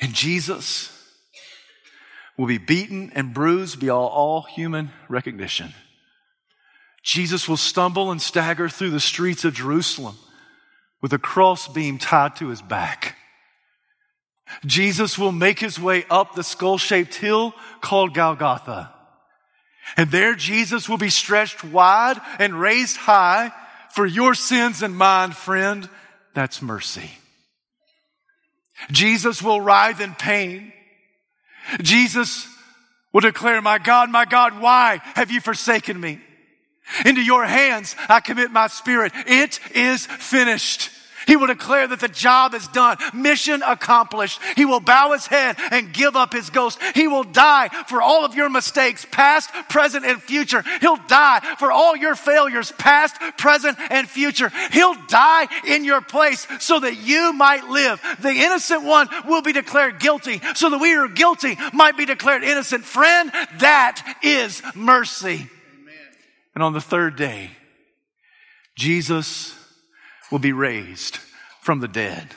And 0.00 0.14
Jesus 0.14 0.96
will 2.36 2.46
be 2.46 2.58
beaten 2.58 3.12
and 3.14 3.34
bruised 3.34 3.80
beyond 3.80 4.10
all 4.12 4.42
human 4.42 4.90
recognition. 5.08 5.74
Jesus 7.02 7.48
will 7.48 7.56
stumble 7.56 8.10
and 8.10 8.20
stagger 8.20 8.68
through 8.68 8.90
the 8.90 9.00
streets 9.00 9.44
of 9.44 9.54
Jerusalem 9.54 10.16
with 11.00 11.12
a 11.12 11.18
crossbeam 11.18 11.98
tied 11.98 12.36
to 12.36 12.48
his 12.48 12.60
back. 12.60 13.16
Jesus 14.66 15.18
will 15.18 15.32
make 15.32 15.58
his 15.60 15.78
way 15.78 16.04
up 16.10 16.34
the 16.34 16.42
skull 16.42 16.76
shaped 16.76 17.14
hill 17.14 17.54
called 17.80 18.14
Golgotha. 18.14 18.92
And 19.96 20.10
there 20.10 20.34
Jesus 20.34 20.88
will 20.88 20.98
be 20.98 21.10
stretched 21.10 21.64
wide 21.64 22.20
and 22.38 22.60
raised 22.60 22.96
high 22.96 23.52
for 23.90 24.06
your 24.06 24.34
sins 24.34 24.82
and 24.82 24.96
mine, 24.96 25.32
friend. 25.32 25.88
That's 26.34 26.62
mercy. 26.62 27.10
Jesus 28.90 29.42
will 29.42 29.60
writhe 29.60 30.00
in 30.00 30.14
pain. 30.14 30.72
Jesus 31.82 32.46
will 33.12 33.20
declare, 33.20 33.60
my 33.60 33.78
God, 33.78 34.10
my 34.10 34.24
God, 34.24 34.60
why 34.60 35.00
have 35.14 35.30
you 35.30 35.40
forsaken 35.40 35.98
me? 35.98 36.20
Into 37.04 37.22
your 37.22 37.44
hands 37.44 37.96
I 38.08 38.20
commit 38.20 38.50
my 38.50 38.68
spirit. 38.68 39.12
It 39.26 39.60
is 39.74 40.06
finished. 40.06 40.90
He 41.26 41.36
will 41.36 41.46
declare 41.46 41.86
that 41.86 42.00
the 42.00 42.08
job 42.08 42.54
is 42.54 42.66
done, 42.68 42.96
mission 43.14 43.62
accomplished. 43.62 44.40
He 44.56 44.64
will 44.64 44.80
bow 44.80 45.12
his 45.12 45.26
head 45.26 45.56
and 45.70 45.92
give 45.92 46.16
up 46.16 46.32
his 46.32 46.50
ghost. 46.50 46.80
He 46.94 47.08
will 47.08 47.24
die 47.24 47.68
for 47.86 48.02
all 48.02 48.24
of 48.24 48.34
your 48.34 48.48
mistakes, 48.48 49.06
past, 49.10 49.50
present, 49.68 50.04
and 50.04 50.22
future. 50.22 50.64
He'll 50.80 50.98
die 51.08 51.40
for 51.58 51.70
all 51.70 51.96
your 51.96 52.14
failures, 52.14 52.72
past, 52.72 53.16
present, 53.36 53.78
and 53.90 54.08
future. 54.08 54.50
He'll 54.72 54.96
die 55.06 55.46
in 55.66 55.84
your 55.84 56.00
place 56.00 56.46
so 56.58 56.80
that 56.80 56.96
you 56.96 57.32
might 57.32 57.68
live. 57.68 58.00
The 58.20 58.32
innocent 58.32 58.84
one 58.84 59.08
will 59.26 59.42
be 59.42 59.52
declared 59.52 60.00
guilty 60.00 60.40
so 60.54 60.70
that 60.70 60.80
we 60.80 60.92
who 60.92 61.04
are 61.04 61.08
guilty 61.08 61.56
might 61.72 61.96
be 61.96 62.06
declared 62.06 62.42
innocent. 62.42 62.84
Friend, 62.84 63.30
that 63.58 64.16
is 64.22 64.62
mercy. 64.74 65.48
And 66.60 66.66
on 66.66 66.74
the 66.74 66.80
third 66.82 67.16
day, 67.16 67.52
Jesus 68.76 69.58
will 70.30 70.40
be 70.40 70.52
raised 70.52 71.16
from 71.62 71.80
the 71.80 71.88
dead 71.88 72.34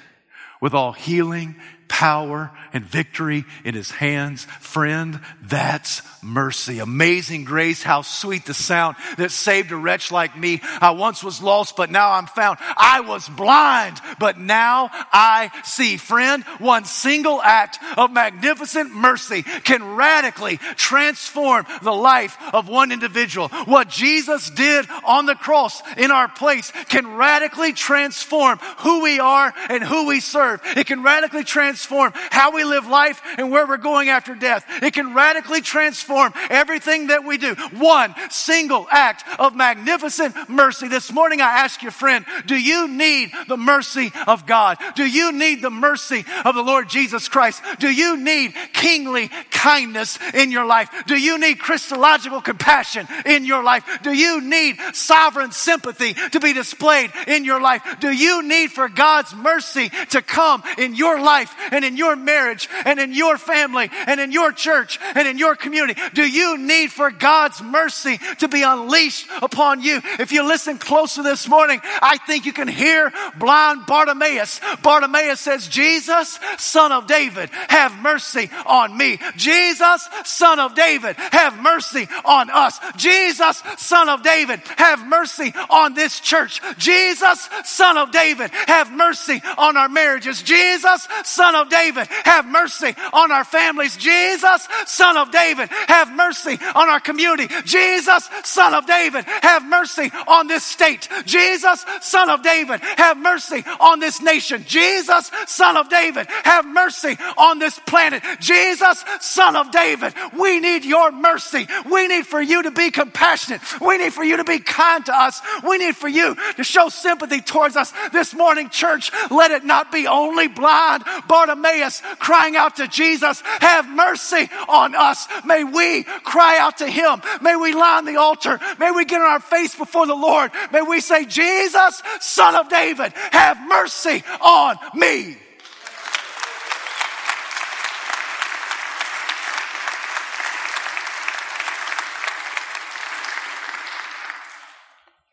with 0.62 0.74
all 0.74 0.94
healing 0.94 1.58
power 1.88 2.52
and 2.74 2.84
victory 2.84 3.46
in 3.64 3.76
his 3.76 3.92
hands. 3.92 4.46
Friend, 4.60 5.20
that's 5.42 6.02
mercy. 6.24 6.80
Amazing 6.80 7.44
grace. 7.44 7.84
How 7.84 8.02
sweet 8.02 8.46
the 8.46 8.54
sound 8.54 8.96
that 9.18 9.32
saved 9.32 9.72
a 9.72 9.76
wretch 9.76 10.12
like 10.12 10.38
me. 10.38 10.62
I 10.82 10.92
once 10.92 11.24
was 11.24 11.42
lost, 11.42 11.76
but 11.76 11.92
now 11.92 12.12
I'm 12.12 12.26
found. 12.26 12.58
I 12.78 13.02
was 13.02 13.30
blind, 13.30 14.00
but 14.20 14.40
now 14.40 14.90
I 14.92 15.52
see. 15.64 15.98
Friend, 15.98 16.44
one 16.60 16.86
single 16.86 17.42
act 17.42 17.78
of 17.98 18.12
magnificent 18.12 18.94
mercy 18.96 19.44
can 19.44 19.96
radically 19.96 20.58
transform 20.76 21.66
the 21.82 21.94
life 21.94 22.38
of 22.54 22.68
one 22.68 22.92
individual. 22.92 23.50
What 23.66 23.90
Jesus 23.90 24.50
did 24.50 24.88
on 25.06 25.26
the 25.26 25.36
cross 25.36 25.82
in 25.98 26.12
our 26.12 26.28
place 26.28 26.72
can 26.90 27.16
radically 27.16 27.74
transform 27.74 28.58
who 28.80 29.04
we 29.04 29.20
are 29.20 29.54
and 29.70 29.84
who 29.84 30.08
we 30.08 30.20
serve. 30.20 30.62
It 30.76 30.88
can 30.88 31.04
radically 31.04 31.44
transform 31.44 31.73
transform 31.74 32.14
how 32.30 32.54
we 32.54 32.64
live 32.64 32.86
life 32.86 33.20
and 33.38 33.50
where 33.50 33.66
we're 33.66 33.78
going 33.78 34.10
after 34.10 34.36
death. 34.36 34.64
It 34.84 34.94
can 34.94 35.16
radically 35.16 35.62
transform 35.62 36.32
everything 36.52 37.08
that 37.08 37.26
we 37.26 37.40
do. 37.40 37.56
One 37.74 38.14
single 38.30 38.86
act 38.92 39.24
of 39.40 39.56
magnificent 39.56 40.36
mercy. 40.50 40.88
This 40.88 41.12
morning 41.12 41.42
I 41.42 41.62
ask 41.62 41.82
your 41.82 41.92
friend, 41.92 42.26
do 42.46 42.56
you 42.56 42.88
need 42.88 43.32
the 43.48 43.58
mercy 43.58 44.12
of 44.28 44.46
God? 44.46 44.78
Do 44.96 45.04
you 45.04 45.32
need 45.32 45.64
the 45.64 45.72
mercy 45.72 46.26
of 46.46 46.54
the 46.54 46.62
Lord 46.62 46.90
Jesus 46.90 47.28
Christ? 47.28 47.64
Do 47.80 47.90
you 47.90 48.18
need 48.18 48.54
kingly 48.74 49.30
kindness 49.50 50.20
in 50.36 50.52
your 50.52 50.66
life? 50.66 50.90
Do 51.08 51.18
you 51.20 51.40
need 51.40 51.58
Christological 51.58 52.42
compassion 52.42 53.08
in 53.26 53.46
your 53.46 53.64
life? 53.64 53.84
Do 54.04 54.14
you 54.14 54.42
need 54.42 54.78
sovereign 54.94 55.52
sympathy 55.52 56.14
to 56.14 56.40
be 56.40 56.54
displayed 56.54 57.12
in 57.28 57.46
your 57.46 57.62
life? 57.62 57.82
Do 58.00 58.12
you 58.12 58.44
need 58.44 58.72
for 58.72 58.90
God's 58.90 59.34
mercy 59.34 59.90
to 60.10 60.22
come 60.22 60.62
in 60.78 60.94
your 60.94 61.20
life 61.20 61.56
and 61.72 61.86
in 61.86 61.98
your 61.98 62.16
marriage 62.16 62.70
and 62.86 63.00
in 63.00 63.14
your 63.14 63.38
family 63.38 63.90
and 64.08 64.20
in 64.20 64.32
your 64.32 64.52
church 64.52 65.00
and 65.16 65.28
in 65.28 65.38
your 65.38 65.56
community? 65.56 66.00
Do 66.14 66.28
you 66.28 66.58
need 66.58 66.92
for 66.92 67.12
God's 67.12 67.62
mercy 67.62 68.20
to 68.40 68.48
be 68.48 68.64
unleashed 68.64 69.28
upon 69.42 69.82
you? 69.82 70.02
If 70.20 70.32
you 70.32 70.46
listen 70.48 70.78
closer 70.78 71.24
this 71.24 71.48
morning, 71.48 71.80
I 71.84 72.18
think 72.18 72.46
you 72.46 72.54
can 72.54 72.68
hear 72.68 73.12
blind 73.38 73.86
Bartimaeus. 73.86 74.60
Bartimaeus 74.82 75.40
says, 75.40 75.68
Jesus, 75.68 76.40
son 76.58 76.92
of 76.92 77.08
David, 77.08 77.50
have 77.70 77.94
mercy 78.02 78.50
on 78.66 78.96
me. 78.96 79.20
Jesus, 79.36 80.08
son 80.26 80.60
of 80.60 80.76
David, 80.76 81.16
have 81.18 81.62
mercy 81.62 82.08
on 82.26 82.50
us. 82.50 82.80
Jesus, 82.96 83.62
son 83.78 84.10
of 84.10 84.24
David, 84.24 84.62
have 84.78 85.06
mercy 85.08 85.54
on 85.70 85.94
this 85.94 86.20
church. 86.20 86.62
Jesus, 86.78 87.50
son 87.66 87.98
of 87.98 88.12
David, 88.12 88.52
have 88.68 88.92
mercy 88.92 89.42
on 89.58 89.78
our 89.78 89.90
marriages. 89.90 90.42
Jesus, 90.42 91.08
son 91.24 91.53
of 91.56 91.64
of 91.64 91.70
David, 91.70 92.08
have 92.26 92.46
mercy 92.46 92.94
on 93.12 93.32
our 93.32 93.44
families. 93.44 93.98
Jesus, 93.98 94.68
son 94.86 95.18
of 95.18 95.32
David, 95.32 95.70
have 95.88 96.14
mercy 96.14 96.60
on 96.76 96.90
our 96.90 97.00
community. 97.00 97.48
Jesus, 97.66 98.30
son 98.44 98.74
of 98.74 98.86
David, 98.86 99.24
have 99.26 99.66
mercy 99.66 100.12
on 100.28 100.48
this 100.48 100.64
state. 100.64 101.08
Jesus, 101.26 101.84
son 102.02 102.30
of 102.30 102.44
David, 102.44 102.82
have 102.98 103.18
mercy 103.18 103.64
on 103.80 104.00
this 104.00 104.22
nation. 104.22 104.64
Jesus, 104.68 105.32
son 105.48 105.78
of 105.78 105.90
David, 105.90 106.28
have 106.44 106.66
mercy 106.66 107.18
on 107.38 107.60
this 107.60 107.80
planet. 107.80 108.22
Jesus, 108.40 109.04
son 109.22 109.56
of 109.56 109.72
David, 109.72 110.14
we 110.38 110.60
need 110.60 110.86
your 110.86 111.12
mercy. 111.12 111.66
We 111.90 112.08
need 112.08 112.28
for 112.28 112.42
you 112.42 112.64
to 112.64 112.72
be 112.72 112.92
compassionate. 112.92 113.62
We 113.82 113.98
need 113.98 114.14
for 114.14 114.24
you 114.24 114.38
to 114.38 114.44
be 114.44 114.60
kind 114.60 115.06
to 115.06 115.16
us. 115.16 115.42
We 115.66 115.78
need 115.78 115.96
for 115.96 116.10
you 116.10 116.36
to 116.56 116.64
show 116.64 116.90
sympathy 116.90 117.42
towards 117.42 117.76
us 117.76 117.94
this 118.12 118.34
morning, 118.34 118.70
church. 118.70 119.12
Let 119.32 119.52
it 119.52 119.64
not 119.64 119.92
be 119.92 120.08
only 120.08 120.48
blind, 120.48 121.04
but 121.28 121.43
Bartimaeus 121.46 122.02
crying 122.20 122.56
out 122.56 122.78
to 122.78 122.88
Jesus, 122.88 123.42
have 123.60 123.90
mercy 123.90 124.50
on 124.70 124.96
us. 124.96 125.28
May 125.46 125.64
we 125.64 126.04
cry 126.04 126.58
out 126.58 126.78
to 126.78 126.88
him. 126.88 127.22
May 127.42 127.56
we 127.58 127.74
lie 127.74 127.98
on 127.98 128.06
the 128.06 128.16
altar. 128.16 128.60
May 128.80 128.92
we 128.92 129.04
get 129.04 129.22
on 129.22 129.28
our 129.28 129.40
face 129.42 129.76
before 129.76 130.08
the 130.08 130.16
Lord. 130.16 130.52
May 130.72 130.82
we 130.82 131.02
say, 131.02 131.26
Jesus, 131.26 132.02
son 132.22 132.56
of 132.56 132.70
David, 132.70 133.12
have 133.32 133.58
mercy 133.68 134.24
on 134.42 134.78
me. 134.96 135.38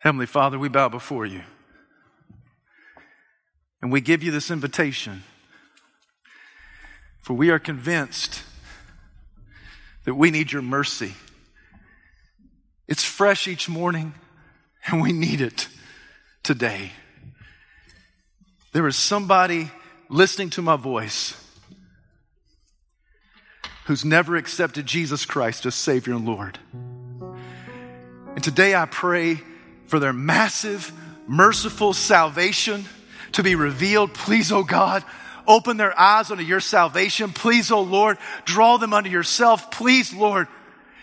Heavenly 0.01 0.27
Father, 0.27 0.59
we 0.59 0.69
bow 0.69 0.89
before 0.89 1.27
you. 1.27 1.43
And 3.83 3.93
we 3.93 4.01
give 4.01 4.23
you 4.23 4.31
this 4.31 4.51
invitation 4.51 5.23
for 7.21 7.35
we 7.35 7.51
are 7.51 7.59
convinced 7.59 8.43
that 10.05 10.15
we 10.15 10.31
need 10.31 10.51
your 10.51 10.63
mercy. 10.63 11.15
It's 12.89 13.05
fresh 13.05 13.47
each 13.47 13.69
morning, 13.69 14.15
and 14.87 15.01
we 15.01 15.13
need 15.13 15.41
it 15.41 15.69
today. 16.43 16.93
There 18.73 18.87
is 18.89 18.97
somebody 18.97 19.71
listening 20.09 20.51
to 20.51 20.63
my 20.63 20.77
voice 20.77 21.37
who's 23.85 24.05
never 24.05 24.37
accepted 24.37 24.87
Jesus 24.87 25.27
Christ 25.27 25.67
as 25.67 25.75
Savior 25.75 26.15
and 26.15 26.25
Lord. 26.27 26.59
And 28.35 28.43
today 28.43 28.75
I 28.75 28.87
pray 28.87 29.41
for 29.87 29.99
their 29.99 30.13
massive, 30.13 30.93
merciful 31.27 31.93
salvation 31.93 32.85
to 33.33 33.43
be 33.43 33.55
revealed. 33.55 34.15
Please, 34.15 34.53
oh 34.53 34.63
God, 34.63 35.05
Open 35.47 35.77
their 35.77 35.99
eyes 35.99 36.31
unto 36.31 36.43
your 36.43 36.61
salvation. 36.61 37.33
Please, 37.33 37.71
oh 37.71 37.83
Lord, 37.83 38.19
draw 38.45 38.77
them 38.77 38.93
unto 38.93 39.11
yourself. 39.11 39.71
Please, 39.71 40.13
Lord, 40.13 40.49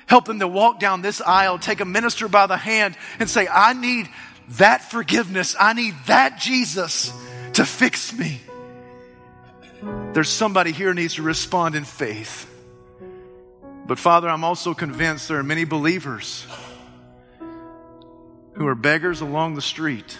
help 0.08 0.26
them 0.26 0.40
to 0.40 0.48
walk 0.48 0.80
down 0.80 1.02
this 1.02 1.22
aisle, 1.22 1.60
take 1.60 1.80
a 1.80 1.86
minister 1.86 2.28
by 2.28 2.48
the 2.48 2.58
hand 2.58 2.96
and 3.20 3.30
say, 3.30 3.48
I 3.48 3.74
need 3.74 4.10
that 4.50 4.90
forgiveness. 4.90 5.56
I 5.60 5.74
need 5.74 5.96
that 6.08 6.40
Jesus 6.40 7.12
to 7.54 7.66
fix 7.66 8.14
me. 8.14 8.42
There's 10.14 10.30
somebody 10.30 10.72
here 10.72 10.94
needs 10.94 11.16
to 11.16 11.22
respond 11.22 11.76
in 11.76 11.84
faith. 11.84 12.52
But 13.86 14.00
Father, 14.00 14.28
I'm 14.30 14.44
also 14.44 14.74
convinced 14.74 15.28
there 15.28 15.38
are 15.38 15.44
many 15.44 15.64
believers 15.64 16.46
who 18.54 18.68
are 18.68 18.76
beggars 18.76 19.22
along 19.22 19.56
the 19.56 19.62
street. 19.62 20.18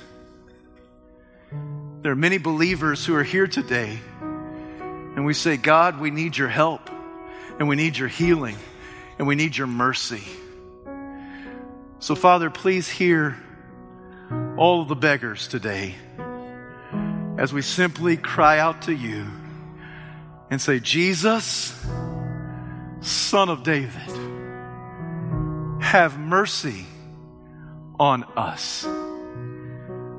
There 2.08 2.14
are 2.14 2.16
many 2.16 2.38
believers 2.38 3.06
who 3.06 3.16
are 3.16 3.24
here 3.24 3.48
today 3.48 4.00
and 4.22 5.26
we 5.26 5.34
say, 5.34 5.58
God, 5.58 6.00
we 6.00 6.10
need 6.10 6.38
your 6.38 6.48
help, 6.48 6.90
and 7.60 7.68
we 7.68 7.76
need 7.76 7.98
your 7.98 8.08
healing, 8.08 8.56
and 9.20 9.28
we 9.28 9.36
need 9.36 9.58
your 9.58 9.68
mercy. 9.68 10.24
So, 12.00 12.16
Father, 12.16 12.50
please 12.50 12.88
hear 12.88 13.36
all 14.56 14.86
the 14.86 14.96
beggars 14.96 15.50
today 15.50 15.96
as 17.38 17.52
we 17.52 17.62
simply 17.62 18.16
cry 18.16 18.58
out 18.60 18.84
to 18.84 18.94
you 18.94 19.26
and 20.50 20.62
say, 20.62 20.80
Jesus, 20.80 21.76
Son 23.02 23.50
of 23.50 23.64
David, 23.64 24.16
have 25.82 26.18
mercy 26.18 26.86
on 28.00 28.24
us, 28.38 28.88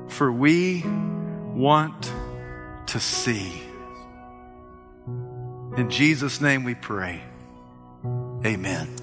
for 0.09 0.31
we 0.31 0.83
want 1.59 2.09
to 2.87 2.99
see. 3.01 3.61
In 5.75 5.89
Jesus' 5.89 6.39
name 6.39 6.63
we 6.63 6.73
pray. 6.73 7.21
Amen. 8.45 8.98